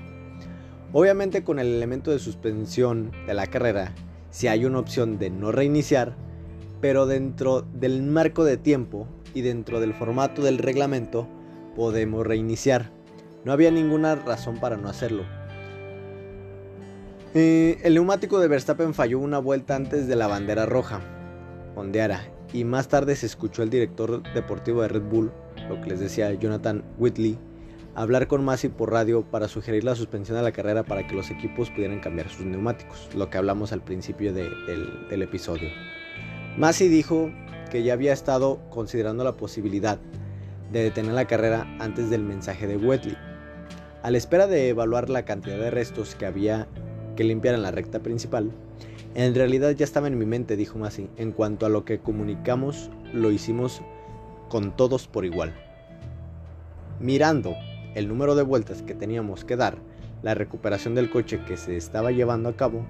Obviamente 0.91 1.43
con 1.43 1.57
el 1.57 1.68
elemento 1.68 2.11
de 2.11 2.20
suspensión 2.20 3.11
de 3.26 3.34
la 3.34 3.47
carrera, 3.47 3.93
si 4.30 4.47
hay 4.47 4.66
una 4.66 4.80
opción 4.80 5.18
de 5.18 5.32
no 5.32 5.51
reiniciar, 5.51 6.16
pero 6.82 7.07
dentro 7.07 7.61
del 7.61 8.03
marco 8.03 8.43
de 8.43 8.57
tiempo 8.57 9.07
y 9.34 9.41
dentro 9.41 9.80
del 9.80 9.93
formato 9.93 10.43
del 10.43 10.59
reglamento 10.59 11.28
podemos 11.76 12.28
reiniciar. 12.28 12.91
No 13.43 13.51
había 13.51 13.72
ninguna 13.72 14.16
razón 14.16 14.59
para 14.59 14.78
no 14.78 14.89
hacerlo. 14.89 15.24
Eh, 17.34 17.80
el 17.84 17.95
neumático 17.95 18.39
de 18.39 18.47
Verstappen 18.47 18.93
falló 18.93 19.18
una 19.18 19.39
vuelta 19.39 19.76
antes 19.76 20.07
de 20.07 20.16
la 20.16 20.28
bandera 20.28 20.68
roja, 20.68 21.01
ondeara, 21.76 22.22
y 22.53 22.64
más 22.64 22.88
tarde 22.88 23.16
se 23.16 23.26
escuchó 23.26 23.64
el 23.64 23.72
director 23.72 24.22
deportivo 24.34 24.84
de 24.84 24.89
Red 24.89 25.01
Bull 25.01 25.32
lo 25.70 25.82
que 25.82 25.89
les 25.89 25.99
decía 25.99 26.34
Jonathan 26.34 26.84
Whitley, 26.97 27.38
hablar 27.95 28.28
con 28.28 28.43
Masi 28.43 28.70
por 28.70 28.91
radio 28.91 29.24
para 29.24 29.47
sugerir 29.47 29.84
la 29.84 29.95
suspensión 29.95 30.38
de 30.38 30.43
la 30.43 30.51
carrera 30.51 30.84
para 30.84 31.05
que 31.07 31.16
los 31.16 31.30
equipos 31.30 31.70
pudieran 31.70 31.99
cambiar 31.99 32.30
sus 32.30 32.45
neumáticos, 32.45 33.09
lo 33.16 33.30
que 33.30 33.38
hablamos 33.38 33.72
al 33.72 33.82
principio 33.82 34.34
del, 34.34 35.22
episodio. 35.22 35.70
Masi 36.57 36.88
dijo 36.88 37.32
que 37.72 37.84
ya 37.84 37.93
había 37.93 38.14
estado 38.14 38.59
considerando 38.70 39.24
la 39.24 39.34
posibilidad 39.34 39.99
de 40.72 40.84
detener 40.84 41.14
la 41.14 41.26
carrera 41.26 41.68
antes 41.80 42.09
del 42.09 42.24
mensaje 42.24 42.68
de 42.68 42.78
Whitley. 42.78 43.18
A 44.01 44.11
la 44.11 44.18
espera 44.18 44.47
de 44.47 44.70
evaluar 44.70 45.09
la 45.09 45.24
cantidad 45.24 45.57
de 45.57 45.72
restos 45.72 46.16
que 46.16 46.26
había 46.26 46.68
que 47.16 47.24
limpiar 47.24 47.55
en 47.55 47.61
la 47.61 47.72
recta 47.72 47.99
principal, 47.99 48.51
en 49.16 49.36
realidad 49.36 49.72
ya 49.72 49.84
estaba 49.84 50.07
en 50.07 50.18
mi 50.18 50.26
mente, 50.26 50.55
dijo 50.55 50.80
Masi. 50.80 51.07
En 51.18 51.32
cuanto 51.32 51.68
a 51.68 51.70
lo 51.70 51.86
que 51.86 51.99
comunicamos, 51.99 52.89
lo 53.14 53.32
hicimos 53.32 53.84
con 54.53 54.77
todos 54.77 55.07
por 55.07 55.25
igual. 55.25 55.51
Mirando 56.99 57.55
el 57.95 58.07
número 58.07 58.35
de 58.35 58.43
vueltas 58.43 58.83
que 58.83 58.93
teníamos 58.93 59.45
que 59.45 59.55
dar, 59.55 59.79
la 60.21 60.35
recuperación 60.35 60.93
del 60.93 61.09
coche 61.09 61.43
que 61.47 61.57
se 61.57 61.75
estaba 61.75 62.11
llevando 62.11 62.49
a 62.49 62.55
cabo 62.55 62.85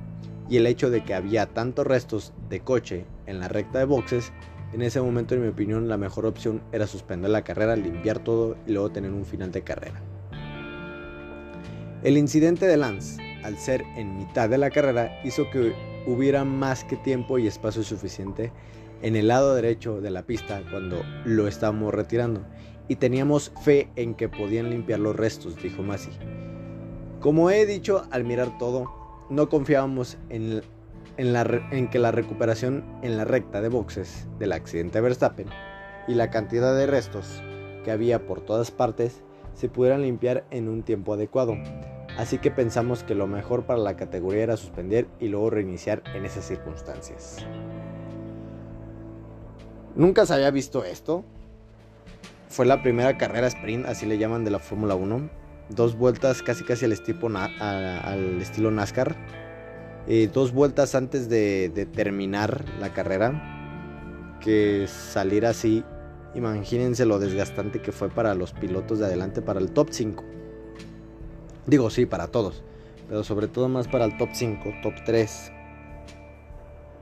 y 0.49 0.57
el 0.57 0.67
hecho 0.67 0.89
de 0.89 1.05
que 1.05 1.13
había 1.13 1.45
tantos 1.45 1.87
restos 1.87 2.33
de 2.49 2.59
coche 2.59 3.05
en 3.27 3.39
la 3.39 3.47
recta 3.47 3.79
de 3.79 3.85
boxes, 3.85 4.33
en 4.73 4.81
ese 4.81 4.99
momento 4.99 5.35
en 5.35 5.41
mi 5.43 5.47
opinión 5.47 5.87
la 5.87 5.95
mejor 5.95 6.25
opción 6.25 6.61
era 6.73 6.85
suspender 6.85 7.31
la 7.31 7.45
carrera, 7.45 7.77
limpiar 7.77 8.19
todo 8.19 8.57
y 8.67 8.73
luego 8.73 8.91
tener 8.91 9.13
un 9.13 9.23
final 9.23 9.53
de 9.53 9.61
carrera. 9.61 10.01
El 12.03 12.17
incidente 12.17 12.67
de 12.67 12.75
Lance, 12.75 13.21
al 13.41 13.57
ser 13.57 13.83
en 13.95 14.17
mitad 14.17 14.49
de 14.49 14.57
la 14.57 14.69
carrera, 14.69 15.17
hizo 15.23 15.49
que 15.49 15.73
hubiera 16.07 16.43
más 16.43 16.83
que 16.83 16.97
tiempo 16.97 17.39
y 17.39 17.47
espacio 17.47 17.83
suficiente 17.83 18.51
en 19.03 19.17
el 19.17 19.27
lado 19.27 19.53
derecho 19.53 20.01
de 20.01 20.09
la 20.09 20.23
pista 20.23 20.63
cuando 20.71 21.03
lo 21.25 21.47
estábamos 21.47 21.93
retirando 21.93 22.41
y 22.87 22.95
teníamos 22.95 23.51
fe 23.61 23.89
en 23.95 24.15
que 24.15 24.29
podían 24.29 24.69
limpiar 24.69 24.99
los 24.99 25.15
restos, 25.15 25.61
dijo 25.61 25.83
Masi. 25.83 26.11
Como 27.19 27.49
he 27.49 27.65
dicho 27.65 28.05
al 28.11 28.23
mirar 28.23 28.57
todo, 28.57 28.91
no 29.29 29.49
confiábamos 29.49 30.17
en, 30.29 30.61
que 31.17 31.99
la 31.99 32.11
recuperación 32.11 32.83
en 33.01 33.17
la 33.17 33.25
recta 33.25 33.61
de 33.61 33.69
boxes 33.69 34.27
del 34.39 34.53
accidente 34.53 34.97
de 34.97 35.01
Verstappen 35.01 35.47
y 36.07 36.15
la 36.15 36.29
cantidad 36.29 36.75
de 36.75 36.87
restos 36.87 37.41
que 37.83 37.91
había 37.91 38.25
por 38.25 38.41
todas 38.41 38.71
partes 38.71 39.21
se 39.53 39.69
pudieran 39.69 40.01
limpiar 40.01 40.45
en 40.49 40.67
un 40.67 40.83
tiempo 40.83 41.13
adecuado. 41.13 41.55
Así 42.17 42.37
que 42.37 42.51
pensamos 42.51 43.03
que 43.03 43.15
lo 43.15 43.27
mejor 43.27 43.65
para 43.65 43.79
la 43.79 43.95
categoría 43.95 44.43
era 44.43 44.57
suspender 44.57 45.07
y 45.19 45.27
luego 45.27 45.49
reiniciar 45.49 46.03
en 46.15 46.25
esas 46.25 46.45
circunstancias. 46.45 47.45
Nunca 49.95 50.25
se 50.25 50.33
había 50.33 50.49
visto 50.49 50.83
esto. 50.83 51.23
Fue 52.49 52.65
la 52.65 52.81
primera 52.81 53.17
carrera 53.17 53.47
sprint, 53.47 53.85
así 53.85 54.05
le 54.05 54.17
llaman, 54.17 54.43
de 54.43 54.51
la 54.51 54.59
Fórmula 54.59 54.95
1. 54.95 55.29
dos 55.69 55.97
vueltas 55.97 56.41
casi 56.41 56.63
casi 56.63 56.85
al 56.85 56.91
estilo, 56.91 57.29
al 57.59 58.41
estilo 58.41 58.71
NASCAR. 58.71 59.15
Dos 60.33 60.51
vueltas 60.51 60.95
antes 60.95 61.29
de, 61.29 61.69
de, 61.69 61.85
terminar 61.85 62.65
la 62.79 62.93
carrera. 62.93 64.39
Que 64.41 64.87
salir 64.87 65.45
así, 65.45 65.83
imagínense 66.35 67.05
lo 67.05 67.19
desgastante 67.19 67.81
que 67.81 67.91
fue 67.91 68.09
para 68.09 68.35
los 68.35 68.51
pilotos 68.51 68.99
de 68.99 69.05
adelante, 69.05 69.41
para 69.41 69.59
el 69.59 69.71
top 69.71 69.89
5. 69.91 70.23
Digo, 71.65 71.89
sí, 71.89 72.05
para 72.05 72.27
todos. 72.27 72.63
Pero 73.07 73.23
sobre 73.23 73.47
todo 73.47 73.69
más 73.69 73.87
para 73.87 74.05
el 74.05 74.17
top 74.17 74.29
5, 74.33 74.73
top 74.81 74.93
3. 75.05 75.51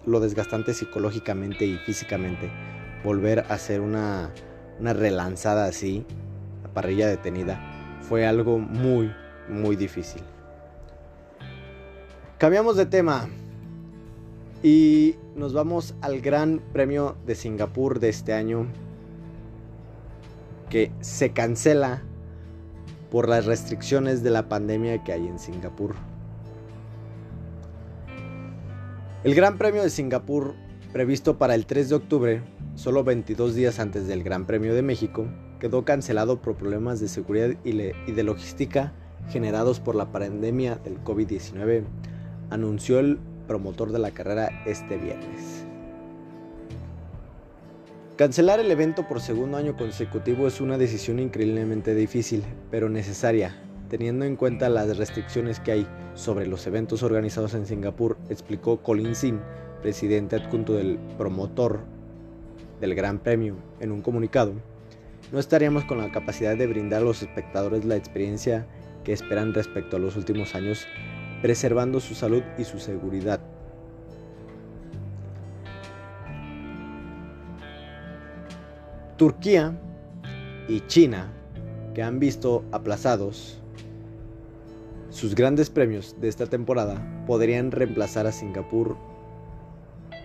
Lo 0.05 0.19
desgastante 0.19 0.73
psicológicamente 0.73 1.65
y 1.65 1.77
físicamente. 1.77 2.49
Volver 3.03 3.39
a 3.39 3.53
hacer 3.53 3.81
una, 3.81 4.31
una 4.79 4.93
relanzada 4.93 5.65
así, 5.65 6.05
la 6.63 6.73
parrilla 6.73 7.07
detenida, 7.07 7.59
fue 8.01 8.25
algo 8.25 8.59
muy, 8.59 9.11
muy 9.47 9.75
difícil. 9.75 10.21
Cambiamos 12.37 12.75
de 12.75 12.85
tema 12.85 13.29
y 14.63 15.15
nos 15.35 15.53
vamos 15.53 15.95
al 16.01 16.21
Gran 16.21 16.61
Premio 16.73 17.15
de 17.25 17.35
Singapur 17.35 17.99
de 17.99 18.09
este 18.09 18.33
año 18.33 18.67
que 20.69 20.91
se 21.01 21.31
cancela 21.31 22.01
por 23.11 23.27
las 23.27 23.45
restricciones 23.45 24.23
de 24.23 24.29
la 24.29 24.47
pandemia 24.47 25.03
que 25.03 25.11
hay 25.11 25.27
en 25.27 25.37
Singapur. 25.37 25.95
El 29.23 29.35
Gran 29.35 29.57
Premio 29.57 29.83
de 29.83 29.89
Singapur, 29.89 30.55
previsto 30.93 31.37
para 31.37 31.53
el 31.53 31.65
3 31.65 31.89
de 31.89 31.95
octubre, 31.95 32.41
solo 32.81 33.03
22 33.03 33.53
días 33.53 33.79
antes 33.79 34.07
del 34.07 34.23
Gran 34.23 34.47
Premio 34.47 34.73
de 34.73 34.81
México, 34.81 35.27
quedó 35.59 35.85
cancelado 35.85 36.41
por 36.41 36.55
problemas 36.55 36.99
de 36.99 37.09
seguridad 37.09 37.51
y, 37.63 37.73
de 37.73 38.23
logística 38.23 38.91
generados 39.29 39.79
por 39.79 39.93
la 39.93 40.11
pandemia 40.11 40.77
del 40.77 40.97
COVID-19, 41.03 41.83
anunció 42.49 42.97
el 42.97 43.19
promotor 43.47 43.91
de 43.91 43.99
la 43.99 44.09
carrera 44.09 44.63
este 44.65 44.97
viernes. 44.97 45.63
Cancelar 48.15 48.59
el 48.59 48.71
evento 48.71 49.07
por 49.07 49.21
segundo 49.21 49.57
año 49.57 49.77
consecutivo 49.77 50.47
es 50.47 50.59
una 50.59 50.79
decisión 50.79 51.19
increíblemente 51.19 51.93
difícil, 51.93 52.43
pero 52.71 52.89
necesaria, 52.89 53.61
teniendo 53.89 54.25
en 54.25 54.35
cuenta 54.35 54.69
las 54.69 54.97
restricciones 54.97 55.59
que 55.59 55.71
hay 55.71 55.87
sobre 56.15 56.47
los 56.47 56.65
eventos 56.65 57.03
organizados 57.03 57.53
en 57.53 57.67
Singapur, 57.67 58.17
explicó 58.29 58.81
Colin 58.81 59.13
Sin, 59.13 59.39
presidente 59.83 60.35
adjunto 60.35 60.73
del 60.73 60.97
promotor 61.19 62.00
del 62.81 62.95
Gran 62.95 63.19
Premio, 63.19 63.55
en 63.79 63.93
un 63.93 64.01
comunicado 64.01 64.53
no 65.31 65.39
estaríamos 65.39 65.85
con 65.85 65.97
la 65.97 66.11
capacidad 66.11 66.57
de 66.57 66.67
brindar 66.67 67.01
a 67.01 67.05
los 67.05 67.21
espectadores 67.21 67.85
la 67.85 67.95
experiencia 67.95 68.67
que 69.05 69.13
esperan 69.13 69.53
respecto 69.53 69.95
a 69.95 69.99
los 69.99 70.17
últimos 70.17 70.55
años, 70.55 70.85
preservando 71.41 72.01
su 72.01 72.15
salud 72.15 72.43
y 72.57 72.65
su 72.65 72.79
seguridad. 72.79 73.39
Turquía 79.17 79.79
y 80.67 80.81
China, 80.87 81.31
que 81.93 82.03
han 82.03 82.19
visto 82.19 82.65
aplazados 82.71 83.61
sus 85.11 85.35
grandes 85.35 85.69
premios 85.69 86.15
de 86.19 86.27
esta 86.27 86.47
temporada, 86.47 87.23
podrían 87.25 87.71
reemplazar 87.71 88.27
a 88.27 88.31
Singapur. 88.33 88.97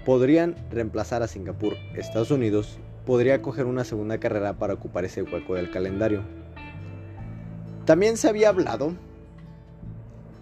Podrían 0.07 0.55
reemplazar 0.71 1.23
a 1.23 1.29
Singapur, 1.29 1.75
Estados 1.95 2.31
Unidos 2.31 2.79
podría 3.07 3.41
coger 3.41 3.67
una 3.67 3.85
segunda 3.85 4.19
carrera 4.19 4.59
para 4.59 4.75
ocupar 4.75 5.05
ese 5.05 5.23
hueco 5.23 5.55
del 5.55 5.71
calendario. 5.71 6.23
También 7.87 8.17
se 8.17 8.29
había 8.29 8.49
hablado, 8.49 8.95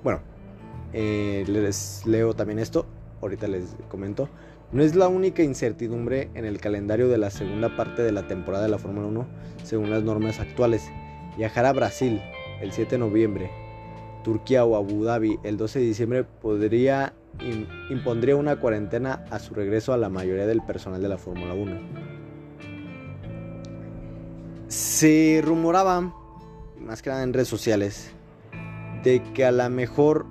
bueno, 0.03 0.21
eh, 0.95 1.45
les 1.47 2.03
leo 2.07 2.35
también 2.35 2.59
esto, 2.59 2.87
ahorita 3.21 3.47
les 3.49 3.77
comento, 3.91 4.31
no 4.73 4.83
es 4.83 4.95
la 4.95 5.09
única 5.09 5.43
incertidumbre 5.43 6.31
en 6.35 6.47
el 6.47 6.59
calendario 6.59 7.09
de 7.09 7.19
la 7.19 7.31
segunda 7.31 7.77
parte 7.77 8.03
de 8.03 8.12
la 8.12 8.27
temporada 8.27 8.65
de 8.65 8.71
la 8.71 8.79
Fórmula 8.79 9.07
1 9.07 9.27
según 9.62 9.91
las 9.91 10.03
normas 10.03 10.41
actuales. 10.41 10.91
Viajar 11.37 11.67
a 11.67 11.73
Brasil 11.73 12.21
el 12.61 12.73
7 12.73 12.93
de 12.93 12.99
noviembre, 12.99 13.51
Turquía 14.25 14.65
o 14.65 14.77
Abu 14.77 15.05
Dhabi 15.05 15.39
el 15.43 15.59
12 15.59 15.81
de 15.81 15.85
diciembre 15.85 16.25
podría 16.25 17.12
impondría 17.91 18.37
una 18.37 18.57
cuarentena 18.57 19.24
a 19.30 19.39
su 19.39 19.55
regreso 19.55 19.93
a 19.93 19.97
la 19.97 20.09
mayoría 20.09 20.47
del 20.47 20.62
personal 20.62 21.03
de 21.03 21.09
la 21.09 21.18
Fórmula 21.18 21.55
1. 21.55 21.80
Se 24.68 25.41
rumoraba, 25.45 26.14
más 26.80 27.03
que 27.03 27.11
nada 27.11 27.22
en 27.22 27.32
redes 27.32 27.49
sociales, 27.49 28.12
de 29.03 29.22
que 29.35 29.45
a 29.45 29.53
lo 29.53 29.68
mejor 29.70 30.26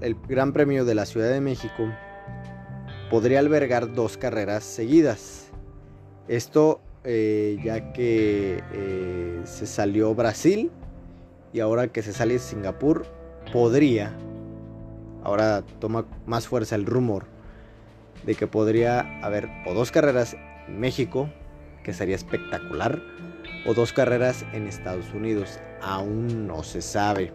el 0.00 0.16
Gran 0.28 0.52
Premio 0.52 0.84
de 0.84 0.94
la 0.94 1.06
Ciudad 1.06 1.30
de 1.30 1.40
México 1.40 1.88
podría 3.10 3.38
albergar 3.38 3.92
dos 3.92 4.16
carreras 4.16 4.64
seguidas. 4.64 5.50
Esto 6.28 6.80
eh, 7.04 7.58
ya 7.64 7.92
que 7.92 8.62
eh, 8.72 9.40
se 9.44 9.66
salió 9.66 10.14
Brasil 10.14 10.70
y 11.52 11.60
ahora 11.60 11.88
que 11.88 12.02
se 12.02 12.12
sale 12.12 12.38
Singapur, 12.38 13.06
podría, 13.52 14.14
ahora 15.24 15.62
toma 15.80 16.06
más 16.26 16.48
fuerza 16.48 16.76
el 16.76 16.86
rumor 16.86 17.26
de 18.24 18.34
que 18.34 18.46
podría 18.46 19.20
haber 19.24 19.48
o 19.66 19.74
dos 19.74 19.90
carreras 19.90 20.36
en 20.68 20.78
México, 20.80 21.28
que 21.82 21.92
sería 21.92 22.16
espectacular, 22.16 23.00
o 23.66 23.74
dos 23.74 23.92
carreras 23.92 24.44
en 24.52 24.66
Estados 24.66 25.12
Unidos. 25.14 25.58
Aún 25.82 26.46
no 26.46 26.62
se 26.62 26.82
sabe. 26.82 27.32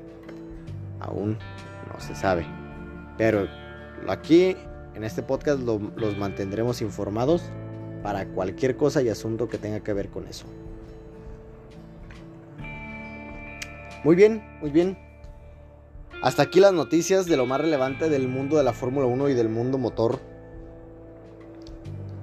Aún 0.99 1.37
no 1.91 1.99
se 1.99 2.15
sabe. 2.15 2.45
Pero 3.17 3.47
aquí 4.07 4.55
en 4.93 5.03
este 5.03 5.23
podcast 5.23 5.59
los 5.61 6.17
mantendremos 6.17 6.81
informados 6.81 7.43
para 8.03 8.27
cualquier 8.27 8.77
cosa 8.77 9.01
y 9.01 9.09
asunto 9.09 9.47
que 9.47 9.57
tenga 9.57 9.79
que 9.79 9.93
ver 9.93 10.09
con 10.09 10.27
eso. 10.27 10.45
Muy 14.03 14.15
bien, 14.15 14.43
muy 14.61 14.69
bien. 14.69 15.04
Hasta 16.25 16.41
aquí 16.41 16.59
las 16.59 16.73
noticias 16.73 17.27
de 17.27 17.37
lo 17.37 17.45
más 17.45 17.61
relevante 17.61 18.09
del 18.09 18.27
mundo 18.27 18.57
de 18.57 18.63
la 18.63 18.73
Fórmula 18.73 19.05
1 19.05 19.29
y 19.29 19.35
del 19.35 19.47
mundo 19.47 19.77
motor. 19.77 20.19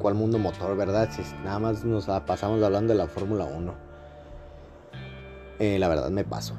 ¿Cuál 0.01 0.17
mundo 0.17 0.41
motor, 0.41 0.77
verdad? 0.77 1.09
Si 1.13 1.23
nada 1.45 1.61
más 1.61 1.85
nos 1.85 2.07
pasamos 2.27 2.61
hablando 2.65 2.93
de 2.95 2.99
la 2.99 3.07
Fórmula 3.07 3.45
1. 3.45 3.75
Eh, 5.61 5.79
la 5.79 5.87
verdad 5.87 6.11
me 6.11 6.25
paso. 6.25 6.57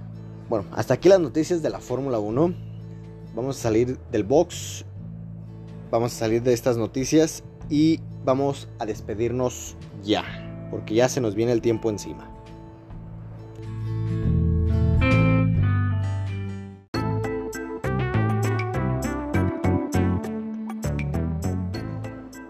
Bueno, 0.47 0.67
hasta 0.71 0.93
aquí 0.93 1.09
las 1.09 1.19
noticias 1.19 1.61
de 1.61 1.69
la 1.69 1.81
Fórmula 1.81 2.17
1. 2.17 2.53
Vamos 3.35 3.59
a 3.59 3.61
salir 3.61 3.99
del 4.09 4.23
box. 4.23 4.85
Vamos 5.91 6.13
a 6.13 6.15
salir 6.15 6.43
de 6.43 6.53
estas 6.53 6.77
noticias 6.77 7.43
y 7.69 7.99
vamos 8.23 8.69
a 8.79 8.85
despedirnos 8.85 9.75
ya. 10.01 10.23
Porque 10.71 10.93
ya 10.95 11.09
se 11.09 11.19
nos 11.19 11.35
viene 11.35 11.51
el 11.51 11.59
tiempo 11.59 11.89
encima. 11.89 12.32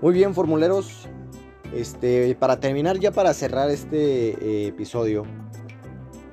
Muy 0.04 0.14
bien, 0.14 0.34
formuleros. 0.34 1.08
Este, 1.74 2.36
para 2.36 2.60
terminar, 2.60 3.00
ya 3.00 3.14
para 3.14 3.34
cerrar 3.34 3.70
este 3.70 4.32
eh, 4.32 4.68
episodio, 4.68 5.24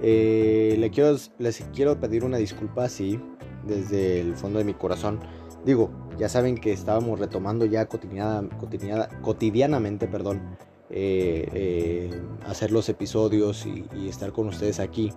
eh, 0.03 0.91
quiero, 0.93 1.17
les 1.39 1.61
quiero 1.73 2.01
pedir 2.01 2.25
una 2.25 2.39
disculpa, 2.39 2.89
sí, 2.89 3.21
desde 3.65 4.23
el 4.23 4.35
fondo 4.35 4.59
de 4.59 4.65
mi 4.65 4.75
corazón. 4.75 5.21
Digo, 5.65 5.89
ya 6.19 6.29
saben 6.29 6.57
que 6.57 6.73
estábamos 6.73 7.21
retomando 7.21 7.65
ya 7.65 7.87
cotidianamente, 7.87 10.09
perdón, 10.09 10.41
eh, 10.91 12.11
hacer 12.47 12.73
los 12.73 12.89
episodios 12.89 13.67
y, 13.67 13.85
y 13.95 14.09
estar 14.09 14.33
con 14.33 14.49
ustedes 14.49 14.81
aquí. 14.81 15.13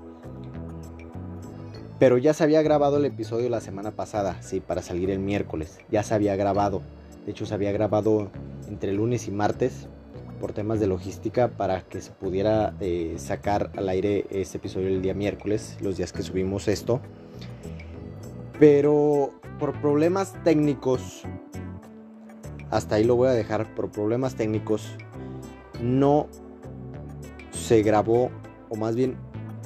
Pero 1.97 2.19
ya 2.19 2.35
se 2.35 2.43
había 2.43 2.61
grabado 2.61 2.97
el 2.97 3.05
episodio 3.05 3.49
la 3.49 3.61
semana 3.61 3.95
pasada, 3.95 4.43
sí, 4.43 4.59
para 4.59 4.83
salir 4.83 5.09
el 5.09 5.17
miércoles. 5.17 5.79
Ya 5.89 6.03
se 6.03 6.13
había 6.13 6.35
grabado. 6.35 6.83
De 7.25 7.31
hecho, 7.31 7.45
se 7.45 7.53
había 7.53 7.71
grabado 7.71 8.31
entre 8.67 8.91
lunes 8.93 9.27
y 9.27 9.31
martes 9.31 9.87
por 10.39 10.51
temas 10.51 10.79
de 10.79 10.87
logística 10.87 11.47
para 11.47 11.83
que 11.83 12.01
se 12.01 12.11
pudiera 12.11 12.73
eh, 12.81 13.15
sacar 13.17 13.71
al 13.77 13.87
aire 13.87 14.25
este 14.29 14.57
episodio 14.57 14.89
el 14.89 15.01
día 15.01 15.13
miércoles, 15.13 15.77
los 15.81 15.95
días 15.95 16.11
que 16.11 16.21
subimos 16.21 16.67
esto. 16.67 16.99
Pero 18.59 19.31
por 19.57 19.79
problemas 19.79 20.33
técnicos, 20.43 21.23
hasta 22.69 22.95
ahí 22.95 23.03
lo 23.03 23.15
voy 23.15 23.29
a 23.29 23.31
dejar, 23.31 23.73
por 23.73 23.89
problemas 23.89 24.35
técnicos, 24.35 24.97
no 25.81 26.27
se 27.51 27.81
grabó, 27.81 28.29
o 28.69 28.75
más 28.75 28.95
bien 28.95 29.15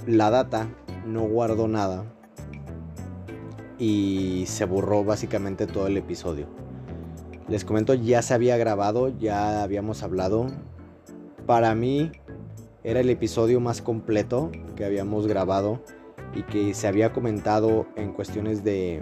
la 0.05 0.29
data 0.29 0.67
no 1.05 1.23
guardó 1.23 1.67
nada 1.67 2.05
y 3.79 4.43
se 4.47 4.65
borró 4.65 5.03
básicamente 5.03 5.65
todo 5.67 5.87
el 5.87 5.97
episodio. 5.97 6.56
Les 7.47 7.63
comento, 7.63 7.93
ya 7.93 8.21
se 8.21 8.33
había 8.33 8.57
grabado, 8.57 9.07
ya 9.19 9.63
habíamos 9.63 10.03
hablado. 10.03 10.47
Para 11.45 11.73
mí 11.75 12.11
era 12.83 12.99
el 12.99 13.09
episodio 13.09 13.61
más 13.61 13.81
completo 13.81 14.51
que 14.75 14.83
habíamos 14.83 15.27
grabado 15.27 15.81
y 16.35 16.43
que 16.43 16.73
se 16.73 16.87
había 16.87 17.13
comentado 17.13 17.87
en 17.95 18.11
cuestiones 18.11 18.65
de, 18.65 19.01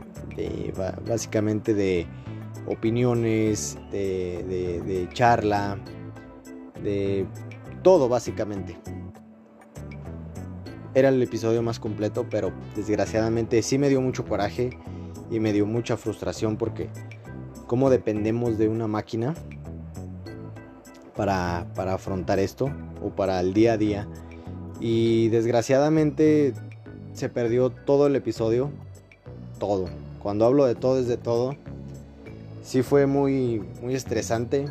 básicamente 1.07 1.73
de 1.73 2.05
opiniones, 2.67 3.79
de, 3.91 4.43
de 4.85 5.09
charla, 5.11 5.79
de 6.83 7.25
todo 7.81 8.07
básicamente. 8.07 8.77
Era 10.93 11.09
el 11.09 11.21
episodio 11.21 11.63
más 11.63 11.79
completo, 11.79 12.27
pero 12.29 12.53
desgraciadamente 12.75 13.61
sí 13.63 13.79
me 13.79 13.89
dio 13.89 14.01
mucho 14.01 14.23
coraje 14.23 14.69
y 15.31 15.39
me 15.39 15.51
dio 15.51 15.65
mucha 15.65 15.97
frustración 15.97 16.57
porque 16.57 16.89
cómo 17.67 17.89
dependemos 17.89 18.57
de 18.57 18.69
una 18.69 18.87
máquina 18.87 19.33
para, 21.15 21.67
para 21.75 21.93
afrontar 21.93 22.39
esto 22.39 22.71
o 23.03 23.09
para 23.09 23.39
el 23.39 23.53
día 23.53 23.73
a 23.73 23.77
día. 23.77 24.07
Y 24.79 25.29
desgraciadamente 25.29 26.53
se 27.13 27.29
perdió 27.29 27.69
todo 27.69 28.07
el 28.07 28.15
episodio. 28.15 28.71
Todo. 29.59 29.85
Cuando 30.21 30.45
hablo 30.45 30.65
de 30.65 30.75
todo 30.75 30.99
es 30.99 31.07
de 31.07 31.17
todo. 31.17 31.55
Sí 32.63 32.81
fue 32.81 33.05
muy, 33.05 33.63
muy 33.81 33.95
estresante. 33.95 34.65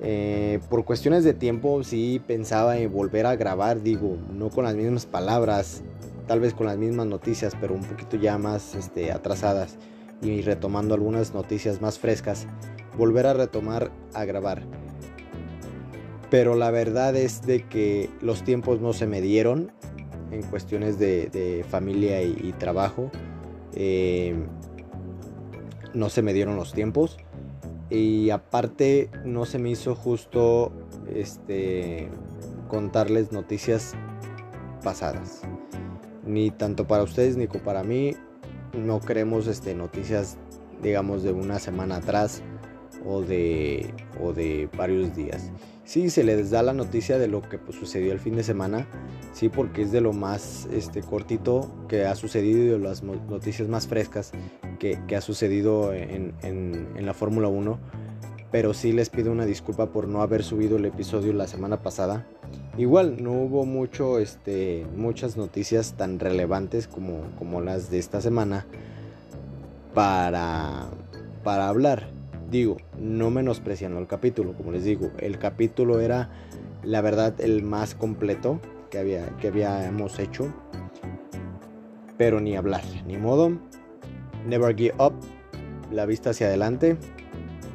Eh, 0.00 0.58
por 0.68 0.84
cuestiones 0.84 1.22
de 1.22 1.34
tiempo 1.34 1.84
sí 1.84 2.20
pensaba 2.26 2.76
en 2.76 2.92
volver 2.92 3.24
a 3.24 3.36
grabar, 3.36 3.82
digo, 3.82 4.16
no 4.32 4.50
con 4.50 4.64
las 4.64 4.74
mismas 4.74 5.06
palabras, 5.06 5.82
tal 6.26 6.40
vez 6.40 6.54
con 6.54 6.66
las 6.66 6.76
mismas 6.76 7.06
noticias, 7.06 7.52
pero 7.60 7.74
un 7.74 7.84
poquito 7.84 8.16
ya 8.16 8.36
más 8.36 8.74
este, 8.74 9.12
atrasadas 9.12 9.78
y 10.22 10.40
retomando 10.42 10.94
algunas 10.94 11.34
noticias 11.34 11.80
más 11.80 11.98
frescas, 11.98 12.46
volver 12.96 13.26
a 13.26 13.34
retomar 13.34 13.90
a 14.14 14.24
grabar. 14.24 14.62
Pero 16.30 16.54
la 16.54 16.70
verdad 16.70 17.14
es 17.16 17.42
de 17.42 17.64
que 17.68 18.08
los 18.22 18.42
tiempos 18.42 18.80
no 18.80 18.92
se 18.92 19.06
me 19.06 19.20
dieron 19.20 19.72
en 20.30 20.42
cuestiones 20.44 20.98
de, 20.98 21.64
familia 21.68 22.22
y, 22.22 22.54
trabajo. 22.58 23.10
Eh, 23.74 24.34
no 25.92 26.08
se 26.08 26.22
me 26.22 26.32
dieron 26.32 26.56
los 26.56 26.72
tiempos. 26.72 27.18
Y 27.90 28.30
aparte 28.30 29.10
no 29.26 29.44
se 29.44 29.58
me 29.58 29.68
hizo 29.68 29.94
justo 29.94 30.72
este 31.14 32.08
contarles 32.68 33.32
noticias 33.32 33.92
pasadas. 34.82 35.42
Ni 36.24 36.50
tanto 36.50 36.86
para 36.86 37.02
ustedes 37.02 37.36
ni 37.36 37.46
para 37.46 37.82
mí. 37.82 38.16
No 38.74 39.00
queremos 39.00 39.46
este, 39.46 39.74
noticias, 39.74 40.38
digamos, 40.82 41.22
de 41.22 41.32
una 41.32 41.58
semana 41.58 41.96
atrás 41.96 42.42
o 43.04 43.22
de, 43.22 43.92
o 44.20 44.32
de 44.32 44.68
varios 44.76 45.14
días. 45.14 45.50
Sí, 45.84 46.10
se 46.10 46.22
les 46.22 46.50
da 46.50 46.62
la 46.62 46.72
noticia 46.72 47.18
de 47.18 47.26
lo 47.26 47.42
que 47.42 47.58
pues, 47.58 47.76
sucedió 47.76 48.12
el 48.12 48.20
fin 48.20 48.36
de 48.36 48.44
semana, 48.44 48.86
sí, 49.32 49.48
porque 49.48 49.82
es 49.82 49.92
de 49.92 50.00
lo 50.00 50.12
más 50.12 50.68
este, 50.72 51.02
cortito 51.02 51.70
que 51.88 52.06
ha 52.06 52.14
sucedido 52.14 52.62
y 52.64 52.68
de 52.68 52.78
las 52.78 53.02
noticias 53.02 53.68
más 53.68 53.88
frescas 53.88 54.32
que, 54.78 54.98
ha 55.16 55.20
sucedido 55.20 55.92
en, 55.92 56.34
la 56.98 57.14
Fórmula 57.14 57.48
1. 57.48 57.78
Pero 58.52 58.74
sí 58.74 58.92
les 58.92 59.08
pido 59.08 59.32
una 59.32 59.46
disculpa 59.46 59.86
por 59.86 60.06
no 60.06 60.20
haber 60.20 60.44
subido 60.44 60.76
el 60.76 60.84
episodio 60.84 61.32
la 61.32 61.46
semana 61.46 61.82
pasada. 61.82 62.26
Igual 62.76 63.22
no 63.22 63.32
hubo 63.32 63.64
mucho, 63.64 64.18
este, 64.18 64.86
muchas 64.94 65.38
noticias 65.38 65.94
tan 65.94 66.20
relevantes 66.20 66.86
como, 66.86 67.22
como 67.38 67.62
las 67.62 67.90
de 67.90 67.98
esta 67.98 68.20
semana 68.20 68.66
para, 69.94 70.90
para 71.42 71.68
hablar. 71.68 72.10
Digo, 72.50 72.76
no 72.98 73.30
menospreciando 73.30 73.98
el 73.98 74.06
capítulo, 74.06 74.52
como 74.52 74.72
les 74.72 74.84
digo, 74.84 75.10
el 75.18 75.38
capítulo 75.38 76.00
era 76.00 76.28
la 76.82 77.00
verdad 77.00 77.40
el 77.40 77.62
más 77.62 77.94
completo 77.94 78.60
que, 78.90 78.98
había, 78.98 79.26
que 79.38 79.48
habíamos 79.48 80.18
hecho. 80.18 80.52
Pero 82.18 82.40
ni 82.40 82.54
hablar, 82.54 82.84
ni 83.06 83.16
modo. 83.16 83.58
Never 84.46 84.76
give 84.76 84.94
up, 84.98 85.14
la 85.90 86.04
vista 86.04 86.30
hacia 86.30 86.48
adelante. 86.48 86.98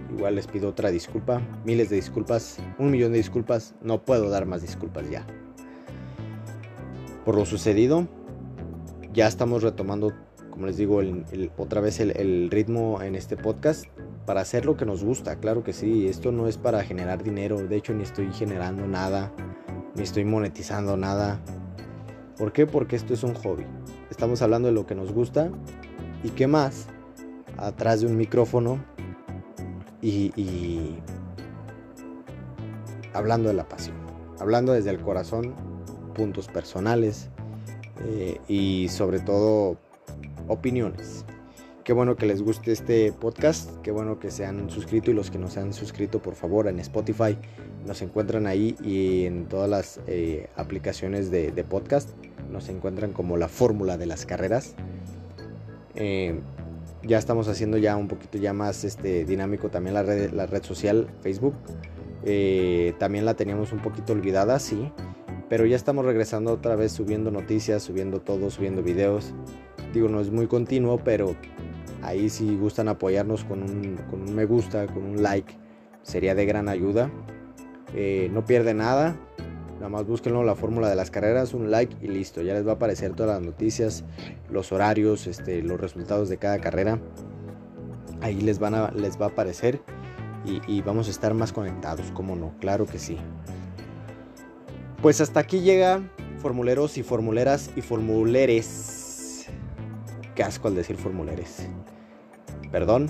Igual 0.10 0.36
les 0.36 0.48
pido 0.48 0.70
otra 0.70 0.90
disculpa, 0.90 1.42
miles 1.66 1.90
de 1.90 1.98
disculpas, 1.98 2.58
un 2.80 2.92
millón 2.92 3.12
de 3.12 3.18
disculpas, 3.18 3.76
no 3.82 4.04
puedo 4.04 4.30
dar 4.30 4.46
más 4.46 4.62
disculpas 4.62 5.10
ya. 5.10 5.26
Por 7.26 7.36
lo 7.36 7.46
sucedido, 7.46 8.08
ya 9.14 9.28
estamos 9.28 9.64
retomando, 9.64 10.14
como 10.50 10.66
les 10.66 10.78
digo, 10.78 11.02
otra 11.58 11.82
vez 11.82 12.00
el 12.00 12.50
ritmo 12.50 13.02
en 13.02 13.16
este 13.16 13.36
podcast 13.36 13.86
para 14.26 14.42
hacer 14.42 14.66
lo 14.66 14.76
que 14.76 14.86
nos 14.86 15.04
gusta, 15.04 15.38
claro 15.40 15.64
que 15.64 15.74
sí, 15.74 16.08
esto 16.08 16.32
no 16.32 16.48
es 16.48 16.58
para 16.58 16.84
generar 16.84 17.24
dinero, 17.24 17.58
de 17.68 17.76
hecho 17.76 17.94
ni 17.94 18.04
estoy 18.04 18.32
generando 18.34 18.88
nada, 18.88 19.32
ni 19.96 20.04
estoy 20.04 20.26
monetizando 20.26 20.98
nada. 20.98 21.40
¿Por 22.38 22.54
qué? 22.54 22.66
Porque 22.66 22.96
esto 22.96 23.14
es 23.14 23.24
un 23.24 23.34
hobby. 23.34 23.66
Estamos 24.10 24.42
hablando 24.42 24.68
de 24.68 24.74
lo 24.74 24.86
que 24.86 24.96
nos 24.96 25.12
gusta 25.12 25.50
y 26.24 26.30
qué 26.30 26.48
más 26.48 26.88
atrás 27.58 28.02
de 28.02 28.08
un 28.08 28.16
micrófono 28.16 28.84
y, 30.02 30.96
hablando 33.14 33.50
de 33.50 33.56
la 33.56 33.68
pasión, 33.68 33.96
hablando 34.40 34.74
desde 34.74 34.92
el 34.92 35.00
corazón, 35.00 35.56
puntos 36.14 36.48
personales 36.48 37.30
eh, 38.06 38.40
y 38.48 38.88
sobre 38.90 39.20
todo 39.20 39.78
opiniones. 40.48 41.26
Qué 41.84 41.94
bueno 41.94 42.18
que 42.18 42.26
les 42.26 42.42
guste 42.42 42.74
este 42.74 43.14
podcast, 43.14 43.72
qué 43.82 43.92
bueno 43.92 44.20
que 44.20 44.30
se 44.30 44.46
han 44.46 44.70
suscrito 44.70 45.10
y 45.10 45.14
los 45.14 45.32
que 45.32 45.38
no 45.38 45.50
se 45.50 45.62
han 45.62 45.72
suscrito, 45.72 46.22
por 46.22 46.36
favor, 46.36 46.68
en 46.68 46.80
Spotify 46.80 47.38
nos 47.86 48.02
encuentran 48.02 48.46
ahí 48.46 48.76
y 48.84 49.26
en 49.26 49.46
todas 49.46 49.70
las 49.70 50.02
eh, 50.06 50.50
aplicaciones 50.58 51.32
de, 51.32 51.52
podcast 51.64 52.10
nos 52.52 52.68
encuentran 52.68 53.14
como 53.14 53.38
la 53.38 53.48
fórmula 53.48 53.98
de 53.98 54.06
las 54.06 54.26
carreras. 54.26 54.76
Eh, 55.96 56.38
ya 57.08 57.18
estamos 57.18 57.48
haciendo 57.48 57.78
ya 57.78 57.96
un 57.96 58.08
poquito 58.08 58.38
ya 58.38 58.54
más 58.54 58.84
este, 58.84 59.26
dinámico 59.26 59.70
también 59.70 59.94
la 59.94 60.04
red, 60.04 60.32
la 60.32 60.46
red 60.46 60.64
social 60.64 61.08
Facebook. 61.22 61.56
Eh, 62.24 62.94
también 63.00 63.26
la 63.26 63.36
teníamos 63.36 63.72
un 63.72 63.80
poquito 63.80 64.14
olvidada, 64.14 64.60
sí. 64.60 64.92
Pero 65.50 65.66
ya 65.66 65.78
estamos 65.78 66.06
regresando 66.06 66.52
otra 66.52 66.76
vez 66.76 66.92
subiendo 66.92 67.32
noticias, 67.32 67.84
subiendo 67.84 68.20
todo, 68.20 68.50
subiendo 68.50 68.84
videos. 68.84 69.34
Digo, 69.94 70.10
no 70.10 70.20
es 70.20 70.30
muy 70.30 70.48
continuo, 70.48 71.00
pero 71.04 71.36
Ahí 72.02 72.30
si 72.30 72.56
gustan 72.56 72.88
apoyarnos 72.88 73.44
con 73.44 73.64
un, 73.64 74.00
me 74.34 74.46
gusta, 74.46 74.88
con 74.88 75.04
un 75.04 75.24
like, 75.24 75.54
sería 76.04 76.36
de 76.36 76.46
gran 76.46 76.70
ayuda. 76.70 77.12
Eh, 77.94 78.30
no 78.32 78.46
pierde 78.46 78.74
nada. 78.74 79.18
Nada 79.78 79.90
más 79.90 80.08
búsquenlo 80.08 80.44
la 80.44 80.56
fórmula 80.56 80.90
de 80.90 80.96
las 80.96 81.12
carreras, 81.12 81.54
un 81.54 81.70
like 81.70 81.96
y 82.02 82.08
listo. 82.08 82.42
Ya 82.42 82.54
les 82.54 82.66
va 82.66 82.72
a 82.72 82.76
aparecer 82.76 83.14
todas 83.14 83.38
las 83.38 83.46
noticias, 83.46 84.04
los 84.50 84.72
horarios, 84.72 85.28
este, 85.28 85.62
los 85.62 85.80
resultados 85.80 86.30
de 86.30 86.38
cada 86.38 86.60
carrera. 86.60 87.00
Ahí 88.22 88.42
les, 88.42 88.58
van 88.58 88.74
a, 88.74 88.92
les 88.92 89.22
va 89.22 89.26
a 89.26 89.30
aparecer 89.30 89.80
y, 90.68 90.82
vamos 90.82 91.08
a 91.08 91.12
estar 91.12 91.34
más 91.34 91.52
conectados, 91.52 92.12
como 92.12 92.36
no, 92.36 92.54
claro 92.60 92.86
que 92.86 93.00
sí. 93.00 93.18
Pues 95.02 95.22
hasta 95.22 95.42
aquí 95.42 95.60
llega 95.60 96.02
formuleros 96.40 96.98
y 96.98 97.04
formuleras 97.04 97.70
y 97.76 97.82
formuleres. 97.82 99.48
Qué 100.36 100.44
asco 100.44 100.70
al 100.70 100.76
decir 100.76 100.96
formuleres. 100.96 101.68
Perdón. 102.72 103.08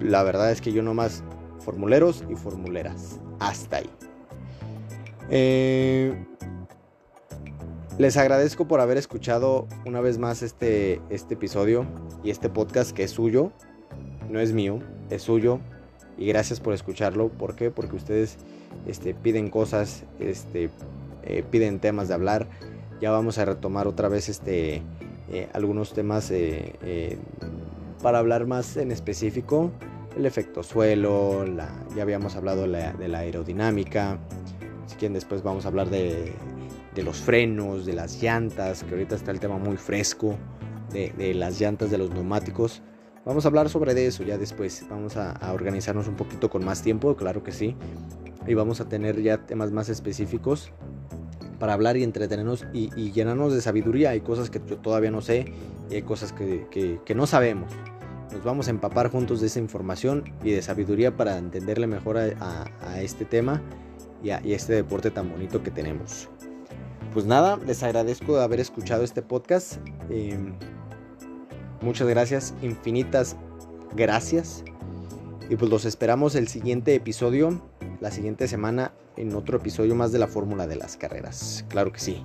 La 0.00 0.22
verdad 0.22 0.50
es 0.50 0.60
que 0.60 0.72
yo 0.72 0.82
nomás 0.82 1.22
formuleros 1.60 2.24
y 2.28 2.34
formuleras. 2.34 3.20
Hasta 3.38 3.78
ahí. 3.78 3.90
Eh, 5.30 6.14
les 7.98 8.16
agradezco 8.16 8.66
por 8.66 8.80
haber 8.80 8.96
escuchado 8.96 9.66
una 9.86 10.00
vez 10.00 10.18
más 10.18 10.42
este, 10.42 11.00
este 11.10 11.34
episodio 11.34 11.86
y 12.24 12.30
este 12.30 12.48
podcast 12.48 12.92
que 12.92 13.04
es 13.04 13.12
suyo. 13.12 13.52
No 14.28 14.40
es 14.40 14.52
mío, 14.52 14.80
es 15.10 15.22
suyo. 15.22 15.60
Y 16.18 16.26
gracias 16.26 16.60
por 16.60 16.74
escucharlo. 16.74 17.28
¿Por 17.28 17.54
qué? 17.54 17.70
Porque 17.70 17.96
ustedes 17.96 18.36
este, 18.86 19.14
piden 19.14 19.48
cosas, 19.48 20.04
este, 20.18 20.70
eh, 21.22 21.44
piden 21.50 21.80
temas 21.80 22.08
de 22.08 22.14
hablar. 22.14 22.46
Ya 23.00 23.10
vamos 23.10 23.38
a 23.38 23.44
retomar 23.44 23.86
otra 23.86 24.08
vez 24.08 24.28
este, 24.28 24.82
eh, 25.30 25.48
algunos 25.54 25.94
temas 25.94 26.30
para 28.02 28.18
hablar 28.18 28.46
más 28.46 28.76
en 28.76 28.90
específico, 28.92 29.70
el 30.16 30.26
efecto 30.26 30.62
suelo, 30.62 31.44
ya 31.94 32.02
habíamos 32.02 32.36
hablado 32.36 32.62
de 32.62 33.08
la, 33.08 33.18
aerodinámica, 33.18 34.18
si 35.00 35.06
quieren 35.06 35.14
después 35.14 35.42
vamos 35.42 35.64
a 35.64 35.68
hablar 35.68 35.88
de, 35.88 36.34
los 37.02 37.16
frenos, 37.16 37.86
de 37.86 37.94
las 37.94 38.22
llantas, 38.22 38.84
que 38.84 38.90
ahorita 38.90 39.14
está 39.14 39.30
el 39.30 39.40
tema 39.40 39.56
muy 39.56 39.78
fresco, 39.78 40.36
de, 40.92 41.32
las 41.32 41.58
llantas 41.58 41.90
de 41.90 41.96
los 41.96 42.10
neumáticos. 42.10 42.82
Vamos 43.24 43.46
a 43.46 43.48
hablar 43.48 43.70
sobre 43.70 44.06
eso 44.06 44.24
ya 44.24 44.36
después, 44.36 44.84
vamos 44.90 45.16
a, 45.16 45.54
organizarnos 45.54 46.06
un 46.06 46.16
poquito 46.16 46.50
con 46.50 46.66
más 46.66 46.82
tiempo, 46.82 47.16
claro 47.16 47.42
que 47.42 47.50
sí, 47.50 47.76
y 48.46 48.52
vamos 48.52 48.82
a 48.82 48.90
tener 48.90 49.22
ya 49.22 49.38
temas 49.46 49.70
más 49.70 49.88
específicos 49.88 50.70
para 51.58 51.72
hablar 51.72 51.96
y 51.96 52.02
entretenernos 52.02 52.66
y, 52.74 52.90
llenarnos 53.12 53.54
de 53.54 53.62
sabiduría. 53.62 54.10
Hay 54.10 54.20
cosas 54.20 54.50
que 54.50 54.60
yo 54.68 54.76
todavía 54.76 55.10
no 55.10 55.22
sé 55.22 55.46
y 55.88 55.94
hay 55.94 56.02
cosas 56.02 56.34
que, 56.34 57.00
no 57.16 57.26
sabemos. 57.26 57.72
Nos 58.32 58.44
vamos 58.44 58.68
a 58.68 58.70
empapar 58.70 59.10
juntos 59.10 59.40
de 59.40 59.46
esa 59.46 59.60
información 59.60 60.24
y 60.44 60.50
de 60.50 60.60
sabiduría 60.60 61.16
para 61.16 61.38
entenderle 61.38 61.86
mejor 61.86 62.18
a, 62.18 63.00
este 63.00 63.24
tema 63.24 63.62
y 64.22 64.52
este 64.52 64.74
deporte 64.74 65.10
tan 65.10 65.30
bonito 65.30 65.62
que 65.62 65.70
tenemos. 65.70 66.28
pues 67.12 67.26
nada, 67.26 67.56
les 67.66 67.82
agradezco 67.82 68.36
de 68.36 68.44
haber 68.44 68.60
escuchado 68.60 69.02
este 69.02 69.22
podcast. 69.22 69.78
Eh, 70.10 70.38
muchas 71.80 72.06
gracias, 72.08 72.54
infinitas 72.62 73.36
gracias. 73.94 74.64
Y 75.48 75.56
pues 75.56 75.70
los 75.70 75.84
esperamos 75.84 76.36
el 76.36 76.46
siguiente 76.46 76.94
episodio, 76.94 77.60
la 78.00 78.10
siguiente 78.10 78.46
semana, 78.46 78.92
en 79.16 79.34
otro 79.34 79.58
episodio 79.58 79.94
más 79.96 80.12
de 80.12 80.18
la 80.18 80.28
fórmula 80.28 80.66
de 80.66 80.76
las 80.76 80.96
carreras. 80.96 81.64
Claro 81.68 81.92
que 81.92 81.98
sí. 81.98 82.24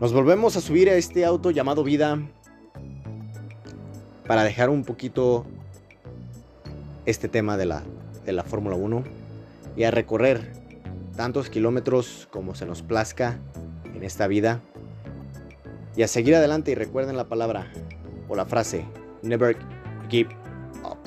Nos 0.00 0.12
volvemos 0.12 0.56
a 0.56 0.60
subir 0.60 0.90
a 0.90 0.96
este 0.96 1.24
auto 1.24 1.50
llamado 1.52 1.84
vida 1.84 2.18
para 4.26 4.42
dejar 4.42 4.70
un 4.70 4.84
poquito 4.84 5.46
este 7.06 7.28
tema 7.28 7.56
de 7.56 7.66
la, 7.66 7.82
de 8.24 8.32
la 8.32 8.42
Fórmula 8.42 8.76
1 8.76 9.04
y 9.76 9.84
a 9.84 9.90
recorrer 9.90 10.63
tantos 11.16 11.50
kilómetros 11.50 12.28
como 12.30 12.54
se 12.54 12.66
nos 12.66 12.82
plazca 12.82 13.38
en 13.94 14.02
esta 14.02 14.26
vida 14.26 14.60
y 15.96 16.02
a 16.02 16.08
seguir 16.08 16.34
adelante 16.34 16.72
y 16.72 16.74
recuerden 16.74 17.16
la 17.16 17.28
palabra 17.28 17.70
o 18.28 18.34
la 18.34 18.44
frase 18.44 18.84
never 19.22 19.56
give 20.08 20.34
up. 20.82 20.98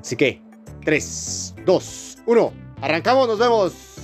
Así 0.00 0.16
que 0.16 0.40
3, 0.84 1.54
2, 1.64 2.18
1, 2.26 2.52
arrancamos, 2.80 3.26
nos 3.26 3.38
vemos. 3.38 3.95